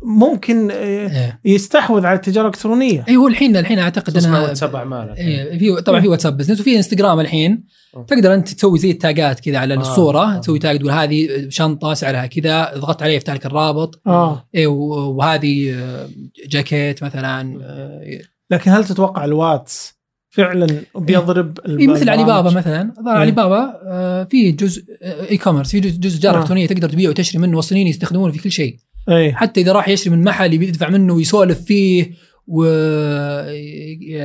ممكن 0.03 0.71
آه، 0.71 0.75
إيه. 0.75 1.39
يستحوذ 1.45 2.05
على 2.05 2.15
التجارة 2.15 2.47
الإلكترونية 2.47 3.05
اي 3.07 3.15
هو 3.15 3.27
الحين 3.27 3.57
الحين 3.57 3.79
أعتقد 3.79 4.17
أنها 4.17 4.41
واتساب 4.41 4.75
اعمال 4.75 5.15
إيه 5.17 5.57
في 5.59 5.81
طبعا 5.81 6.01
في 6.01 6.07
واتساب 6.07 6.37
Business 6.37 6.59
وفي 6.59 6.75
إنستغرام 6.77 7.19
الحين. 7.19 7.63
تقدر 8.07 8.33
أنت 8.33 8.49
تسوي 8.49 8.79
زي 8.79 8.91
ال 8.91 9.01
tag 9.01 9.29
ات 9.29 9.39
كذا 9.39 9.57
على 9.57 9.73
آه. 9.73 9.77
الصورة 9.77 10.35
آه. 10.35 10.37
تسوي 10.37 10.59
tag 10.59 10.79
تقول 10.79 10.91
هذه 10.91 11.49
شنطة 11.49 11.93
سعرها 11.93 12.25
كذا 12.25 12.71
ضغطت 12.77 13.03
عليه 13.03 13.15
يفتح 13.15 13.33
لك 13.33 13.45
الرابط 13.45 14.01
آه 14.07 14.49
اي 14.55 14.65
وهذه 14.67 15.73
آه، 15.73 16.09
جاكيت 16.47 17.03
مثلا 17.03 17.59
آه، 17.63 18.19
لكن 18.51 18.71
هل 18.71 18.85
تتوقع 18.85 19.25
الواتس 19.25 19.97
فعلا 20.29 20.67
بيضرب 20.95 21.59
اي 21.67 21.77
إيه، 21.77 21.87
مثل 21.87 22.09
علي 22.09 22.23
بابا؟ 22.23 22.51
مثلا. 22.51 22.93
ظهر 23.05 23.13
إيه. 23.15 23.19
علي 23.21 23.31
بابا 23.31 23.73
آه، 23.87 24.23
في 24.23 24.51
جزء 24.51 24.83
آه، 25.01 25.29
e-commerce 25.29 25.71
في 25.71 25.79
جزء 25.79 25.97
جزء 25.99 26.17
تجاره 26.19 26.37
آه. 26.37 26.39
ألكترونية 26.39 26.67
تقدر 26.67 26.89
تبيع 26.89 27.09
وتشتري 27.09 27.41
منه 27.41 27.55
والصينيين 27.57 27.87
يستخدمونه 27.87 28.31
في 28.33 28.39
كل 28.39 28.51
شيء. 28.51 28.77
اي 29.09 29.33
حتى 29.33 29.61
إذا 29.61 29.71
راح 29.71 29.89
يشتري 29.89 30.15
من 30.15 30.23
محل 30.23 30.53
يبي 30.53 30.67
يدفع 30.67 30.89
منه 30.89 31.13
ويسولف 31.13 31.61
فيه 31.61 32.11
و 32.47 32.65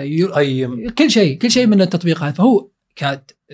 ي- 0.05 0.25
قيم 0.25 0.89
كل 0.91 1.11
شيء 1.11 1.39
كل 1.39 1.51
شيء 1.51 1.67
من 1.67 1.81
التطبيق 1.81 2.23
هذا. 2.23 2.33
فهو 2.33 2.69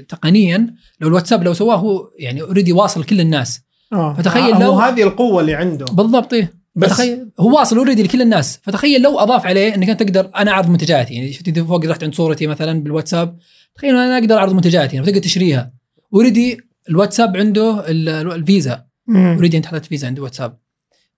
تقنيا 0.08 0.74
لو 1.00 1.08
الواتساب 1.08 1.42
لو 1.42 1.52
سواه 1.54 1.76
هو 1.76 2.10
يعني 2.18 2.42
already 2.42 2.72
واصل 2.72 3.04
كل 3.04 3.20
الناس. 3.20 3.60
آه. 3.92 4.14
فتخيل 4.14 4.54
آه، 4.54 4.62
لو- 4.62 4.72
هذه 4.80 5.02
القوة 5.02 5.40
اللي 5.40 5.54
عنده. 5.54 5.84
بالضبط 5.84 6.32
إيه. 6.34 6.57
بس 6.78 6.88
فتخيل 6.88 7.28
هو 7.40 7.58
واصل 7.58 7.76
already 7.76 8.02
لكل 8.02 8.22
الناس. 8.22 8.60
فتخيل 8.62 9.02
لو 9.02 9.18
أضاف 9.18 9.46
عليه 9.46 9.74
انك 9.74 9.88
انت 9.90 10.02
تقدر 10.02 10.30
أنا 10.36 10.50
أعرض 10.50 10.70
منتجاتي. 10.70 11.14
يعني 11.14 11.32
شفت 11.32 11.48
انت 11.48 11.58
فوق 11.58 11.86
رحت 11.86 12.04
عند 12.04 12.14
صورتي 12.14 12.46
مثلا 12.46 12.82
بالواتساب. 12.82 13.38
تخيل 13.74 13.90
أنا 13.96 14.18
أقدر 14.18 14.36
أعرض 14.36 14.52
منتجاتي 14.54 14.96
يعني 14.96 15.06
فتقدر 15.06 15.22
تشتريها. 15.22 15.72
already 16.14 16.60
الواتساب 16.90 17.36
عنده 17.36 17.90
ال- 17.90 18.08
ال- 18.08 18.32
الفيزا. 18.32 18.84
already 19.08 19.56
أنت 19.56 19.66
حطيت 19.66 19.84
فيزا 19.86 20.06
عند 20.06 20.18
واتساب. 20.18 20.58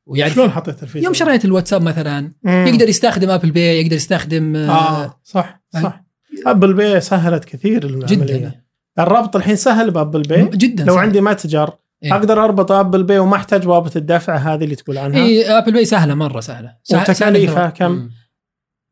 ويعرف 0.06 0.34
شلون 0.34 0.50
حطيت 0.50 0.82
الفيزا؟ 0.82 1.04
يوم 1.04 1.14
شريت 1.14 1.44
الواتساب 1.44 1.82
مثلا 1.82 2.32
مم. 2.42 2.66
يقدر 2.66 2.88
يستخدم 2.88 3.30
ابل 3.30 3.50
باي 3.50 3.80
يقدر 3.80 3.96
يستخدم 3.96 4.56
آه 4.56 4.70
آه 5.04 5.20
صح 5.24 5.62
صح. 5.82 6.04
ابل 6.46 6.72
باي 6.74 7.00
سهلت 7.00 7.44
كثير 7.44 7.84
العملية. 7.86 8.06
جدا 8.36 8.60
الربط 8.98 9.36
الحين 9.36 9.56
سهل 9.56 9.90
بأبل 9.90 10.22
باي 10.22 10.50
جدا 10.54 10.84
لو 10.84 10.94
صح. 10.94 11.00
عندي 11.00 11.20
متجر 11.20 11.70
إيه. 12.04 12.14
أقدر 12.14 12.44
أربط 12.44 12.72
أبل 12.72 13.02
باي 13.02 13.18
وما 13.18 13.36
أحتاج 13.36 13.62
بوابة 13.64 13.90
الدفع 13.96 14.36
هذه 14.36 14.64
اللي 14.64 14.74
تقول 14.76 14.98
عنها 14.98 15.24
اي 15.24 15.58
أبل 15.58 15.72
باي 15.72 15.84
سهلة 15.84 16.14
مرة 16.14 16.40
سهلة 16.40 16.76
سه- 16.82 17.12
سهلة 17.12 17.30
وتكاليفها. 17.40 17.70
كم؟ 17.70 18.10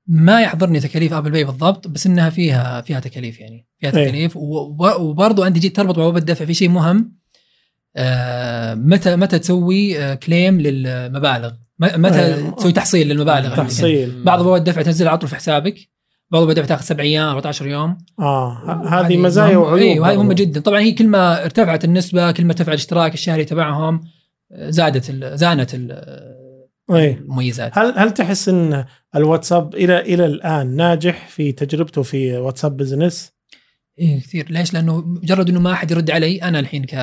ما 0.07 0.41
يحضرني 0.43 0.81
تكاليف 0.81 1.13
أبل 1.13 1.31
باي 1.31 1.45
بالضبط 1.45 1.89
بس 1.89 2.07
إنها 2.07 2.31
فيها 2.31 2.81
فيها 2.81 3.01
تكاليف 3.01 3.41
يعني 3.41 3.67
فيها 3.79 3.97
إيه. 3.97 4.05
تكاليف 4.09 4.37
وبرضه 4.37 5.47
انت 5.47 5.59
جيت 5.59 5.77
تربط 5.77 5.99
مع 5.99 6.05
باب 6.05 6.17
الدفع 6.17 6.45
في 6.45 6.55
شيء 6.55 6.69
مهم 6.69 7.19
آه، 7.97 8.75
متى 8.75 9.17
متى 9.17 9.39
تسوي 9.39 9.99
آه، 10.01 10.15
كليم 10.15 10.61
للمبالغ 10.61 11.53
متى 11.81 12.21
إيه. 12.27 12.51
تسوي 12.51 12.73
تحصيل 12.73 13.09
للمبالغ 13.09 13.57
تحصيل 13.57 14.23
بعض 14.25 14.43
باب 14.45 14.55
الدفع 14.55 14.83
تنزل 14.83 15.09
على 15.09 15.19
طول 15.19 15.29
في 15.29 15.37
حسابك 15.37 15.89
بعض 16.31 16.43
باب 16.43 16.51
الدفع 16.51 16.66
تاخذ 16.66 16.85
سبع 16.85 17.03
أيام 17.05 17.29
14 17.29 17.66
يوم 17.66 17.99
آه 18.18 18.53
ه- 18.53 18.89
هذه 19.01 19.16
مزايا 19.16 19.57
وعيوب 19.57 19.79
أيوه 19.79 20.11
هذه 20.11 20.16
مهمه. 20.16 20.35
جدا 20.35 20.61
طبعا 20.61 20.81
هي 20.81 20.93
كل 20.93 21.07
ما 21.07 21.45
ارتفعت 21.45 21.85
النسبة 21.85 22.31
كل 22.33 22.45
ما 22.45 22.53
ارتفع 22.53 22.68
الاشتراك 22.72 23.14
الشهري 23.14 23.45
تبعهم 23.45 24.01
آه، 24.53 24.70
زادت 24.70 25.11
ال- 25.11 25.39
زانت 25.39 25.74
ال- 25.74 26.39
إيه 26.91 27.14
المميزات 27.18 27.79
هل 27.79 27.95
هل 27.99 28.11
تحس 28.11 28.49
إن 28.49 28.85
الواتساب 29.16 29.74
إلى 29.74 30.01
إلى 30.01 30.26
الآن 30.26 30.76
ناجح 30.76 31.29
في 31.29 31.53
تجربته 31.53 32.03
في 32.03 32.37
واتساب 32.37 32.76
بزنس؟ 32.76 33.33
إيه 33.99 34.20
كثير 34.20 34.51
ليش؟ 34.51 34.74
لأنه 34.74 34.97
مجرد 35.01 35.49
إنه 35.49 35.61
ما 35.61 35.72
أحد 35.72 35.91
يرد 35.91 36.11
علي 36.11 36.43
أنا 36.43 36.59
الحين 36.61 36.85
ك 36.85 36.95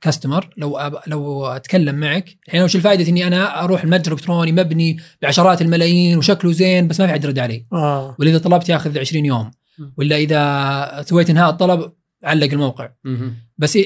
customer 0.00 0.50
لو 0.56 0.76
أب... 0.76 0.98
لو 1.06 1.46
أتكلم 1.46 1.94
معك. 1.94 2.38
الحين 2.46 2.62
وش 2.62 2.76
الفائده 2.76 3.08
إني 3.08 3.26
أنا 3.26 3.64
أروح 3.64 3.84
المتجر 3.84 4.12
الإلكتروني 4.12 4.52
مبني 4.52 4.96
بعشرات 5.22 5.62
الملايين 5.62 6.18
وشكله 6.18 6.52
زين 6.52 6.88
بس 6.88 7.00
ما 7.00 7.06
في 7.06 7.12
احد 7.12 7.24
يرد 7.24 7.38
علي 7.38 7.66
آه. 7.72 8.16
ولا 8.18 8.30
إذا 8.30 8.38
طلبت 8.38 8.68
ياخذ 8.68 8.98
20 8.98 9.24
يوم. 9.24 9.50
ولا 9.96 10.16
إذا 10.16 11.02
سويت 11.06 11.30
إنهاء 11.30 11.50
الطلب 11.50 11.92
علق 12.24 12.52
الموقع. 12.52 12.90
مهم. 13.04 13.34
بس 13.58 13.78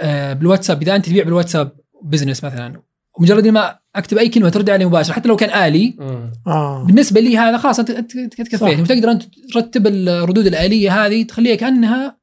آه 0.00 0.32
بالواتساب 0.32 0.82
إذا 0.82 0.96
أنت 0.96 1.06
تبيع 1.06 1.24
بالواتساب 1.24 1.72
business 2.04 2.44
مثلا 2.44 2.82
ومجرد 3.18 3.38
إني 3.38 3.50
ما 3.50 3.78
أكتب 3.96 4.18
أي 4.18 4.28
كلمة 4.28 4.48
ترد 4.48 4.70
علي 4.70 4.84
مباشرة 4.84 5.12
حتى 5.12 5.28
لو 5.28 5.36
كان 5.36 5.62
آلي 5.64 5.96
مم. 5.98 6.32
آه. 6.46 6.84
بالنسبة 6.84 7.20
لي 7.20 7.38
هذا 7.38 7.58
خلاص 7.58 7.78
انت. 7.78 7.90
تكفيت 7.92 8.80
وتقدر 8.80 9.10
انت 9.10 9.22
ترتب 9.52 9.86
الردود 9.86 10.46
الآلية 10.46 11.06
هذه 11.06 11.22
تخليها 11.22 11.54
كانها 11.54 12.18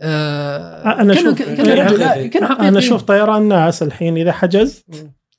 آه 0.00 1.02
إيه. 1.02 2.30
كأنه 2.30 2.46
حقيقي 2.46 2.68
أنا 2.68 2.78
أشوف 2.78 3.02
طيران 3.02 3.48
ناس 3.48 3.82
الحين. 3.82 4.16
إذا 4.16 4.32
حجزت 4.32 4.84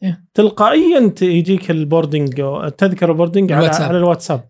إيه. 0.03 0.23
تلقائيا 0.33 1.13
يجيك 1.21 1.71
ال 1.71 1.79
boarding 1.79 2.39
التذكره 2.39 3.11
ال 3.11 3.16
boarding 3.16 3.51
على, 3.51 3.59
الواتساب. 3.61 3.87
على 3.89 3.97
الواتساب. 3.97 4.41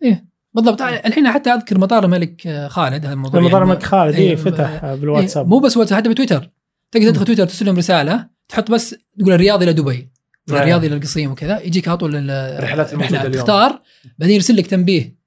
بالضبط. 0.53 0.81
الحين 0.81 1.31
حتى 1.31 1.49
أذكر 1.49 1.77
مطار 1.77 2.05
الملك 2.05 2.65
خالد 2.69 3.05
هذا 3.05 3.13
الموضوع 3.13 3.39
المطار 3.39 3.59
يعني. 3.61 3.71
الملك 3.71 3.83
خالد 3.83 4.15
إيه، 4.15 4.29
إيه 4.29 4.35
فتح 4.35 4.93
بالواتساب. 4.93 5.43
إيه. 5.45 5.49
مو 5.49 5.59
بس 5.59 5.77
واتساب 5.77 5.97
حتى 5.97 6.09
بتويتر. 6.09 6.49
تقدر 6.91 7.09
تدخل 7.09 7.25
تويتر 7.25 7.45
ترسل 7.45 7.65
لهم 7.65 7.77
رسالة 7.77 8.27
تحط 8.49 8.71
بس 8.71 8.95
تقول 9.19 9.33
الرياض 9.33 9.63
إلى 9.63 9.73
دبي 9.73 10.09
آه. 10.51 10.53
الرياض 10.53 10.85
إلى 10.85 10.95
القصيم 10.95 11.31
وكذا 11.31 11.59
يجيك 11.61 11.87
على 11.87 11.97
طول 11.97 12.15
ال- 12.15 12.63
رحلات 12.63 12.93
الموجودة 12.93 13.21
اليوم. 13.21 13.33
تختار 13.33 13.81
بعدين 14.19 14.35
يرسل 14.35 14.55
لك 14.57 14.67
تنبيه 14.67 15.17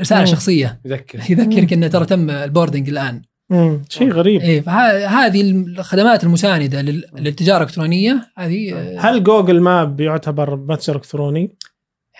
رسالة 0.00 0.20
مم. 0.20 0.26
شخصية. 0.26 0.80
يذكر. 0.84 1.18
يذكرك 1.30 1.72
إنه 1.72 1.86
ترى 1.88 2.06
تم 2.06 2.30
ال 2.30 2.36
boarding 2.36 2.88
الآن. 2.88 3.22
مم. 3.50 3.82
شيء 3.88 4.12
غريب. 4.12 4.40
إيه 4.40 4.60
فهذه 4.60 5.40
الخدمات 5.50 6.24
المساندة 6.24 6.82
لل- 6.82 7.04
للتجارة 7.18 7.56
الإلكترونية 7.56 8.30
هذه 8.36 8.72
آه، 8.74 8.98
هل 9.00 9.24
جوجل 9.24 9.60
ماب 9.60 10.00
يعتبر 10.00 10.56
متجر 10.56 10.96
إلكتروني؟ 10.96 11.56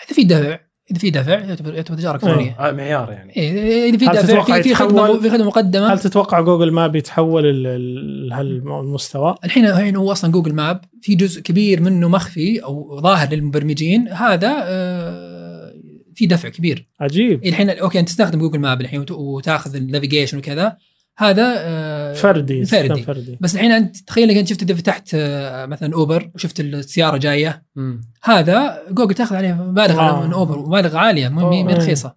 إذا 0.06 0.14
في 0.14 0.24
دفع 0.24 0.58
إذا 0.90 0.98
في 0.98 1.10
دفع 1.10 1.32
يعتبر 1.32 1.74
يعتبر 1.74 1.96
تجارة 1.98 2.14
إلكترونية. 2.14 2.56
آه، 2.58 2.72
معيار 2.72 3.10
يعني. 3.12 3.36
إيه 3.36 3.88
إذا 3.90 3.98
في 3.98 4.06
هل 4.06 4.12
دفع 4.12 4.22
تتوقع 4.22 4.56
في 4.56 4.62
في 4.62 4.74
خدمه 4.74 5.20
في 5.20 5.30
خدمة 5.30 5.44
مقدمة. 5.46 5.92
هل 5.92 5.98
تتوقع 5.98 6.40
جوجل 6.40 6.70
ماب 6.72 6.96
يتحول 6.96 7.46
ال- 7.46 7.66
ال- 7.66 8.32
هالمستوى؟ 8.32 9.34
الحين 9.44 9.66
الحين 9.66 9.96
هو 9.96 10.12
أصلا 10.12 10.32
جوجل 10.32 10.54
ماب 10.54 10.80
في 11.02 11.14
جزء 11.14 11.40
كبير 11.42 11.80
منه 11.82 12.08
مخفي 12.08 12.64
أو 12.64 13.00
ظاهر 13.00 13.28
للمبرمجين 13.34 14.08
هذا 14.08 14.54
آه، 14.62 15.74
في 16.14 16.26
دفع 16.26 16.48
كبير. 16.48 16.88
عجيب. 17.00 17.44
الحين 17.46 17.70
okay 17.70 18.00
أنت 18.00 18.08
تستخدم 18.08 18.38
جوجل 18.38 18.58
ماب 18.58 18.80
الحين 18.80 19.00
وت- 19.00 19.10
وتاخذ 19.10 19.76
ال 19.76 19.82
navigation 19.82 20.38
وكذا. 20.38 20.76
هذا 21.18 21.54
آه، 21.58 22.12
فردي 22.12 22.64
فردي 22.64 23.02
فردي 23.02 23.38
بس 23.40 23.54
الحين 23.54 23.72
أنت 23.72 23.96
تخيل 23.96 24.30
إنك 24.30 24.38
أنت 24.38 24.48
شفت 24.48 24.62
اذا 24.62 24.74
فتحت 24.74 25.10
آه، 25.14 25.66
مثلا 25.66 25.94
أوبر 25.94 26.30
وشفت 26.34 26.60
السيارة 26.60 27.16
جاية 27.16 27.62
مم. 27.76 28.00
هذا 28.22 28.82
جوجل 28.90 29.14
تأخذ 29.14 29.36
عليه 29.36 29.52
مبالغ 29.52 30.00
آه. 30.00 30.26
من 30.26 30.32
أوبر 30.32 30.58
مبالغ 30.58 30.96
عالية 30.96 31.28
مو. 31.28 31.68
رخيصة 31.68 32.14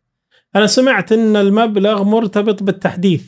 أنا 0.56 0.68
سمعت 0.68 1.12
إن 1.12 1.36
المبلغ 1.36 2.04
مرتبط 2.04 2.64
بالتحديث 2.64 3.24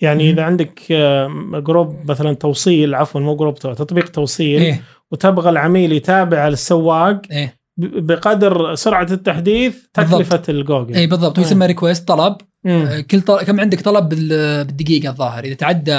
يعني 0.00 0.24
مم. 0.24 0.30
إذا 0.30 0.42
عندك 0.42 0.92
آه، 0.92 1.28
group 1.66 2.10
مثلا 2.10 2.34
توصيل 2.34 2.94
عفوا 2.94 3.20
مو 3.20 3.36
group 3.36 3.54
تطبيق 3.58 4.08
توصيل 4.08 4.60
إيه 4.62 4.82
وتبغى 5.10 5.50
العميل 5.50 5.92
يتابع 5.92 6.48
السواق 6.48 7.22
ب- 7.30 7.48
بقدر 7.76 8.74
سرعة 8.74 9.06
التحديث 9.10 9.76
تكلفة 9.94 10.42
الجوجل 10.48 10.94
إي 10.94 11.06
بالضبط 11.06 11.38
هو 11.38 11.44
مم. 11.44 11.50
يسمى 11.50 11.66
request 11.66 12.08
طلب 12.08 12.36
مم. 12.64 12.72
آه، 12.72 13.00
كل 13.00 13.20
طلب 13.20 13.42
كم 13.42 13.60
عندك 13.60 13.80
طلب 13.80 14.08
بال- 14.08 14.64
بالدقيقة 14.64 15.08
الظاهر 15.10 15.44
إذا 15.44 15.54
تعدى 15.54 15.94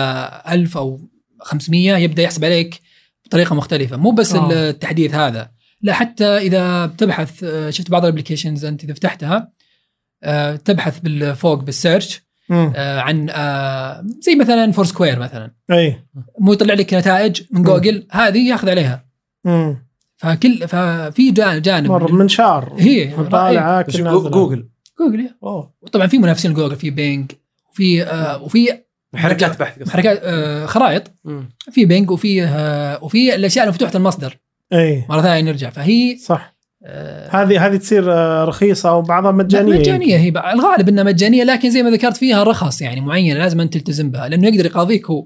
1000 0.53 0.77
أو 0.77 0.99
500 1.41 1.95
يبدأ 1.97 2.23
يحسب 2.23 2.45
عليك 2.45 2.79
بطريقة 3.25 3.55
مختلفة 3.55 3.97
مو 3.97 4.11
بس 4.11 4.35
آه. 4.35 4.49
التحديث 4.69 5.15
هذا 5.15 5.51
لا 5.81 5.93
حتى 5.93 6.25
إذا 6.37 6.85
بتبحث 6.85 7.43
آه، 7.43 7.69
شفت 7.69 7.89
بعض 7.91 8.03
ال 8.05 8.10
applications 8.10 8.65
أنت 8.65 8.83
إذا 8.83 8.93
فتحتها 8.93 9.51
آه، 10.23 10.55
تبحث 10.55 10.99
بالفوق 10.99 11.59
بال 11.63 11.78
search 11.78 12.21
مم. 12.49 12.73
آه، 12.75 12.99
عن 12.99 13.29
آه، 13.29 14.05
زي 14.21 14.35
مثلا 14.35 14.71
فور 14.71 14.85
سكوير 14.85 15.19
مثلا 15.19 15.51
اي 15.71 16.03
مو 16.39 16.53
يطلع 16.53 16.73
لك 16.73 16.93
نتائج 16.93 17.41
من 17.51 17.59
مم. 17.59 17.65
جوجل 17.65 18.07
هذه 18.11 18.49
ياخذ 18.49 18.69
عليها 18.69 19.05
مم. 19.45 19.85
فكل 20.23 20.67
ففي 20.67 21.31
جانب 21.31 21.87
مره 21.91 22.11
منشار 22.11 22.73
هي 22.79 23.11
طالعة 23.31 23.81
جو- 23.89 24.03
نازلة. 24.03 24.29
جوجل 24.29 24.65
جوجل. 24.99 25.29
أوه 25.43 25.73
وطبعا 25.81 26.07
في 26.07 26.17
منافسين 26.17 26.53
جوجل 26.53 26.75
في 26.75 26.89
بينج 26.89 27.31
وفي 27.71 28.03
آه، 28.03 28.43
وفي 28.43 28.67
حركات 29.15 29.59
بحث. 29.59 29.89
حركات 29.89 30.19
آه، 30.23 30.65
خرائط 30.65 31.11
مم. 31.25 31.49
في 31.71 31.85
بينج 31.85 32.11
وفي 32.11 32.43
آه، 32.43 33.03
وفي 33.03 33.35
الأشياء 33.35 33.65
المفتوحه 33.65 33.91
المصدر 33.95 34.37
إي 34.73 35.05
مرة 35.09 35.21
ثانية 35.21 35.51
نرجع 35.51 35.69
فهي 35.69 36.17
صح 36.17 36.53
آه، 36.85 37.29
هذه 37.43 37.65
هذه 37.65 37.75
تصير 37.75 38.13
آه، 38.13 38.45
رخيصة 38.45 38.93
وبعضها 38.95 39.31
مجانية 39.31 39.79
مجانية 39.79 40.17
هي. 40.17 40.29
الغالب 40.53 40.89
إنها 40.89 41.03
مجانية 41.03 41.43
لكن 41.43 41.69
زي 41.69 41.83
ما 41.83 41.89
ذكرت 41.89 42.17
فيها 42.17 42.43
رخص 42.43 42.81
يعني 42.81 43.01
معينة 43.01 43.39
لازم 43.39 43.61
أنت 43.61 43.73
تلتزم 43.73 44.11
بها 44.11 44.29
لأنه 44.29 44.47
يقدر 44.47 44.65
يقاضيك 44.65 45.09
هو 45.09 45.25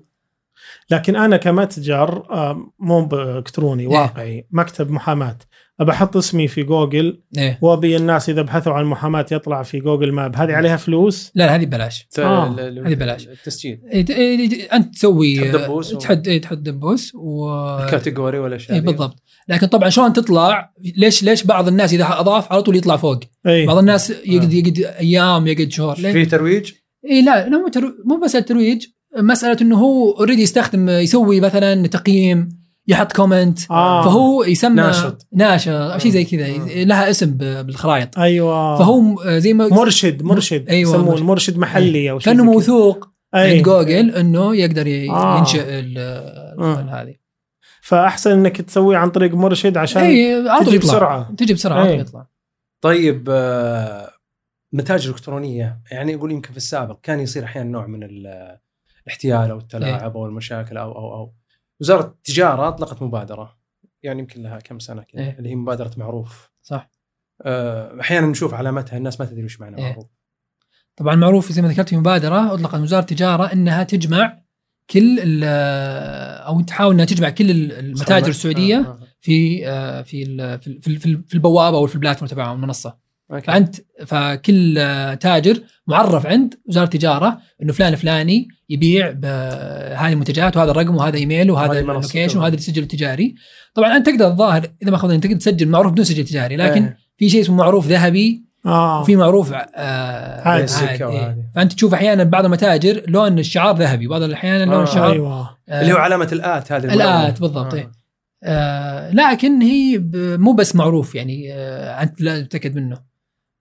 لكن 0.92 1.16
أنا 1.16 1.38
كمتجر 1.38 2.24
آه، 2.32 2.72
مو 2.80 3.10
الكتروني 3.14 3.84
إيه. 3.84 3.90
واقعي 3.90 4.48
مكتب 4.52 4.92
محاماة. 4.92 5.38
ابى 5.80 5.92
أحط 5.92 6.18
اسمي 6.18 6.48
في 6.48 6.64
جوجل 6.64 7.22
إيه. 7.38 7.60
وأبي 7.62 7.98
الناس 7.98 8.30
إذا 8.30 8.42
بحثوا 8.42 8.74
عن 8.74 8.86
محاماة 8.86 9.26
يطلع 9.32 9.64
في 9.64 9.80
جوجل 9.80 10.12
ماب. 10.12 10.36
هذه 10.36 10.54
عليها 10.54 10.78
فلوس؟ 10.78 11.32
لا 11.36 11.44
لا 11.46 11.56
هذه 11.56 11.66
ببلاش. 11.66 12.08
آه، 12.20 12.50
هذه 12.86 12.96
بلاش. 12.96 13.28
التسجيل. 13.28 13.80
إيه، 13.92 14.06
إيه، 14.10 14.74
أنت 14.74 14.96
تسوي 14.96 15.38
تحط 15.52 15.56
دبوس 15.62 15.94
و- 15.94 15.98
تحط 15.98 16.28
إيه، 16.28 16.42
تحط 16.42 16.58
دبوس 16.58 17.16
و 17.16 17.50
ال 17.84 17.90
category 17.90 18.40
والاشياء 18.40 18.74
اي 18.74 18.80
ذي. 18.80 18.86
بالضبط. 18.86 19.24
لكن 19.48 19.68
طبعا 19.68 19.90
شلون 19.90 20.14
تطلع؟ 20.14 20.74
ليش 20.98 21.24
ليش 21.24 21.44
بعض 21.44 21.68
الناس 21.68 21.94
إذا 21.94 22.06
أضاف 22.20 22.52
على 22.52 22.62
طول 22.62 22.76
يطلع 22.76 22.98
فوق؟ 22.98 23.20
اي 23.48 23.66
بعض 23.66 23.78
الناس 23.78 24.10
يقعد 24.26 24.54
يقعد 24.54 24.80
أيام 25.00 25.48
يقعد 25.48 25.72
شهور؟ 25.72 25.96
في 25.96 26.26
ترويج؟ 26.26 26.72
اي 27.10 27.22
لا 27.22 27.50
لا 27.50 27.58
مو 27.58 27.68
ترو... 27.68 27.92
مو 28.06 28.20
بس 28.24 28.36
الترويج. 28.36 28.86
مسألة 29.18 29.58
إنه 29.62 29.78
هو 29.78 30.12
already 30.12 30.42
يستخدم 30.42 30.90
يسوي 30.90 31.40
مثلا 31.42 31.88
تقييم 31.88 32.50
يحط 32.88 33.14
comment 33.14 33.60
آه. 33.72 34.04
فهو 34.04 34.44
يسمى 34.44 34.76
ناشط. 34.76 35.28
ناشط 35.34 35.72
أو 35.72 35.98
شيء 36.00 36.12
زي 36.12 36.24
كذا 36.24 36.58
مم. 36.58 36.68
لها 36.68 37.10
اسم 37.10 37.32
ب- 37.32 37.66
بالخرائط 37.66 38.20
أيوه 38.20 38.78
فهو 38.78 39.16
زي 39.40 39.54
ما 39.54 39.68
مرشد 39.68 40.24
مرشد 40.24 40.70
أيوة، 40.70 40.90
يسمونه 40.92 41.10
مرشد. 41.12 41.24
مرشد 41.24 41.58
محلي 41.58 42.12
أو 42.12 42.20
شيء 42.20 42.34
كأنه. 42.34 42.44
موثوق 42.44 43.08
أي. 43.36 43.56
عند 43.56 43.62
جوجل 43.66 44.12
إنه 44.16 44.56
يقدر 44.56 44.88
آه. 45.10 45.38
ينشئ. 45.40 45.64
ال- 45.64 46.90
هذه 46.90 47.16
فأحسن 47.82 48.32
إنك 48.32 48.62
تسويه 48.62 48.98
عن 48.98 49.10
طريق 49.10 49.34
مرشد 49.36 49.78
عشان 49.78 50.02
طول 50.02 50.66
تجي 50.66 50.76
يطلع. 50.76 50.90
بسرعة. 50.90 51.32
تجي 51.38 51.54
بسرعة 51.54 51.86
أي. 51.88 52.00
يطلع 52.00 52.28
طيب 52.82 53.28
آه، 53.32 54.10
متاجر 54.74 55.10
إلكترونية 55.10 55.80
يعني 55.92 56.16
أقول 56.16 56.32
يمكن 56.32 56.52
في 56.52 56.58
السابق 56.58 57.00
كان 57.04 57.20
يصير 57.20 57.44
أحيانا 57.44 57.70
نوع 57.70 57.88
من 57.88 58.04
ال- 58.04 58.58
الاحتيال 59.08 59.52
أو 59.52 59.58
التلاعب 59.58 60.18
أو 60.18 60.26
المشاكل 60.26 60.78
أو 60.78 60.92
أو 60.92 61.14
أو 61.14 61.34
وزارة 61.82 62.02
التجارة 62.06 62.68
أطلقت 62.68 63.02
مبادرة 63.02 63.58
يعني 64.04 64.20
يمكن 64.20 64.44
لها 64.44 64.60
كم 64.60 64.80
سنة 64.80 65.04
كذا 65.04 65.22
إيه. 65.22 65.38
اللي 65.38 65.50
هي 65.50 65.56
مبادرة 65.56 65.92
معروف 65.98 66.52
صح 66.62 66.90
آه، 67.42 68.00
أحيانا 68.02 68.28
نشوف 68.28 68.54
علامتها 68.54 68.98
الناس 68.98 69.20
ما 69.20 69.26
تدري 69.26 69.44
وش 69.46 69.60
معنى 69.62 69.78
إيه. 69.78 69.90
معروف 69.90 70.06
طبعا 70.96 71.16
معروف 71.16 71.52
زي 71.52 71.62
ما 71.62 71.68
ذكرت 71.68 71.90
في 71.90 71.98
مبادرة 71.98 72.54
أطلقت 72.54 72.80
وزارة 72.80 73.02
التجارة 73.02 73.54
إنها 73.54 73.84
تجمع 73.84 74.40
كل 74.90 75.20
أو 75.44 76.62
تحاول 76.62 76.94
إنها 76.94 77.06
تجمع 77.06 77.30
كل 77.30 77.52
ال- 77.52 77.72
المتاجر 77.72 78.28
السعودية. 78.30 78.98
في 79.20 79.58
في 80.04 80.26
في 80.58 80.80
في 80.82 80.88
ال- 81.06 81.24
في 81.28 81.34
البوابة 81.34 81.78
أو 81.78 81.88
في 81.88 81.96
ال 81.96 82.00
platform 82.00 82.32
تبعهم 82.32 82.56
المنصة 82.56 82.98
okay. 83.32 83.46
فأنت 83.46 83.76
فكل 84.06 84.78
آه، 84.78 85.14
تاجر 85.14 85.62
معرف 85.88 86.26
عند 86.26 86.54
وزارة 86.66 86.86
التجاره 86.86 87.40
إنه 87.64 87.74
فلان 87.74 87.94
الفلاني 87.94 88.48
يبيع 88.70 89.12
بهذه 89.12 90.12
المنتجات 90.14 90.58
وهذا 90.58 90.72
الرقم 90.72 90.96
وهذا 90.96 91.18
إيميل 91.18 91.52
وهذا. 91.52 91.80
ال 91.80 91.87
location 91.87 92.40
وهذا 92.40 92.56
السجل 92.56 92.84
التجاري 92.84 93.36
طبعا 93.74 93.98
أنت 93.98 94.10
تقدر 94.10 94.28
الظاهر 94.28 94.68
إذا 94.82 94.92
ما 94.92 94.98
اخذنا 94.98 95.20
تقدر 95.20 95.36
تسجل 95.36 95.68
معروف 95.68 95.92
بدون 95.92 96.06
سجل 96.06 96.26
تجاري 96.26 96.56
لكن 96.56 96.84
إيه. 96.84 96.98
في 97.18 97.30
شيء 97.30 97.42
اسمه 97.42 97.56
معروف 97.56 97.88
ذهبي 97.88 98.48
آه 98.66 99.02
وفي 99.02 99.16
معروف 99.16 99.54
آه 99.54 100.42
عادي. 100.42 100.74
عادي 100.74 101.06
إيه. 101.06 101.26
عادي. 101.26 101.42
فأنت 101.56 101.74
تشوف 101.74 101.94
أحيانا 101.94 102.24
بعض 102.24 102.46
المتاجر 102.46 103.04
لون 103.08 103.40
الشعار 103.40 103.76
ذهبي 103.78 104.08
بعض 104.08 104.22
الأحيان 104.22 104.70
لون 104.70 104.80
آه. 104.80 104.84
الشعار 104.84 105.12
أيوه 105.12 105.58
آه، 105.70 105.82
اللي 105.82 105.94
هو 105.94 105.98
علامة 105.98 106.30
الآت 106.32 106.72
هذه 106.72 106.94
الآت 106.94 107.42
بالضبط 107.42 107.74
آه. 107.74 107.78
إيه. 107.78 107.92
آه 108.44 109.12
لكن 109.12 109.62
هي 109.62 110.04
مو 110.38 110.54
بس 110.54 110.76
معروف 110.76 111.16
يعني 111.16 111.54
آه 111.54 112.04
أنت 112.04 112.22
لازم 112.22 112.46
تتأكد 112.46 112.76
منه 112.76 112.98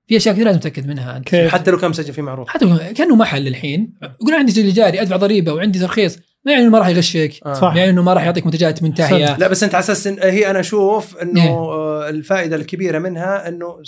في 0.06 0.16
أشياء 0.16 0.34
كثير 0.34 0.46
لازم 0.46 0.58
تتأكد 0.58 0.86
منها 0.86 1.16
انت 1.16 1.28
كيف؟ 1.28 1.52
حتى 1.52 1.70
لو 1.70 1.78
كان 1.78 1.90
مسجل 1.90 2.12
فيه 2.12 2.22
معروف 2.22 2.48
حتى 2.48 2.64
لو 2.64 2.78
كأنه 2.94 3.16
محل 3.16 3.46
الحين 3.46 3.94
يقول 4.20 4.34
عندي 4.34 4.52
سجل 4.52 4.72
جاري 4.72 5.00
أدفع 5.02 5.16
ضريبة 5.16 5.52
وعندي 5.52 5.78
ترخيص 5.78 6.18
ما 6.44 6.52
يعني 6.52 6.64
إنه 6.64 6.72
ما 6.72 6.78
راح 6.78 6.88
يغشك 6.88 7.32
آه. 7.46 7.52
صح. 7.52 7.76
يعني 7.76 7.90
إنه 7.90 8.02
ما 8.02 8.12
راح 8.14 8.24
يعطيك 8.24 8.46
منتجات 8.46 8.82
منتهية 8.82 9.36
لا 9.36 9.48
بس 9.48 9.62
أنت 9.62 9.74
على 9.74 9.82
أساس 9.82 10.06
إن 10.06 10.18
هي 10.22 10.50
أنا 10.50 10.60
أشوف 10.60 11.16
إنه 11.16 11.42
إيه. 11.42 11.50
آه، 11.50 12.08
الفائدة 12.08 12.56
الكبيرة 12.56 12.98
منها 12.98 13.48
إنه 13.48 13.82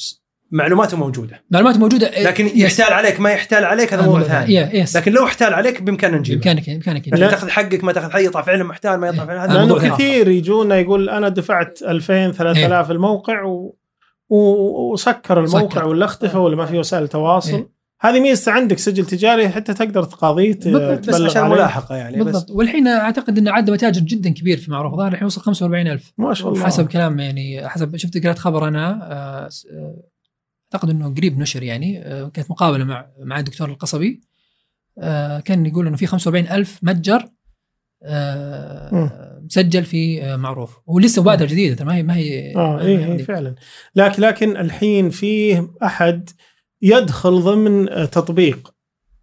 معلوماته 0.51 0.97
موجودة 0.97 1.43
معلومات 1.51 1.77
موجودة 1.77 2.12
إيه، 2.12 2.25
لكن 2.25 2.47
يس. 2.47 2.57
يحتال 2.57 2.93
عليك 2.93 3.21
ما 3.21 3.31
يحتال 3.31 3.64
عليك 3.64 3.95
هذا 3.95 4.03
موضوع 4.03 4.23
ثاني 4.23 4.47
إيه، 4.47 4.83
يس 4.83 4.97
لكن 4.97 5.12
لو 5.12 5.25
احتال 5.25 5.55
عليك 5.55 5.83
بامكاننا 5.83 6.19
نجيبه 6.19 6.41
بإمكانك 6.41 6.71
بإمكانك 6.71 7.09
لا. 7.09 7.31
تاخذ 7.31 7.49
حقك 7.49 7.85
ما 7.85 7.93
تاخذ 7.93 8.11
حقك 8.11 8.25
يطلع 8.25 8.43
فعلا 8.43 8.64
محتال 8.64 8.97
ما 8.97 9.09
يطلع 9.09 9.27
فعلا 9.27 9.45
هذا 9.45 9.61
موضوع 9.61 9.83
لأنه. 9.83 9.95
كثير 9.95 10.29
يجونا 10.29 10.79
يقول 10.79 11.09
أنا 11.09 11.29
دفعت 11.29 11.79
2000 11.83 12.33
3000 12.33 12.91
الموقع 12.91 13.43
و... 13.43 13.78
وسكر 14.29 15.45
الموقع 15.45 15.68
سكر. 15.68 15.89
ولا 15.89 16.05
اختفى 16.05 16.37
ولا 16.37 16.57
ما 16.57 16.66
في 16.66 16.79
وسائل 16.79 17.09
تواصل. 17.09 17.53
إيه. 17.53 17.79
هذه 18.01 18.20
ميزة 18.20 18.53
عندك 18.53 18.79
سجل 18.79 19.07
تجاري 19.07 19.49
حتى 19.49 19.74
تقدر 19.74 20.05
تقاضيه 20.05 20.59
بالضبط، 20.64 21.09
بس 21.09 21.16
تبلغ 21.16 21.31
عشان. 21.31 21.49
ملاحقة 21.49 21.97
يعني 21.97 22.16
بس. 22.16 22.24
بالضبط. 22.24 22.51
والحين 22.51 22.89
أعتقد 22.89 23.39
إنه 23.39 23.51
عدد 23.51 23.70
متاجر 23.70 24.01
جدا 24.01 24.31
كبير 24.31 24.59
في 24.59 24.70
معروف 24.70 24.95
ظاهر 24.95 25.12
الحين 25.12 25.26
وصل 25.26 25.41
45000 25.41 26.12
ما 26.18 26.35
شاء 26.35 26.49
الله. 26.49 26.64
حسب 26.64 26.89
كلام 26.89 27.20
يعني 27.20 27.68
حسب 27.68 27.97
شفت 27.97 28.24
قرأت 28.24 28.39
خبر 28.39 28.68
أنا 28.68 29.12
آه، 29.12 29.49
آه، 29.72 30.03
أعتقد 30.74 30.91
إنه 30.91 31.14
قريب 31.14 31.39
نشر 31.39 31.62
يعني 31.62 32.03
آه، 32.03 32.29
كانت 32.29 32.51
مقابلة 32.51 32.85
مع 32.85 33.07
مع 33.18 33.39
الدكتور 33.39 33.68
القصبي 33.68 34.20
كان 35.45 35.66
يقول 35.66 35.87
إنه 35.87 35.97
في 35.97 36.07
45000 36.07 36.79
متجر 36.83 37.29
مسجل 39.49 39.84
في 39.84 40.22
آه، 40.22 40.36
معروف 40.36 40.78
ولسه 40.86 41.22
مبادره 41.22 41.46
جديده 41.46 41.74
ترى 41.74 41.86
ما 41.86 41.94
هي 41.94 42.03
ما 42.03 42.16
هي 42.16 42.57
آه 42.57 42.80
اي 42.80 43.12
اي 43.12 43.18
فعلا 43.18 43.55
لكن 43.94 44.22
لكن 44.22 44.57
الحين 44.57 45.11
فيه 45.11 45.70
أحد 45.82 46.30
يدخل 46.82 47.40
ضمن 47.40 47.88
آه، 47.88 48.05
تطبيق 48.05 48.74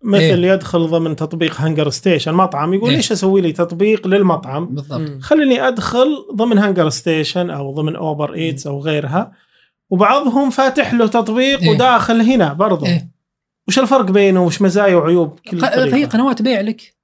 مثل 0.03 0.43
إيه. 0.43 0.51
يدخل 0.51 0.87
ضمن 0.87 1.15
تطبيق 1.15 1.61
هانجر 1.61 1.89
ستيشن 1.89 2.33
مطعم 2.33 2.73
يقول 2.73 2.89
إيه. 2.89 2.95
ليش 2.95 3.11
أسوي 3.11 3.41
لي 3.41 3.51
تطبيق 3.51 4.07
للمطعم 4.07 4.65
بالضبط. 4.65 5.21
خليني 5.21 5.67
أدخل 5.67 6.25
ضمن 6.35 6.57
هانجر 6.57 6.89
ستيشن 6.89 7.49
أو 7.49 7.71
ضمن 7.73 7.95
أوبر 7.95 8.33
إيتس 8.33 8.67
أو 8.67 8.79
غيرها 8.79 9.31
وبعضهم 9.89 10.49
فاتح 10.49 10.93
له 10.93 11.07
تطبيق 11.07 11.61
إيه. 11.61 11.69
وداخل 11.69 12.21
هنا 12.21 12.53
برضه 12.53 12.87
إيه. 12.87 13.09
وش 13.67 13.79
الفرق 13.79 14.11
بينه 14.11 14.45
وش 14.45 14.61
مزايا 14.61 14.95
وعيوب 14.95 15.39
كل 15.39 15.61
طريقة؟ 15.61 16.09
قنوات 16.09 16.41
بيع 16.41 16.61
لك 16.61 16.94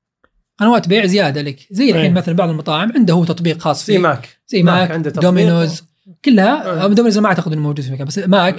قنوات 0.59 0.87
بيع 0.87 1.05
زيادة 1.05 1.41
لك 1.41 1.59
زي 1.71 1.89
الحين 1.89 2.03
إيه. 2.05 2.09
مثلا 2.11 2.35
بعض 2.35 2.49
المطاعم 2.49 2.91
عنده 2.95 3.13
هو 3.13 3.23
تطبيق 3.25 3.57
خاص 3.59 3.87
زي 3.87 3.93
فيه 3.93 3.99
ماك 3.99 4.29
زي 4.47 4.63
ماك 4.63 4.75
ماك 4.81 4.91
عنده 4.91 5.09
تطبيق. 5.09 5.29
دومينوز 5.29 5.83
كلها 6.25 6.83
آه. 6.85 6.87
دومينوز 6.87 7.17
ما 7.17 7.27
أعتقد 7.27 7.51
إنه 7.51 7.61
موجود 7.61 7.81
في 7.81 7.91
مكان 7.91 8.07
بس 8.07 8.19
ماك 8.19 8.55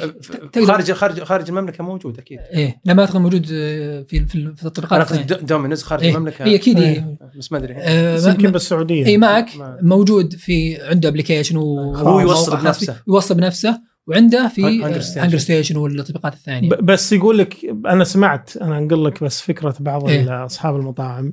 تقدر- 0.52 0.66
خارج 0.66 0.92
خارج 0.92 1.22
خارج 1.22 1.48
المملكة 1.48 1.84
موجود 1.84 2.18
أكيد 2.18 2.38
إيه 2.52 2.80
لا 2.84 2.94
ما 2.94 3.00
أعتقد 3.02 3.20
موجود 3.20 3.46
آه، 3.52 4.02
في 4.02 4.26
في 4.26 4.52
في 4.56 4.66
التطبيقات 4.66 5.12
أنا. 5.12 5.22
دو- 5.22 5.36
دومينوز 5.46 5.82
خارج 5.82 6.02
إيه. 6.04 6.10
المملكة 6.14 6.44
هي 6.44 6.54
أكيد 6.54 6.78
إيه. 6.78 6.86
إيه. 6.88 7.18
بس 7.38 7.52
ما 7.52 7.58
أدري 7.58 7.74
آه، 7.78 8.28
يمكن 8.28 8.50
بالسعودية 8.50 9.06
اي 9.06 9.16
ماك 9.18 9.56
ما- 9.56 9.78
موجود 9.82 10.34
في 10.34 10.82
عنده 10.82 11.08
application 11.08 11.56
هو 11.56 12.20
يوصل 12.20 12.56
بنفسه. 12.56 12.96
يوصل 13.08 13.34
بنفسه 13.34 13.78
وعنده 14.06 14.48
في 14.48 14.62
هانجر 14.84 15.00
ستيشن. 15.00 15.20
هانجر 15.20 15.38
ستيشن 15.38 15.76
والتطبيقات 15.76 16.34
الثانية 16.34 16.68
بس 16.68 17.12
يقول 17.12 17.38
لك 17.38 17.56
أنا 17.86 18.04
سمعت 18.04 18.56
أنا 18.56 18.78
أنقل 18.78 19.04
لك 19.04 19.24
بس 19.24 19.40
فكرة 19.40 19.74
بعض 19.80 20.08
إيه. 20.08 20.44
أصحاب 20.44 20.76
المطاعم 20.76 21.32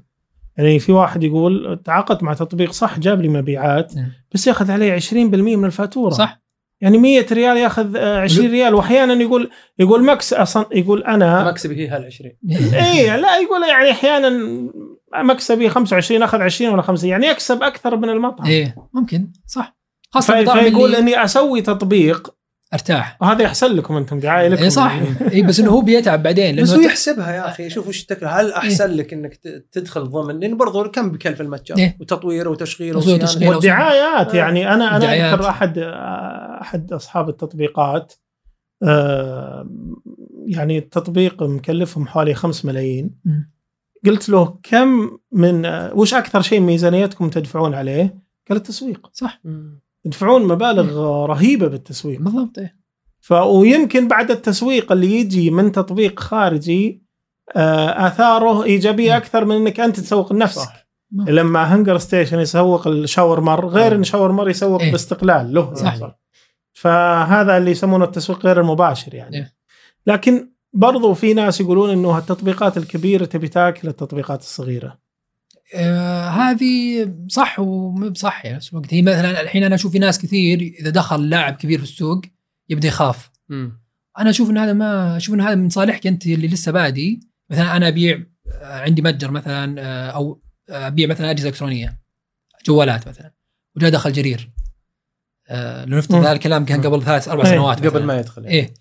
يعني 0.60 0.80
في 0.80 0.92
واحد 0.92 1.24
يقول 1.24 1.80
تعاقدت 1.86 2.24
مع 2.24 2.34
تطبيق 2.34 2.72
صح 2.72 3.00
جاب 3.00 3.22
لي 3.22 3.28
مبيعات 3.30 3.98
مم. 3.98 4.12
بس 4.34 4.48
ياخذ 4.48 4.72
علي 4.72 5.00
20% 5.02 5.14
من 5.14 5.66
الفاتورة. 5.66 6.10
صح. 6.14 6.42
يعني 6.82 6.98
100 6.98 7.26
ريال 7.32 7.58
ياخذ 7.58 7.96
آه، 7.98 8.20
20 8.22 8.52
ريال. 8.52 8.74
واحيانا 8.76 9.14
يقول 9.14 9.50
يقول 9.80 10.04
مكس 10.06 10.34
أصلا 10.34 10.66
يقول 10.72 11.04
أنا 11.04 11.48
مكسبي 11.48 11.76
هي 11.76 11.88
هال 11.88 12.06
20 12.06 12.32
اي 12.74 13.22
لا 13.22 13.38
يقول 13.40 13.70
يعني 13.70 13.92
أحيانا 13.92 14.30
مكسبي 15.24 15.70
25 15.70 16.24
أخذ 16.24 16.42
20 16.42 16.74
ولا 16.74 16.82
50 16.82 17.10
يعني 17.10 17.28
يكسب 17.28 17.64
أكثر 17.64 17.98
من 17.98 18.10
المطعم. 18.10 18.48
إيه 18.48 18.76
ممكن 18.94 19.32
صح. 19.48 19.78
خاصة 20.12 20.34
في- 20.34 20.40
المطاعم 20.40 20.64
فيقول 20.64 20.86
اللي 20.86 20.98
إني 20.98 21.24
أسوي 21.24 21.62
تطبيق 21.62 22.36
أرتاح 22.74 23.18
وهذا 23.22 23.44
يحسن 23.44 23.72
لكم 23.72 23.96
أنتم 23.98 24.20
دعاية 24.20 24.48
لكم 24.48 24.64
إيه 24.64 24.70
صح 24.70 25.00
اي 25.32 25.42
بس 25.42 25.60
إنه 25.60 25.72
هو 25.72 25.82
بيتعب 25.82 26.24
بعدين 26.24 26.62
بس 26.62 26.70
لأنه 26.70 26.82
هو 26.82 26.86
يحسبها 26.86 27.32
يا 27.32 27.48
أخي 27.48 27.70
شوف 27.70 27.88
وش 27.88 28.02
التكلفه 28.02 28.42
هل 28.42 28.52
أحسن 28.52 28.92
لك 28.92 29.14
إنك 29.14 29.36
تدخل 29.72 30.04
ضمن 30.04 30.40
لأن 30.40 30.58
برضو 30.58 30.92
كم 30.92 31.12
بكلف 31.12 31.42
المتجر 31.42 31.78
إيه. 31.78 31.98
وتطوير 32.00 32.50
وتشغيل 32.50 32.94
تطوير 32.94 33.04
وصيانة. 33.04 33.24
وتشغيل. 33.24 33.50
والدعايات. 33.50 34.34
يعني 34.34 34.74
أنا 34.74 34.98
أنا. 34.98 35.34
أذكر 35.34 35.50
احد 35.50 35.78
أحد 36.62 36.94
أصحاب 36.94 37.30
التطبيقات 37.30 38.14
آه، 38.84 39.70
يعني 40.48 40.78
التطبيق 40.78 41.44
مكلفهم 41.44 42.08
حوالي 42.08 42.34
5 42.34 42.68
ملايين. 42.68 43.20
قلت 44.06 44.30
له 44.30 44.60
كم 44.64 45.18
من 45.32 45.66
وش 45.94 46.14
أكثر 46.14 46.42
شيء 46.42 46.60
ميزانيتكم 46.60 47.30
تدفعون 47.30 47.74
عليه؟ 47.74 48.20
قال 48.50 48.58
التسويق 48.58 49.10
صح 49.14 49.42
مم. 49.44 49.80
يدفعون 50.06 50.48
مبالغ 50.48 51.00
آه، 51.00 51.26
رهيبة 51.26 51.68
بالتسويق 51.68 52.22
بالضبط 52.22 52.60
إيه 52.60 52.80
ف 53.20 53.32
ويمكن 53.32 54.08
بعد 54.08 54.32
التسويق 54.32 54.92
اللي 54.92 55.20
يجي 55.20 55.52
من 55.52 55.72
تطبيق 55.72 56.20
خارجي 56.20 57.04
آه، 57.56 58.08
آثاره 58.08 58.64
إيجابية. 58.64 59.18
أكثر 59.18 59.46
من 59.46 59.56
إنك 59.56 59.80
أنت 59.80 60.00
تسوق 60.00 60.34
لنفسك 60.34 60.60
صح. 60.62 60.86
لما 61.12 61.76
هنجر 61.76 61.98
ستيشن 61.98 62.40
يسوق 62.40 62.88
الشاورمر 62.88 63.68
غير 63.68 63.96
إن 63.96 64.04
شاورمر 64.04 64.50
يسوق 64.50 64.82
إيه. 64.82 64.92
باستقلال 64.92 65.54
له 65.54 65.74
صح. 65.74 65.98
فهذا 66.74 67.58
اللي 67.58 67.72
يسمونه 67.72 68.06
التسويق 68.06 68.46
غير 68.46 68.62
المباشر 68.62 69.14
يعني 69.14 69.38
إيه. 69.38 69.54
لكن 70.08 70.50
برضو 70.74 71.14
في 71.14 71.34
ناس 71.34 71.62
يقولون 71.62 71.90
إنه 71.90 72.18
التطبيقات 72.18 72.78
الكبيرة 72.78 73.26
تبي 73.26 73.48
تاكل 73.48 73.88
التطبيقات 73.88 74.42
الصغيرة 74.42 74.98
آه 75.76 76.30
هذه 76.30 77.14
صح 77.28 77.60
ومو 77.60 78.10
بصح 78.10 78.46
يعني 78.46 78.58
نفس 78.58 78.74
الوقت. 78.74 78.94
هي 78.94 79.02
مثلا 79.02 79.42
الحين 79.42 79.64
أنا 79.64 79.76
أشوف 79.76 79.92
في 79.92 80.00
ناس 80.00 80.20
كثير 80.20 80.62
إذا 80.80 80.90
دخل 80.90 81.30
لاعب 81.30 81.54
كبير 81.54 81.78
في 81.78 81.84
السوق 81.84 82.22
يبدأ 82.70 82.88
يخاف. 82.88 83.30
مم. 83.50 83.80
أنا 84.20 84.30
أشوف 84.30 84.50
إن 84.50 84.58
هذا 84.58 84.74
ما 84.74 85.18
أشوف 85.18 85.36
إن 85.36 85.42
هذا 85.42 85.56
من 85.56 85.70
صالحك 85.70 86.08
أنت 86.08 86.26
اللي 86.26 86.48
لسه 86.48 86.72
بادي. 86.72 87.20
مثلا 87.50 87.78
أنا 87.78 87.88
أبيع 87.88 88.24
آه، 88.62 88.82
عندي 88.82 89.02
متجر 89.02 89.32
مثلا 89.32 89.82
آه، 89.82 90.10
أو 90.10 90.42
أبيع 90.70 91.08
مثلا 91.08 91.32
أجهزة 91.32 91.50
إلكترونية 91.50 92.00
جوالات 92.66 93.08
مثلا 93.08 93.32
وجاء 93.76 93.90
دخل 93.90 94.14
جرير. 94.14 94.50
آه، 95.48 95.86
لو 95.86 95.98
نفترض 95.98 96.18
مم. 96.18 96.24
هذا 96.24 96.32
الكلام 96.32 96.66
كان 96.66 96.82
قبل 96.82 97.04
ثلاث 97.04 97.28
أربع 97.28 97.46
إيه، 97.46 97.52
سنوات 97.52 97.86
قبل. 97.86 98.04
ما 98.04 98.20
يدخل 98.20 98.46
إيه. 98.46 98.74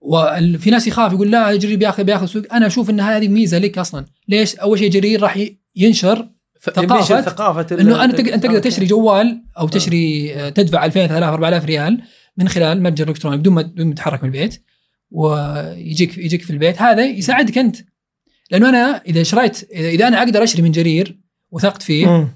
وفي 0.00 0.70
ناس 0.70 0.86
يخاف 0.86 1.12
يقول 1.12 1.30
لا 1.30 1.56
جرير 1.56 1.78
بياخذ 1.78 2.04
بياخذ 2.04 2.26
سوق 2.26 2.42
أنا 2.52 2.66
أشوف 2.66 2.90
إن 2.90 3.00
هذه 3.00 3.28
ميزة 3.28 3.58
لك 3.58 3.78
أصلا. 3.78 4.04
ليش؟ 4.28 4.56
أول 4.56 4.78
شيء 4.78 4.90
جرير 4.90 5.22
راح 5.22 5.48
ينشر 5.78 6.28
ثقافه 6.60 7.20
ثقافة 7.20 7.80
إنه 7.80 8.06
تقدر 8.06 8.34
أنت 8.34 8.46
تقدر 8.46 8.58
تشتري 8.58 8.86
جوال 8.86 9.42
أو 9.58 9.68
تشتري 9.68 10.34
آه، 10.34 10.48
تدفع 10.48 10.84
2000 10.84 11.06
3000 11.06 11.32
4000 11.32 11.64
ريال 11.64 12.02
من 12.36 12.48
خلال 12.48 12.82
متجر 12.82 13.08
الكتروني 13.08 13.36
بدون 13.36 13.54
ما 13.54 13.62
بدون 13.62 13.86
ما 13.86 13.94
تتحرك 13.94 14.22
من 14.22 14.28
البيت 14.28 14.64
ويجيك 15.10 16.18
يجيك 16.18 16.42
في 16.42 16.50
البيت. 16.50 16.82
هذا 16.82 17.04
يساعدك 17.04 17.58
أنت. 17.58 17.76
لأنه 18.50 18.68
أنا 18.68 19.02
إذا 19.06 19.22
شريت 19.22 19.70
اذا 19.72 20.08
أنا 20.08 20.18
أقدر 20.18 20.42
أشتري 20.42 20.62
من 20.62 20.72
جرير 20.72 21.20
وثقت 21.50 21.82
فيه 21.82 22.06
مم. 22.06 22.28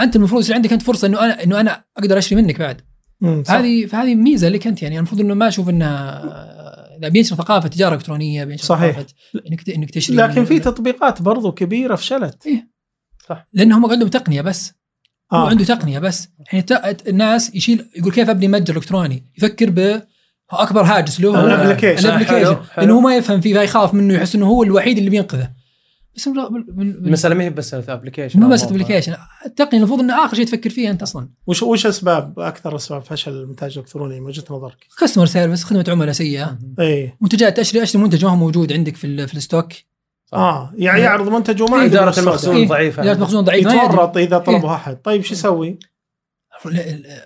أنت 0.00 0.16
المفروض 0.16 0.40
يصير 0.40 0.54
عندك 0.54 0.72
أنت 0.72 0.82
فرصة 0.82 1.08
إنه 1.08 1.24
أنا 1.24 1.44
إنه 1.44 1.60
أنا 1.60 1.84
أقدر 1.96 2.18
أشتري 2.18 2.42
منك 2.42 2.58
بعد. 2.58 2.80
هذه 3.48 3.86
فهذه 3.86 4.14
ميزة 4.14 4.48
لك 4.48 4.66
أنت 4.66 4.82
يعني. 4.82 4.96
المفروض 4.96 5.20
إنه 5.20 5.34
ما 5.34 5.48
أشوف 5.48 5.68
انها 5.68 6.22
اذا 6.98 7.08
بينشر 7.08 7.36
ثقافة 7.36 7.68
تجارة 7.68 7.94
إلكترونية 7.94 8.44
بينشر 8.44 8.64
صحيح. 8.64 8.90
ثقافة 8.90 9.14
إنك 9.50 9.70
إنك 9.70 9.90
تشتري 9.90 10.16
لكن 10.16 10.44
في 10.44 10.58
تطبيقات 10.58 11.22
برضو 11.22 11.52
كبيرة 11.52 11.94
فشلت. 11.94 12.48
لأنهم 13.52 13.90
عندهم 13.90 14.08
تقنية 14.08 14.40
بس. 14.40 14.72
هو 15.32 15.36
آه. 15.38 15.48
عنده 15.48 15.64
تقنية 15.64 15.98
بس. 15.98 16.28
الحين 16.40 16.60
الت- 16.60 17.08
الناس 17.08 17.54
يشيل 17.54 17.88
يقول 17.96 18.12
كيف 18.12 18.30
أبني 18.30 18.48
متجر 18.48 18.76
إلكتروني؟ 18.76 19.24
يفكر 19.38 19.70
ب 19.70 20.02
أكبر 20.50 20.82
هاجس 20.82 21.20
له 21.20 21.44
ال 21.46 21.51
application. 21.51 22.08
ال 22.08 22.12
application. 22.12 22.56
لأنه 22.78 22.94
هو 22.96 23.00
ما 23.00 23.16
يفهم 23.16 23.40
فيه 23.40 23.58
فيخاف 23.58 23.94
منه 23.94 24.14
يحس 24.14 24.34
إنه 24.34 24.46
هو 24.46 24.62
الوحيد 24.62 24.98
اللي 24.98 25.10
بينقذه. 25.10 25.50
بس 26.16 26.28
من- 26.28 26.34
من- 26.36 26.64
من- 26.76 26.90
المساله 27.06 27.34
ما 27.34 27.44
هي 27.44 27.50
بس 27.50 27.74
application 27.74 28.40
مو 28.40 28.48
بس 28.48 28.64
application 28.64 29.16
التقنية 29.46 29.78
المفروض 29.78 30.00
إنه 30.00 30.24
آخر 30.26 30.36
شيء 30.36 30.46
تفكر 30.46 30.70
فيه 30.70 30.90
أنت 30.90 31.02
أصلا. 31.02 31.28
وش 31.46 31.62
وش 31.62 31.86
اسباب 31.86 32.38
أكثر 32.38 32.76
اسباب 32.76 33.02
فشل 33.02 33.32
المتاجر 33.32 33.74
الإلكتروني 33.80 34.20
من 34.20 34.26
وجهة 34.26 34.44
نظرك؟ 34.50 34.76
customer 35.00 35.26
service 35.26 35.64
خدمة 35.64 35.84
عملاء 35.88 36.12
سيئة. 36.12 36.58
اي 36.80 37.12
منتجات 37.20 37.58
اشتري 37.58 37.82
اشتري 37.82 38.02
منتج 38.02 38.24
ما 38.24 38.30
هو 38.30 38.36
موجود 38.36 38.72
عندك 38.72 38.96
في 38.96 39.06
ال- 39.06 39.28
في 39.28 39.34
ال 39.34 39.39
stock. 39.39 39.72
آه 40.32 40.72
يعني 40.76 40.98
إيه. 40.98 41.04
يعرض 41.04 41.28
منتج 41.28 41.62
وما 41.62 41.76
عنده 41.76 42.00
إدارة. 42.02 42.20
المخزون 42.20 42.56
إيه. 42.56 42.68
ضعيفة 42.68 43.02
إدارة 43.02 43.18
مخزون 43.18 43.44
ضعيف 43.44 43.66
ما 43.66 43.74
يتورط 43.74 44.16
إذا 44.16 44.36
إيه. 44.36 44.42
طلبه 44.44 44.74
احد 44.74 44.96
طيب 44.96 45.22
شو 45.24 45.34
يسوي؟ 45.34 45.78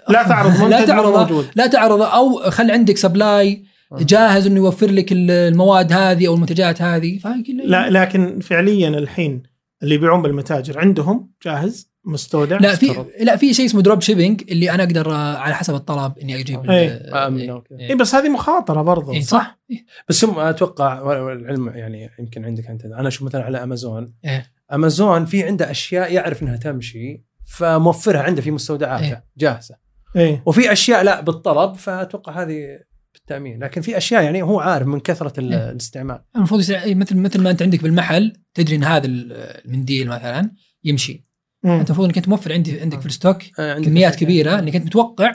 لا 0.08 0.22
تعرض 0.22 0.50
منتج 0.50 0.70
لا 0.70 0.80
مو 0.80 0.86
تعرضه 0.86 1.18
موجود 1.18 1.46
لا 1.56 1.66
تعرضه 1.66 2.06
أو 2.06 2.50
خل 2.50 2.70
عندك 2.70 2.96
supply 2.96 3.64
آه. 3.92 3.96
جاهز 4.00 4.46
إنه 4.46 4.56
يوفر 4.56 4.90
لك 4.90 5.12
ال- 5.12 5.30
المواد 5.30 5.92
هذه 5.92 6.26
أو 6.26 6.34
المنتجات 6.34 6.82
هذه 6.82 7.20
لا 7.64 7.90
لكن 7.90 8.40
فعليا 8.40 8.88
الحين 8.88 9.42
اللي 9.82 9.94
يبيعون 9.94 10.22
بالمتاجر 10.22 10.78
عندهم 10.78 11.30
جاهز 11.44 11.90
مستودع 12.08 12.58
لا 12.58 12.74
في. 12.74 13.04
لا 13.20 13.36
في 13.36 13.54
شيء 13.54 13.66
اسمه 13.66 13.82
دروب 13.82 14.00
شيبينج 14.00 14.42
اللي 14.50 14.70
أنا 14.70 14.82
أقدر 14.82 15.12
آه، 15.12 15.36
على 15.36 15.54
حسب 15.54 15.74
الطلب 15.74 16.18
إني 16.18 16.40
أجيب 16.40 16.64
ال- 16.64 16.70
إيه. 16.70 16.88
آه،. 16.90 17.36
إيه. 17.36 17.90
اي 17.90 17.94
بس 17.94 18.14
هذه 18.14 18.28
مخاطرة 18.28 18.82
برضو 18.82 19.12
إيه، 19.12 19.20
صح 19.20 19.58
إيه. 19.70 19.84
بس 20.08 20.24
هم 20.24 20.38
أتوقع 20.38 21.00
والعلم 21.00 21.68
يعني 21.68 22.10
يمكن 22.18 22.44
عندك 22.44 22.66
أنت 22.66 22.84
أنا 22.84 23.08
أشوف 23.08 23.22
مثلا 23.22 23.44
على 23.44 23.62
أمازون 23.62 24.14
إيه. 24.24 24.52
أمازون 24.72 25.24
في 25.24 25.44
عنده 25.44 25.70
أشياء 25.70 26.12
يعرف 26.12 26.42
إنها 26.42 26.56
تمشي 26.56 27.24
فموفرها 27.46 28.22
عنده 28.22 28.42
في 28.42 28.50
مستودعاته 28.50 29.04
إيه. 29.06 29.24
جاهزة 29.38 29.74
إيه 30.16 30.42
وفي 30.46 30.72
أشياء 30.72 31.02
لا 31.02 31.20
بالطلب 31.20 31.74
فأتوقع 31.74 32.42
هذه 32.42 32.78
بالتأمين 33.14 33.62
لكن 33.64 33.80
في 33.80 33.96
أشياء 33.96 34.22
يعني 34.22 34.42
هو 34.42 34.60
عارف 34.60 34.86
من 34.86 35.00
كثرة 35.00 35.40
إيه. 35.40 35.70
الاستعمال 35.70 36.20
المفروض 36.36 36.70
إيه، 36.70 36.94
مثل 36.94 37.16
مثل 37.16 37.40
ما 37.42 37.50
أنت 37.50 37.62
عندك 37.62 37.82
بالمحل 37.82 38.32
تدري 38.54 38.76
إن 38.76 38.84
هذا 38.84 39.06
ال- 39.06 39.32
المنديل 39.66 40.08
مثلا 40.08 40.50
يمشي. 40.84 41.27
أنت 41.70 41.86
المفروض 41.88 42.06
إنك 42.06 42.16
أنت 42.16 42.28
موفر 42.28 42.52
عندي 42.52 42.80
عندك 42.80 43.00
في 43.00 43.06
الستوك 43.06 43.42
آه، 43.60 43.74
عندك 43.74 43.88
كميات. 43.88 44.16
كبيرة 44.16 44.58
إنك 44.58 44.76
أنت 44.76 44.86
متوقع 44.86 45.32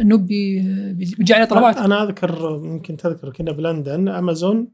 إنه 0.00 0.16
بي 0.16 0.60
بي- 0.92 1.14
بيجي 1.18 1.34
عليه 1.34 1.44
طلبات. 1.44 1.76
أنا 1.76 2.02
أذكر 2.02 2.60
يمكن 2.64 2.96
تذكر 2.96 3.30
كنا 3.32 3.52
بلندن 3.52 4.08
أمازون 4.08 4.68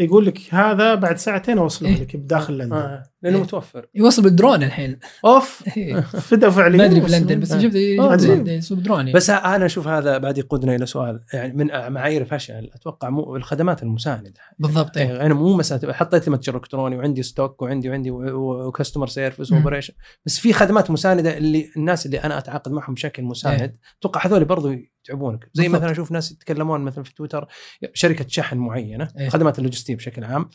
يقول 0.00 0.26
لك 0.26 0.54
هذا 0.54 0.94
بعد 0.94 1.18
ساعتين 1.18 1.58
اوصله 1.58 1.88
إيه. 1.88 2.00
لك 2.00 2.16
بداخل 2.16 2.58
لندن 2.58 2.72
آه. 2.76 3.02
لأنه 3.22 3.36
إيه. 3.36 3.42
متوفر 3.42 3.86
يوصل 3.94 4.22
بالدرون 4.22 4.62
الحين 4.62 4.98
أوف 5.24 5.62
إيه. 5.76 6.00
فدا 6.28 6.50
فعليا 6.50 6.78
ما 6.78 6.84
أدري 6.84 7.00
في. 7.00 7.12
لندن 7.12 7.40
بس 7.40 7.52
آه. 7.52 7.58
شفت 7.58 7.76
آه، 7.76 8.12
عجيب. 8.12 8.48
يسوق 8.48 8.78
درون 8.78 8.98
يعني. 8.98 9.12
بس 9.12 9.30
أنا 9.30 9.66
أشوف 9.66 9.88
هذا 9.88 10.18
بعد 10.18 10.38
يقودنا 10.38 10.74
إلى 10.74 10.86
سؤال 10.86 11.20
يعني 11.32 11.52
من 11.52 11.92
معايير 11.92 12.24
فشل 12.24 12.70
أتوقع 12.74 13.10
مو 13.10 13.36
الخدمات 13.36 13.82
المساندة 13.82 14.32
بالضبط 14.58 14.96
إيه. 14.96 15.04
يعني 15.04 15.26
أنا 15.26 15.34
مو 15.34 15.56
مساله 15.56 15.92
حطيت 15.92 16.26
لي 16.26 16.32
متجر 16.32 16.56
إلكتروني 16.56 16.96
وعندي 16.96 17.22
stock 17.22 17.62
وعندي 17.62 17.90
وعندي 17.90 18.10
و 18.10 18.21
customer 18.21 19.06
service. 19.06 19.52
و 19.52 19.56
operation 19.56 19.94
بس 20.26 20.38
في 20.38 20.52
خدمات 20.52 20.90
مساندة 20.90 21.36
اللي 21.36 21.70
الناس 21.76 22.06
اللي 22.06 22.18
أنا 22.18 22.38
أتعاقد 22.38 22.72
معهم 22.72 22.94
بشكل 22.94 23.22
مساند 23.22 23.76
أتوقع 23.98 24.26
هذول 24.26 24.44
برضو 24.44 24.74
يتعبونك. 25.10 25.48
زي 25.54 25.62
بالضبط. 25.62 25.80
مثلا 25.82 25.92
أشوف 25.92 26.12
ناس 26.12 26.32
يتكلمون 26.32 26.80
مثلا 26.80 27.04
في 27.04 27.14
تويتر 27.14 27.48
شركة 27.94 28.24
شحن 28.28 28.58
معينة 28.58 29.08
إيه. 29.18 29.28
خدمات 29.28 29.58
اللوجستية 29.58 29.96
بشكل 29.96 30.24
عام 30.24 30.48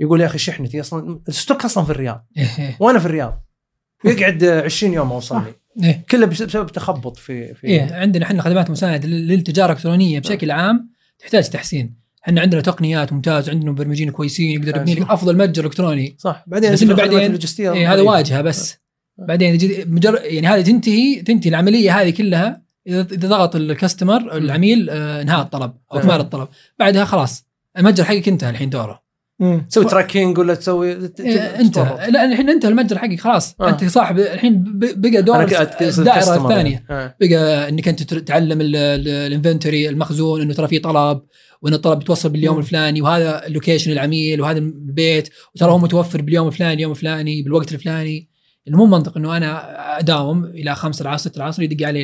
يقول 0.00 0.20
يا 0.20 0.26
أخي 0.26 0.38
شحنتي 0.38 0.80
أصلا 0.80 1.20
الستوك 1.28 1.64
أصلا 1.64 1.84
في 1.84 1.90
الرياض. 1.90 2.26
إيه. 2.36 2.76
وأنا 2.80 2.98
في 2.98 3.06
الرياض. 3.06 3.44
يقعد 4.04 4.44
20 4.64 4.92
يوم 4.92 5.12
أوصل 5.12 5.42
لي. 5.44 5.54
إيه. 5.88 6.04
كله 6.10 6.26
بس- 6.26 6.42
بسبب 6.42 6.66
تخبط 6.66 7.16
في 7.16 7.54
في 7.54 7.66
إيه 7.66 7.94
عندنا 7.94 8.24
إحنا 8.26 8.42
خدمات 8.42 8.70
مساعدة 8.70 9.08
لل- 9.08 9.28
للتجارة 9.28 9.66
الإلكترونية 9.72 10.18
بشكل 10.20 10.50
عام 10.50 10.90
تحتاج 11.18 11.48
تحسين. 11.50 12.02
إحنا 12.24 12.40
عندنا 12.40 12.60
تقنيات 12.60 13.12
ممتاز 13.12 13.50
عندنا 13.50 13.70
مبرمجين 13.70 14.10
كويسين 14.10 14.50
يقدر 14.62 14.76
يبني 14.76 14.94
لك 14.94 15.10
أفضل 15.10 15.36
متجر 15.36 15.64
إلكتروني. 15.64 16.14
صح. 16.18 16.44
بعدين 16.46 16.72
بس 16.72 16.84
بعدين- 16.84 17.38
إيه 17.60 17.92
هذا. 17.94 18.00
واجهة 18.02 18.40
بس. 18.42 18.76
بعدين 19.18 19.54
يجي 19.54 19.84
مجر... 19.84 20.18
يعني 20.24 20.46
هذه 20.46 20.60
تنتهي 20.62 21.22
تنتهي 21.22 21.50
العملية 21.50 22.00
هذه 22.00 22.10
كلها 22.10 22.62
إذا 22.86 23.28
ضغط 23.28 23.56
ال 23.56 23.65
customer 23.65 24.36
العميل 24.36 24.90
آه، 24.90 25.22
انهاء 25.22 25.40
الطلب 25.42 25.72
أو 25.92 25.96
آه. 25.98 26.00
إكمال 26.00 26.20
الطلب 26.20 26.48
بعدها 26.78 27.04
خلاص 27.04 27.46
المتجر 27.78 28.04
حقك 28.04 28.28
انتهى 28.28 28.50
الحين 28.50 28.70
دوره. 28.70 29.02
تسوي 29.68 29.84
tracking 29.84 30.38
ولا 30.38 30.54
تسوي 30.54 30.88
إيه، 30.92 31.06
ت- 31.06 31.20
انتهى 31.20 31.84
تتورط. 31.84 32.08
لا 32.08 32.24
الحين 32.24 32.50
انتهى 32.50 32.68
المتجر 32.68 32.98
حقك 32.98 33.20
خلاص 33.20 33.54
آه. 33.60 33.68
أنت 33.68 33.84
صاحب 33.84 34.18
الحين 34.18 34.62
بقى 34.76 35.22
دور 35.22 35.42
الدائرة 35.42 36.34
الثانية 36.36 36.72
يعني. 36.72 36.84
آه. 36.90 37.14
بقى 37.20 37.68
إنك 37.68 37.88
أنت 37.88 38.14
تعلم 38.14 38.60
ال- 38.60 38.76
ال- 38.76 39.08
ال 39.08 39.16
inventory 39.16 39.88
المخزون 39.88 40.40
إنه 40.40 40.54
ترى 40.54 40.68
في 40.68 40.78
طلب 40.78 41.22
وإن 41.62 41.74
الطلب 41.74 41.98
بيتوصل 41.98 42.28
باليوم. 42.28 42.58
الفلاني 42.58 43.02
وهذا 43.02 43.46
ال 43.46 43.51
location 43.51 43.92
العميل 43.92 44.40
وهذا 44.40 44.58
البيت 44.58 45.28
وترى 45.54 45.70
هو 45.70 45.78
متوفر 45.78 46.22
باليوم 46.22 46.48
الفلاني 46.48 46.74
اليوم 46.74 46.92
الفلاني 46.92 47.42
بالوقت 47.42 47.72
الفلاني 47.72 48.28
انه 48.68 48.76
مو 48.76 48.86
منطق 48.86 49.16
إنه 49.16 49.36
أنا 49.36 49.98
أداوم 49.98 50.44
إلى 50.44 50.74
5 50.74 51.02
العصر 51.02 51.28
6 51.30 51.36
العصر 51.36 51.62
يدق 51.62 51.86
علي 51.86 52.02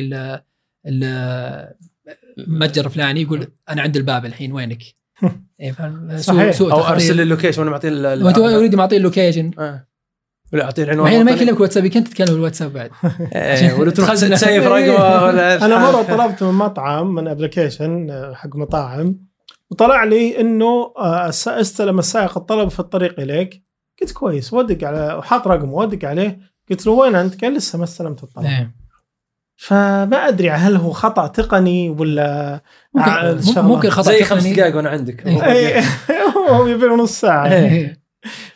المتجر 0.87 1.75
الفلاني 2.85 3.21
يقول 3.21 3.47
أنا 3.69 3.81
عند 3.81 3.97
الباب 3.97 4.25
الحين 4.25 4.51
وينك؟ 4.51 4.83
إيه، 5.59 5.75
صحيح. 6.17 6.51
سوء 6.51 6.71
أو. 6.71 6.87
أرسل 6.87 7.15
لي 7.15 7.23
اللوكيشن 7.23 7.61
وأنا 7.61 7.71
معطيه 7.71 8.55
اوريدي 8.55 8.77
معطيه 8.77 8.97
اللوكيشن 8.97 9.51
آه. 9.59 9.87
ولا 10.53 10.63
أعطيه 10.63 10.83
العنوان 10.83 11.03
واحيانا 11.03 11.23
ما. 11.23 11.31
يكلمك 11.31 11.59
واتساب 11.59 11.87
كنت 11.87 12.07
تتكلم 12.07 12.27
بالواتساب 12.27 12.73
بعد 12.73 12.91
إيه، 13.35 13.73
ولا 13.73 13.91
تروح 13.91 14.13
ت 14.13 14.24
save 14.24 14.67
رقمه 14.67 15.23
ولا 15.25 15.65
أنا 15.65 15.91
مرة 15.91 16.01
طلبت 16.01 16.43
من 16.43 16.53
مطعم 16.53 17.15
من 17.15 17.27
application 17.27 18.07
حق 18.33 18.55
مطاعم 18.55 19.29
وطلع 19.71 20.03
لي 20.03 20.41
إنه 20.41 20.93
آه، 20.97 21.29
استلم 21.47 21.99
السائق 21.99 22.37
الطلب 22.37 22.69
في 22.69 22.79
الطريق 22.79 23.19
إليك 23.19 23.63
قلت 24.01 24.11
كويس 24.11 24.53
ودق 24.53 24.87
على 24.87 25.13
وحاط 25.13 25.47
رقمه 25.47 25.73
ودق 25.73 26.07
عليه 26.07 26.39
قلت 26.69 26.85
له 26.85 26.91
وين 26.91 27.15
أنت؟ 27.15 27.43
قال 27.43 27.53
لسه 27.53 27.77
ما 27.77 27.83
استلمت 27.83 28.23
الطلب 28.23 28.45
إيه. 28.45 28.78
فما 29.61 30.27
أدري 30.27 30.49
هل 30.49 30.75
هو 30.75 30.91
خطأ 30.91 31.27
تقني 31.27 31.89
ولا 31.89 32.61
ممكن. 32.93 33.61
ممكن 33.61 33.89
خطأ 33.89 34.11
زي 34.11 34.23
خمس 34.23 34.43
تقني. 34.43 34.55
دقائق 34.55 34.75
وأنا 34.75 34.89
عندك 34.89 35.27
إيه. 35.27 35.45
اي 35.45 35.83
هو 36.49 36.67
يبي 36.67 36.85
له 36.85 36.95
نص 36.95 37.19
ساعة 37.19 37.51
إيه. 37.51 37.99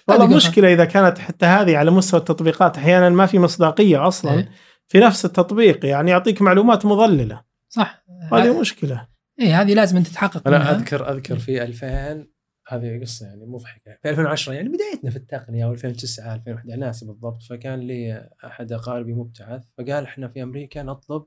والله 0.08 0.28
مشكلة 0.28 0.74
إذا 0.74 0.86
كانت 0.86 1.18
حتى 1.18 1.45
هذه 1.45 1.78
على 1.78 1.91
مستوى 1.91 2.20
التطبيقات 2.20 2.78
أحيانا 2.78 3.10
ما 3.10 3.26
في 3.26 3.39
مصداقية 3.39 4.08
أصلا 4.08 4.34
إيه. 4.34 4.49
في 4.88 4.99
نفس 4.99 5.26
التطبيق 5.26 5.86
يعني 5.86 6.12
يعطيك 6.12 6.41
معلومات 6.41 6.86
مضللة 6.86 7.41
صح 7.70 8.04
هذه 8.34 8.60
مشكلة 8.60 9.08
إيه 9.39 9.62
هذه 9.62 9.74
لازم 9.74 9.97
أنت 9.97 10.08
تتحقق 10.08 10.47
أنا 10.47 10.58
منها 10.58 10.72
اذكر 10.72 11.12
أذكر 11.12 11.39
في 11.39 11.64
2000 11.64 12.33
هذه 12.68 13.01
قصة 13.01 13.26
يعني 13.26 13.45
مضحكة 13.45 13.97
في 14.01 14.09
2010 14.09 14.53
يعني 14.53 14.70
بدايتنا 14.70 15.09
في 15.09 15.16
التقنية 15.16 15.66
أو 15.66 15.72
2009 15.72 16.36
2011 16.36 16.80
ناسي 16.80 17.05
بالضبط 17.05 17.43
فكان 17.43 17.80
لي 17.80 18.30
أحد 18.45 18.72
أقاربي 18.72 19.14
مبتعث 19.14 19.64
فقال 19.78 20.03
إحنا 20.03 20.28
في 20.28 20.43
أمريكا 20.43 20.84
نطلب 20.84 21.24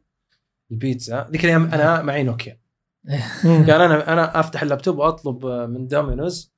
البيتزا 0.71 1.29
ذيك 1.31 1.45
الأيام 1.45 1.65
أنا 1.67 2.03
معي 2.03 2.23
نوكيا. 2.23 2.59
قال 3.45 3.71
أنا 3.71 4.13
أنا 4.13 4.41
أفتح 4.41 4.63
اللابتوب 4.63 4.99
وأطلب 4.99 5.47
من 5.47 5.87
دومينوز 5.87 6.57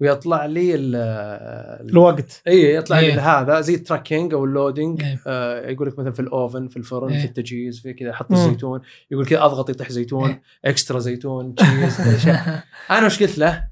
ويطلع 0.00 0.46
لي 0.46 0.74
ال 0.74 0.94
ال- 0.96 1.90
الوقت 1.90 2.42
إي 2.48 2.74
يطلع 2.74 2.98
إيه. 2.98 3.14
لي 3.14 3.20
هذا 3.20 3.60
زي 3.60 3.74
ال 3.74 3.81
tracking 3.81 4.34
أو 4.34 4.44
ال 4.44 4.51
loading 4.51 5.02
إيه. 5.02 5.20
آه 5.26 5.68
يقول 5.70 5.88
لك 5.88 5.98
مثلا 5.98 6.10
في 6.12 6.20
ال 6.20 6.30
oven 6.30 6.68
في 6.68 6.76
الفرن 6.76 7.12
إيه. 7.12 7.20
في 7.20 7.24
التجهيز 7.26 7.80
في 7.80 7.92
كذا 7.92 8.12
حط. 8.12 8.32
الزيتون 8.32 8.80
يقول 9.10 9.26
كذا 9.26 9.44
أضغط 9.44 9.70
يطيح 9.70 9.90
زيتون 9.92 10.30
إيه. 10.30 10.42
extra 10.64 10.98
زيتون 10.98 11.54
cheese. 11.54 12.00
أنا 12.90 13.06
وش 13.06 13.22
قلت 13.22 13.38
له؟ 13.38 13.69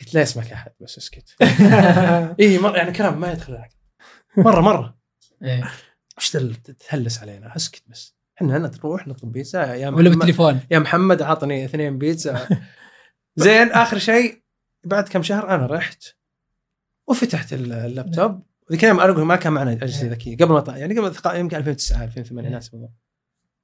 قلت 0.00 0.14
لا 0.14 0.20
يسمعك 0.22 0.52
أحد 0.52 0.72
بس 0.80 0.98
أسكت. 0.98 1.36
إي 2.40 2.58
مره 2.58 2.76
يعني 2.76 2.92
كلام 2.92 3.20
ما 3.20 3.32
يدخل 3.32 3.52
العقل. 3.52 3.74
مرة 4.36 4.60
مرة. 4.60 4.98
إيه. 5.42 5.70
وش 6.18 6.30
تل- 6.30 6.54
تتهلس 6.54 7.18
علينا؟ 7.18 7.56
أسكت 7.56 7.82
بس. 7.88 8.16
إحنا 8.36 8.56
هنا 8.56 8.68
تروح 8.68 9.06
نطلب 9.08 9.32
بيتزا 9.32 9.60
يا 9.74 9.88
ولا 9.88 9.90
محمد 9.90 10.10
بالتليفون. 10.10 10.60
يا 10.70 10.78
محمد 10.78 11.22
عطني 11.22 11.64
اثنين 11.64 11.98
بيتزا. 11.98 12.48
زين 13.36 13.72
آخر 13.72 13.98
شيء 13.98 14.42
بعد 14.84 15.08
كم 15.08 15.22
شهر 15.22 15.48
أنا 15.54 15.66
رحت 15.66 16.04
وفتحت 17.08 17.52
ال- 17.52 17.72
اللابتوب. 17.72 18.42
ذيك 18.72 18.80
الأيام 18.84 19.00
أقول 19.00 19.24
ما 19.24 19.36
كان 19.36 19.52
معنا 19.52 19.72
أجهزة 19.72 20.08
ذكية. 20.08 20.36
قبل 20.36 20.52
ما 20.52 20.64
يعني 20.78 20.98
قبل 20.98 21.38
يمكن 21.38 21.56
2009 21.56 22.04
2008 22.04 22.48
ناسي 22.48 22.68
بالضبط. 22.68 23.01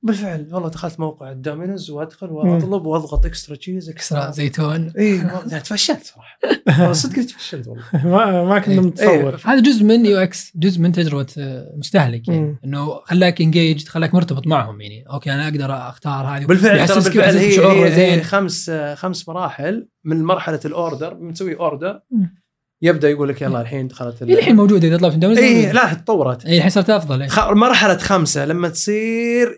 بالفعل 0.02 0.48
والله 0.52 0.68
دخلت 0.68 1.00
موقع 1.00 1.30
الدومينوز 1.30 1.90
وأدخل 1.90 2.30
وأطلب 2.30 2.86
وأضغط 2.86 3.26
extra 3.26 3.56
cheese 3.56 3.90
extra 3.90 4.30
زيتون. 4.30 4.92
إي 4.98 5.16
يعني 5.50 5.60
تفشلت 5.60 6.02
صراحة. 6.04 6.38
والله 6.78 6.92
صدق 6.92 7.22
تفشلت 7.22 7.68
والله. 7.68 7.84
ما 8.04 8.44
ما 8.44 8.58
كنا 8.58 8.74
إيه. 8.74 8.80
متصور. 8.80 9.40
هذا 9.44 9.60
جزء 9.60 9.84
من 9.84 10.06
UX 10.06 10.52
جزء 10.56 10.80
من 10.80 10.92
تجربة 10.92 11.26
آه، 11.38 11.74
مستهلك 11.76 12.28
يعني. 12.28 12.40
مم. 12.40 12.58
إنه 12.64 13.00
خلاك 13.04 13.40
engage 13.40 13.88
خلاك 13.88 14.14
مرتبط 14.14 14.46
معهم 14.46 14.80
يعني. 14.80 15.04
okay 15.10 15.32
أنا 15.34 15.44
أقدر 15.48 15.72
أختار 15.88 16.24
هذه 16.26 16.44
بالفعل 16.46 16.86
ترى 16.88 16.98
يحسسك- 16.98 17.16
بالفعل 17.16 17.36
هي, 17.36 17.84
هي 17.86 17.92
زين. 17.94 18.22
خمس 18.22 18.70
خمس 18.94 19.28
مراحل 19.28 19.88
من 20.04 20.22
مرحلة 20.24 20.60
ال 20.64 20.72
order 20.72 21.14
بنسوي 21.14 21.54
order 21.56 22.00
مم. 22.10 22.38
يبدأ 22.82 23.10
يقول 23.10 23.28
لك 23.28 23.42
يلا 23.42 23.60
الحين 23.60 23.88
دخلت 23.88 24.22
هي 24.22 24.38
الحين 24.38 24.56
موجودة 24.56 24.88
إذا 24.88 24.96
طلبت 24.96 25.24
من 25.24 25.38
اي. 25.38 25.72
لا 25.72 25.94
تطورت. 25.94 26.46
اي 26.46 26.56
الحين 26.56 26.70
صارت 26.70 26.90
أفضل. 26.90 27.22
إيه. 27.22 27.28
خ- 27.28 27.50
مرحلة 27.50 27.96
خمسة 27.96 28.44
لما 28.44 28.68
تصير 28.68 29.56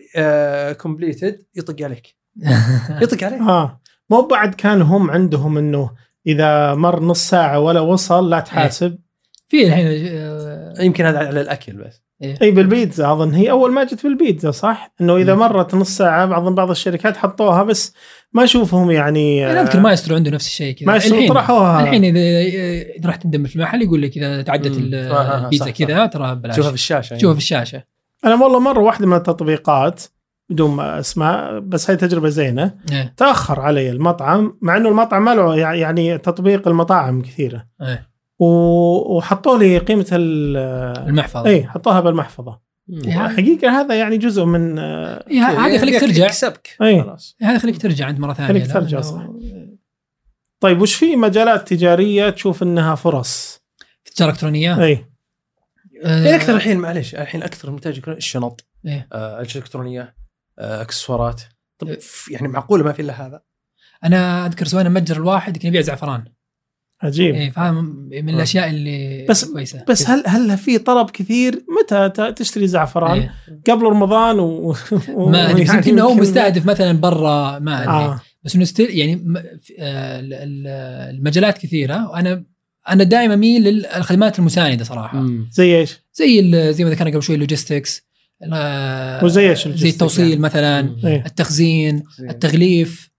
completed 0.73 1.45
يطق 1.55 1.85
عليك. 1.85 2.15
يطق 3.01 3.23
عليك. 3.23 3.39
آه. 3.41 3.81
مو 4.09 4.21
بعد 4.21 4.55
كان 4.55 4.81
هم 4.81 5.11
عندهم 5.11 5.57
إنه 5.57 5.91
إذا 6.27 6.73
مر 6.73 7.03
نص 7.03 7.29
ساعة 7.29 7.59
ولا 7.59 7.79
وصل 7.79 8.29
لا 8.29 8.39
تحاسب. 8.39 8.97
في 9.47 9.67
الحين 9.67 9.87
آه، 10.11 10.73
يمكن 10.79 11.05
هذا 11.05 11.17
على 11.19 11.41
الأكل 11.41 11.73
بس. 11.73 12.01
اي 12.41 12.51
بالبيتزا 12.51 13.11
أظن. 13.11 13.33
هي 13.33 13.51
أول 13.51 13.71
ما 13.71 13.83
جت 13.83 14.03
بالبيتزا 14.03 14.51
صح؟ 14.51 14.93
إنه 15.01 15.17
إذا. 15.17 15.35
مرت 15.35 15.75
نص 15.75 15.97
ساعة 15.97 16.25
بعض 16.25 16.55
بعض 16.55 16.69
الشركات 16.69 17.17
حطوها 17.17 17.63
بس 17.63 17.93
ما 18.33 18.43
أشوفهم 18.43 18.91
يعني 18.91 19.51
أنا 19.51 19.61
أذكر 19.61 19.79
مايسترو 19.79 20.15
عنده 20.15 20.31
نفس 20.31 20.47
الشيء 20.47 20.75
كذا. 20.75 20.87
ما 20.87 20.95
الحين 20.95 21.29
طرحوها. 21.29 21.83
الحين 21.83 22.05
إذا 22.05 22.19
إذا 22.99 23.09
رحت 23.09 23.23
تندم 23.23 23.43
في 23.45 23.55
المحل 23.55 23.81
يقول 23.81 24.01
لك 24.01 24.17
إذا 24.17 24.41
تعدت 24.41 24.93
آه، 24.93 25.11
آه، 25.13 25.43
البيتزا 25.45 25.69
كذا 25.71 26.05
ترى 26.05 26.35
بلاش. 26.35 26.53
تشوفها 26.55 26.69
في 26.69 26.75
الشاشة 26.75 27.17
شوفها 27.17 27.33
في 27.33 27.39
الشاشة. 27.39 27.83
أنا 28.25 28.35
والله 28.43 28.59
مرة 28.59 28.79
واحدة 28.79 29.07
من 29.07 29.13
التطبيقات 29.17 30.03
بدون 30.49 30.71
ما 30.75 30.99
اسماء 30.99 31.59
بس 31.59 31.89
هاي 31.89 31.97
تجربة 31.97 32.29
زينة 32.29 32.75
إيه. 32.91 33.13
تأخر 33.17 33.59
علي 33.59 33.89
المطعم 33.91 34.57
مع 34.61 34.77
إنه 34.77 34.89
المطعم 34.89 35.25
ما 35.25 35.35
له 35.35 35.55
يع- 35.57 35.73
يعني 35.73 36.17
تطبيق 36.17 36.67
المطاعم 36.67 37.21
كثيرة. 37.21 37.65
إيه. 37.81 38.10
و- 38.45 39.17
وحطوا 39.17 39.57
لي 39.57 39.77
قيمه 39.77 40.05
ال 40.11 40.57
المحفظة. 41.07 41.45
اي 41.49 41.67
حطوها 41.67 41.99
بالمحفظة. 41.99 42.59
إيه، 43.05 43.27
حقيقة 43.27 43.81
هذا 43.81 43.95
يعني 43.95 44.17
جزء 44.17 44.45
من 44.45 44.79
آه، 44.79 45.25
إيه، 45.31 45.39
هذا 45.47 45.67
يخليك 45.75 45.93
يك- 45.95 46.01
ترجع. 46.01 46.25
يكسبك. 46.25 46.77
أي. 46.81 47.01
خلاص. 47.03 47.35
هذا 47.41 47.55
يخليك 47.55 47.81
ترجع 47.81 48.05
عند 48.05 48.19
مرة 48.19 48.33
ثانية. 48.33 48.49
خليك 48.49 48.67
لا، 48.67 48.73
ترجع 48.73 49.01
صح. 49.01 49.27
طيب 50.59 50.81
وش 50.81 50.95
في 50.95 51.15
مجالات 51.15 51.67
تجارية 51.67 52.29
تشوف 52.29 52.63
إنها 52.63 52.95
فرص؟ 52.95 53.61
تجارة 54.15 54.31
إلكترونية؟ 54.31 54.83
اي 54.83 55.05
آه، 56.03 56.23
يعني 56.23 56.35
أكثر 56.35 56.55
الحين 56.55 56.77
معلش 56.77 57.15
الحين 57.15 57.43
أكثر 57.43 57.71
منتج 57.71 58.09
الشنط 58.09 58.65
إيه. 58.85 59.07
آه، 59.13 59.41
أجهزة 59.41 59.59
إلكترونية 59.59 60.15
آه، 60.59 60.81
أكسسوارات. 60.81 61.41
طب 61.79 61.87
إيه. 61.87 61.99
ف- 61.99 62.31
يعني 62.31 62.47
معقولة 62.47 62.83
ما 62.83 62.91
في 62.93 63.01
إلا 63.01 63.27
هذا؟ 63.27 63.41
أنا 64.03 64.45
أذكر 64.45 64.65
سوينا 64.65 64.89
متجر 64.89 65.17
الواحد 65.17 65.57
كان 65.57 65.67
يبيع 65.67 65.81
زعفران. 65.81 66.23
عجيب 67.03 67.35
اي 67.35 67.51
فاهم 67.51 68.09
من 68.11 68.29
الأشياء 68.29 68.69
اللي 68.69 69.25
بس- 69.29 69.45
كويسة 69.45 69.83
بس 69.89 70.09
هل 70.09 70.23
هل 70.27 70.57
في 70.57 70.77
طلب 70.77 71.09
كثير 71.09 71.63
متى 71.79 72.09
ت- 72.09 72.37
تشتري 72.37 72.67
زعفران؟ 72.67 73.19
إيه. 73.19 73.31
قبل 73.69 73.83
رمضان 73.83 74.39
و... 74.39 74.75
و... 75.09 75.29
ما 75.29 75.49
أدري 75.51 75.65
يعني 75.65 75.77
يمكن 75.77 75.99
هو 75.99 76.13
مستهدف 76.13 76.65
مثلا 76.65 76.91
برا 76.91 77.59
ما 77.59 77.83
أدري 77.83 77.93
آه. 77.93 78.21
بس 78.43 78.55
إنه 78.55 78.65
still 78.65 78.97
يعني 78.97 79.13
آه، 79.79 80.19
ال- 80.19 80.33
ال- 80.33 81.15
المجالات 81.15 81.57
كثيرة 81.57 82.09
وأنا 82.09 82.43
أنا 82.89 83.03
دائما 83.03 83.33
أميل 83.33 83.63
للخدمات 83.63 84.39
المساندة 84.39 84.83
صراحة 84.83 85.25
زي 85.51 85.79
إيش؟ 85.79 85.99
زي 86.13 86.39
ال- 86.39 86.73
زي 86.73 86.83
ما 86.83 86.89
ذكرنا 86.89 87.11
قبل 87.11 87.23
شوي 87.23 87.35
ال 87.35 87.43
logistics 87.43 88.11
آه، 88.53 89.25
وزي 89.25 89.49
إيش 89.49 89.67
زي 89.67 89.89
التوصيل 89.89 90.29
يعني؟ 90.29 90.39
مثلا 90.41 90.95
إيه. 91.05 91.23
التخزين 91.25 92.03
التغليف 92.19 93.01
آه، 93.05 93.05
آه، 93.05 93.10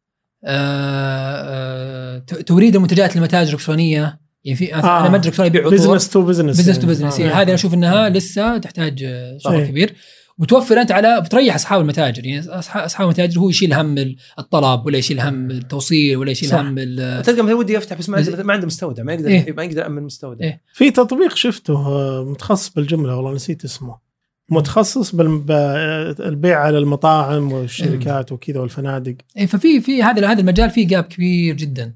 توريد 2.46 2.74
المنتجات 2.76 3.16
للمتاجر 3.16 3.48
الإلكترونية 3.48 4.20
يعني 4.44 4.56
في 4.56 4.74
آه. 4.74 5.00
أنا 5.00 5.08
متجر 5.08 5.28
إلكتروني 5.28 5.48
يبيع 5.48 5.60
عطور 5.60 5.74
business 5.74 6.08
to 6.10 6.22
business 6.22 6.58
business 6.60 6.78
to 6.78 6.86
business 6.86 7.20
آه. 7.20 7.26
هذه 7.28 7.42
أنا 7.42 7.54
أشوف 7.54 7.74
إنها 7.74 8.08
لسه 8.08 8.58
تحتاج 8.58 9.04
آه، 9.04 9.38
شغل 9.38 9.54
إيه. 9.54 9.66
كبير 9.66 9.94
وتوفر 10.38 10.80
أنت 10.80 10.92
على 10.92 11.20
بتريح 11.20 11.54
اصحاب 11.54 11.80
المتاجر 11.80 12.26
يعني 12.26 12.48
اصحاب 12.48 13.06
المتاجر 13.06 13.40
هو 13.40 13.48
يشيل 13.48 13.74
هم 13.74 14.14
الطلب 14.38 14.86
ولا 14.86 14.98
يشيل 14.98 15.20
هم 15.20 15.50
التوصيل 15.50 16.16
ولا 16.16 16.30
يشيل 16.30 16.48
صح. 16.48 16.58
هم 16.58 16.74
ال- 16.78 17.22
تلقى 17.22 17.42
مثلا 17.42 17.54
ودي 17.54 17.72
يفتح 17.72 17.98
بس 17.98 18.08
ما 18.08 18.16
عنده 18.16 18.42
ما 18.42 18.52
عنده 18.52 18.66
مستودع 18.66 19.02
ما 19.02 19.12
يقدر 19.12 19.28
إيه. 19.28 19.52
ما 19.52 19.62
يقدر 19.64 19.82
يامن 19.82 20.02
مستودع 20.02 20.44
إيه. 20.44 20.60
في 20.74 20.90
تطبيق 20.90 21.36
شفته 21.36 21.74
آه، 21.74 22.24
متخصص 22.24 22.68
بالجملة 22.68 23.16
والله 23.16 23.32
نسيت 23.34 23.64
اسمه 23.64 24.11
متخصص 24.52 25.14
بالبيع 25.14 26.60
على 26.60 26.78
المطاعم 26.78 27.52
والشركات 27.52 28.32
وكذا 28.32 28.60
والفنادق 28.60 29.14
إيه، 29.36 29.46
ففي 29.46 29.80
في 29.80 30.02
هذا 30.02 30.28
هذا 30.28 30.40
المجال 30.40 30.70
فيه 30.70 30.88
جاب 30.88 31.04
كبير 31.04 31.54
جدا 31.54 31.94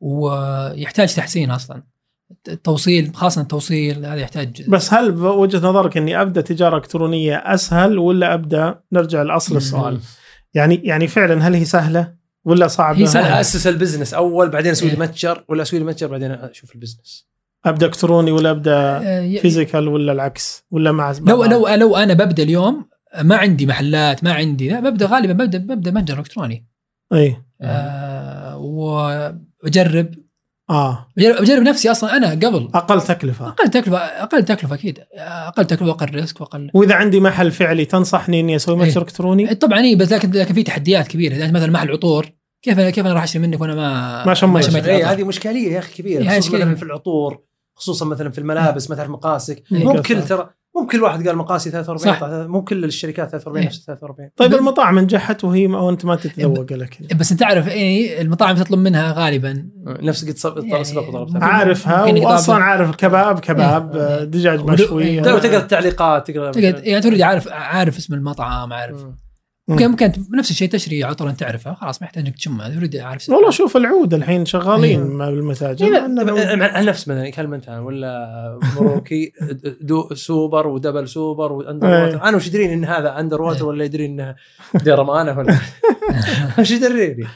ويحتاج 0.00 1.14
تحسين 1.14 1.50
أصلا 1.50 1.82
التوصيل 2.48 3.14
خاصة 3.14 3.40
التوصيل 3.40 4.06
هذا 4.06 4.20
يحتاج 4.20 4.70
بس 4.70 4.94
هل 4.94 5.12
بوجهه 5.12 5.58
نظرك 5.58 5.96
إني 5.96 6.22
أبدأ 6.22 6.40
تجارة 6.40 6.76
إلكترونية 6.76 7.36
أسهل 7.36 7.98
ولا 7.98 8.34
أبدأ 8.34 8.80
نرجع 8.92 9.22
لأصل 9.22 9.56
السؤال 9.56 10.00
يعني 10.54 10.74
يعني 10.74 11.06
فعلا 11.06 11.48
هل 11.48 11.54
هي 11.54 11.64
سهلة 11.64 12.14
ولا 12.44 12.66
صعبة؟ 12.66 12.98
هي. 12.98 13.20
أنا 13.20 13.40
أسس 13.40 13.66
ال 13.66 13.71
business 13.71 14.14
أول 14.14 14.48
بعدين 14.48 14.70
أسوي 14.70 14.88
لي 14.88 14.94
إيه. 14.94 15.00
متجر 15.00 15.44
ولا 15.48 15.62
أسوي 15.62 15.78
لي 15.78 15.84
متجر 15.84 16.06
بعدين 16.06 16.30
أشوف 16.30 16.74
ال 16.74 16.81
business 16.81 17.33
أبدأ 17.66 17.86
إلكتروني 17.86 18.30
ولا 18.30 18.50
أبدأ 18.50 18.76
آه، 18.76 19.38
physical 19.38 19.88
ولا 19.88 20.12
العكس؟ 20.12 20.64
ولا 20.70 20.92
مع 20.92 21.14
لو 21.20 21.44
لو 21.44 21.68
لو 21.68 21.96
أنا 21.96 22.14
ببدأ 22.14 22.42
اليوم 22.42 22.84
ما 23.22 23.36
عندي 23.36 23.66
محلات 23.66 24.24
ما 24.24 24.32
عندي 24.32 24.68
لا 24.68 24.80
ببدأ 24.80 25.06
غالبا 25.06 25.32
ببدا 25.32 25.58
ببدأ 25.58 25.90
متجر 25.90 26.18
إلكتروني. 26.18 26.66
إي. 27.12 27.36
آه 27.62 28.56
وبجرب 28.58 30.14
آه. 30.70 31.08
بجرب 31.16 31.42
بجرب 31.42 31.62
نفسي 31.62 31.90
أصلا 31.90 32.16
أنا 32.16 32.30
قبل. 32.30 32.68
أقل 32.74 33.02
تكلفة. 33.02 33.48
أقل 33.48 33.70
تكلفة 33.70 33.98
أقل 33.98 34.44
تكلفة 34.44 34.74
أكيد. 34.74 34.98
أقل 35.18 35.64
تكلفة 35.64 35.86
واقل 35.86 36.14
ريسك 36.14 36.40
واقل 36.40 36.70
وإذا 36.74 36.94
عندي 36.94 37.20
محل 37.20 37.50
فعلي 37.50 37.84
تنصحني 37.84 38.40
إني 38.40 38.56
أسوي 38.56 38.76
متجر 38.76 38.90
إيه. 38.90 38.98
إلكتروني؟ 38.98 39.54
طبعا 39.54 39.80
إي 39.80 39.96
بس 39.96 40.12
لكن 40.12 40.30
لكن 40.30 40.54
في 40.54 40.62
تحديات 40.62 41.08
كبيرة. 41.08 41.34
يعني 41.34 41.52
مثلا 41.52 41.72
محل 41.72 41.90
عطور. 41.90 42.26
كيف 42.62 42.78
أنا 42.78 42.90
كيف 42.90 43.06
أنا 43.06 43.14
راح 43.14 43.22
أشتري 43.22 43.42
منك 43.42 43.60
وأنا 43.60 43.74
ما 43.74 44.26
ما 44.26 44.34
شميت. 44.34 44.88
هذه 44.88 45.24
مشكليه 45.24 45.72
يا 45.72 45.78
أخي 45.78 46.02
كبيرة. 46.02 46.32
إيه، 46.32 46.40
في 46.40 46.82
العطور. 46.82 47.42
خصوصا 47.74 48.06
مثلا 48.06 48.30
في 48.30 48.38
الملابس 48.38 48.90
ما 48.90 48.96
تعرف 48.96 49.10
مقاسك 49.10 49.62
إيه. 49.72 49.84
مو 49.84 49.92
بكل 49.92 50.22
ترى 50.22 50.50
مو 50.76 50.86
بكل 50.86 51.02
واحد 51.02 51.28
قال 51.28 51.36
مقاسي 51.36 51.70
43 51.70 52.14
صح. 52.14 52.20
طيب، 52.20 52.48
مو 52.50 52.64
كل 52.64 52.84
الشركات 52.84 53.28
43 53.28 53.58
إيه. 53.58 53.66
نفس 53.66 53.84
43 53.86 54.30
طيب 54.36 54.54
المطاعم 54.54 54.98
نجحت 54.98 55.44
وهي 55.44 55.66
ما 55.66 55.80
وأنت 55.80 56.04
ما 56.04 56.16
تتذوق 56.16 56.72
لك 56.72 57.14
بس 57.14 57.32
أنت 57.32 57.40
تعرف 57.40 57.68
إيه 57.68 58.20
المطاعم 58.22 58.56
تطلب 58.56 58.78
منها 58.78 59.12
غالبا 59.12 59.68
نفس 59.86 60.24
قد 60.24 60.36
سبق 60.36 61.08
وطلبتها 61.08 61.44
عارفها 61.44 62.04
واصلا. 62.04 62.64
عارف 62.64 62.96
كباب 62.96 63.40
كباب 63.40 63.96
إيه. 63.96 64.24
دجاج 64.24 64.60
مشوي 64.60 65.04
إيه. 65.04 65.22
تقدر 65.22 65.38
تقرا 65.38 65.58
التعليقات 65.58 66.30
تقرا 66.30 66.52
يعني 66.58 67.00
تريد 67.00 67.22
عارف 67.22 67.48
عارف 67.48 67.96
اسم 67.98 68.14
المطعم 68.14 68.72
عارف 68.72 69.06
مم. 69.68 69.76
ممكن 69.90 70.12
نفس 70.34 70.50
الشيء 70.50 70.68
تشتري 70.68 71.04
عطر 71.04 71.30
أنت 71.30 71.40
تعرفها 71.40 71.74
خلاص 71.74 72.02
ما 72.02 72.06
يحتاج 72.06 72.26
إنك 72.26 72.36
تشمها 72.36 72.68
تريد 72.68 72.96
عارف 72.96 73.30
والله 73.30 73.50
شوف 73.50 73.76
العود 73.76 74.14
الحين 74.14 74.44
شغالين. 74.44 75.06
مع 75.06 75.30
بالمتاجر 75.30 75.86
إيه، 75.86 76.62
على 76.62 76.86
نفس 76.86 77.08
مثلا 77.08 77.30
كلمة 77.30 77.56
أنت 77.56 77.68
ولا 77.68 78.58
مروكي 78.76 79.32
دو 79.80 80.14
سوبر 80.14 80.66
ودبل 80.66 81.08
سوبر 81.08 81.52
وأندر 81.52 81.88
إيه. 81.88 82.04
ووتر 82.04 82.22
أنا 82.22 82.36
وش 82.36 82.46
يدريني 82.46 82.74
إن 82.74 82.84
هذا 82.84 83.20
أندر 83.20 83.42
ووتر 83.42 83.60
إيه. 83.60 83.64
ولا 83.64 83.84
يدري 83.84 84.06
إنه 84.06 84.34
ديرمانه 84.74 85.38
ولا 85.38 85.58
وش 86.58 86.70
يدريني؟ 86.70 87.26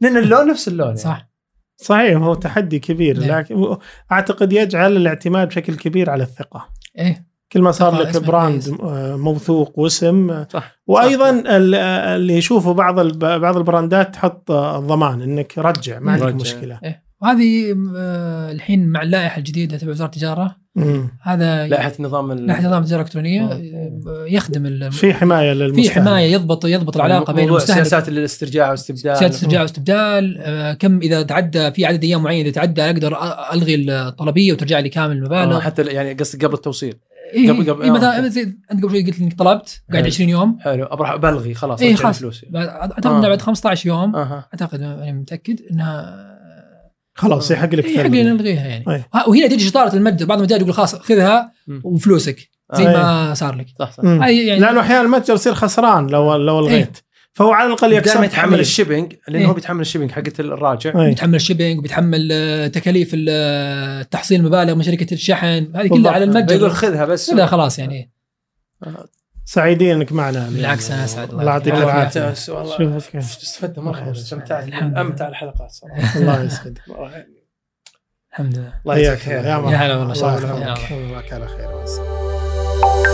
لأن 0.00 0.16
اللون 0.16 0.48
نفس 0.48 0.68
اللون 0.68 0.86
يعني. 0.86 0.98
صح 0.98 1.28
صحيح 1.76 2.16
هو 2.16 2.34
تحدي 2.34 2.78
كبير 2.78 3.20
نعم. 3.20 3.38
لكن 3.38 3.76
أعتقد 4.12 4.52
يجعل 4.52 4.96
الاعتماد 4.96 5.48
بشكل 5.48 5.74
كبير 5.74 6.10
على 6.10 6.22
الثقة 6.22 6.68
إيه 6.98 7.33
كل 7.54 7.62
ما 7.62 7.70
صار 7.70 8.02
لك 8.02 8.16
براند. 8.24 8.76
آه، 8.82 9.16
موثوق 9.16 9.78
واسم 9.78 10.30
آه، 10.30 10.46
صح 10.52 10.76
وأيضا 10.86 11.30
ال- 11.30 11.74
آه، 11.74 12.16
اللي 12.16 12.34
يشوفوا 12.34 12.72
بعض 12.74 13.00
بعض 13.18 13.56
البراندات 13.56 14.14
تحط 14.14 14.50
الضمان 14.50 15.22
إنك 15.22 15.58
رجع 15.58 15.98
ما 15.98 16.12
عندك 16.12 16.24
رجع. 16.26 16.34
مشكلة. 16.36 16.80
إيه. 16.84 17.04
وهذه 17.22 17.76
الحين 18.50 18.86
مع 18.88 19.02
اللائحة 19.02 19.38
الجديدة 19.38 19.76
تبع 19.76 19.90
وزارة 19.90 20.06
التجارة. 20.08 20.56
هذا 21.22 21.66
لائحة 21.66 21.92
نظام 22.00 22.32
لائحة 22.32 22.66
نظام 22.66 22.82
التجارة 22.82 23.00
الإلكترونية 23.00 23.60
يخدم 24.26 24.66
ال- 24.66 24.92
في 24.92 25.14
حماية 25.14 25.52
للمستهلك. 25.52 25.88
في 25.88 26.00
حماية 26.00 26.32
يضبط 26.32 26.64
يضبط 26.64 26.96
العلاقة 26.96 27.32
بين 27.32 27.48
المستهلك. 27.48 27.76
سياسات 27.78 28.08
الاسترجاع 28.08 28.70
واستبدال. 28.70 29.02
سياسة 29.18 29.26
استرجاع 29.26 29.62
واستبدال 29.62 30.36
آه، 30.38 30.72
كم 30.72 30.98
إذا 30.98 31.22
تعدى 31.22 31.70
في 31.70 31.86
عدد 31.86 32.04
أيام 32.04 32.22
معين 32.22 32.44
إذا 32.46 32.54
تعدى 32.54 32.82
أقدر 32.82 33.16
ألغي 33.52 33.74
الطلبية 33.74 34.52
وترجع 34.52 34.78
لي 34.78 34.88
كامل 34.88 35.16
المبالغ. 35.16 35.60
حتى 35.60 35.82
يعني 35.82 36.12
قصدي 36.12 36.46
قبل 36.46 36.54
التوصيل. 36.54 36.94
إيه 37.32 37.50
قبل- 37.52 37.70
قبل- 37.70 37.82
إيه 37.82 37.90
آه، 37.90 37.94
مثلا. 37.94 38.28
زي 38.28 38.42
انت 38.72 38.82
قبل 38.82 38.90
شوي 38.90 39.04
قلت 39.06 39.20
إنك 39.20 39.38
طلبت 39.38 39.82
قاعد 39.90 40.02
حلو. 40.02 40.12
20 40.12 40.28
يوم 40.28 40.58
حلو 40.60 40.84
أبغى 40.84 41.18
بلغي 41.18 41.54
خلاص 41.54 41.80
إيه، 41.82 41.94
خلاص. 41.94 42.18
فلوسي 42.18 42.46
بعد- 42.50 42.68
أعتقد 42.68 43.06
آه. 43.06 43.20
بعد 43.28 43.42
15 43.42 43.86
يوم 43.86 44.16
أها 44.16 44.48
أعتقد 44.54 44.82
أنا 44.82 45.12
متأكد 45.12 45.60
انها 45.70 46.24
خلاص 47.14 47.50
يحق 47.50 47.74
لك 47.74 47.84
إيه، 47.84 47.96
حق 47.98 48.02
تلغي. 48.04 48.22
لي 48.22 48.30
نلغيها 48.30 48.66
يعني 48.66 48.84
أي. 48.88 49.04
وه- 49.14 49.28
وهنا 49.28 49.46
تجي 49.46 49.64
شطارة 49.64 49.96
المتجر 49.96 50.26
بعض 50.26 50.38
المتاجر 50.38 50.60
يقول 50.62 50.74
خلاص 50.74 50.94
خذها. 50.94 51.52
وفلوسك 51.84 52.48
زي 52.74 52.88
أي. 52.88 52.92
ما 52.94 53.34
صار 53.34 53.54
لك 53.54 53.66
صح 53.78 53.92
صح 53.92 54.04
يعني 54.04 54.58
لأنه 54.60 54.80
أحيانا 54.80 55.00
المتجر 55.02 55.34
يصير 55.34 55.54
خسران 55.54 56.06
لو 56.06 56.36
لو 56.36 56.58
ألغيت 56.58 56.98
فهو 57.34 57.52
على 57.52 57.66
الأقل 57.66 57.92
يكسب 57.92 58.10
دائما 58.12 58.26
يتحمل. 58.26 58.60
ال 58.60 58.66
shipping 58.66 59.14
لأنه 59.28 59.38
إيه. 59.44 59.46
هو 59.50 59.54
بيتحمل 59.54 59.80
ال 59.80 59.83
shipping 59.83 60.10
حقت 60.10 60.40
الراجع 60.40 61.02
أي. 61.02 61.08
بيتحمل 61.08 61.34
الشيبنج 61.34 61.78
وبيتحمل 61.78 62.28
آه، 62.32 62.66
تكاليف 62.66 63.10
ال- 63.14 63.26
آه، 63.30 64.02
تحصيل 64.02 64.40
المبالغ 64.40 64.74
من 64.74 64.82
شركة 64.82 65.14
الشحن 65.14 65.72
هذه. 65.76 65.88
كلها 65.88 66.12
على 66.12 66.24
المتجر 66.24 66.70
خذها 66.70 67.04
بس 67.04 67.30
كلها 67.30 67.46
خلاص 67.46 67.78
يعني 67.78 68.10
سعيدين 69.44 69.90
إنك 69.96 70.12
معنا 70.12 70.48
بالعكس 70.48 70.90
أنا 70.90 71.04
اسعد 71.04 71.30
الله 71.30 71.44
يعطيك 71.44 71.74
والله 71.74 71.84
العافية 71.92 72.34
والله. 72.48 72.98
استفدت 73.18 73.78
مرة. 73.78 74.10
استمتعت. 74.10 74.68
أمتع 74.82 75.28
الحلقات 75.28 75.70
صراحة 75.70 76.18
الله 76.18 76.42
يسعدك. 76.42 76.80
الحمد 78.32 78.58
لله 78.58 78.72
الله 78.84 78.98
يجزاك 78.98 79.18
خير 79.18 79.44
يا 79.44 79.56
مرحبا 79.58 79.72
يا 79.72 79.76
هلا 79.76 79.96
والله، 79.96 80.14
شرف. 80.14 80.44
يا 80.44 80.54
الله. 80.54 80.90
الله 80.90 81.22
على 81.32 81.48
خير 81.48 83.13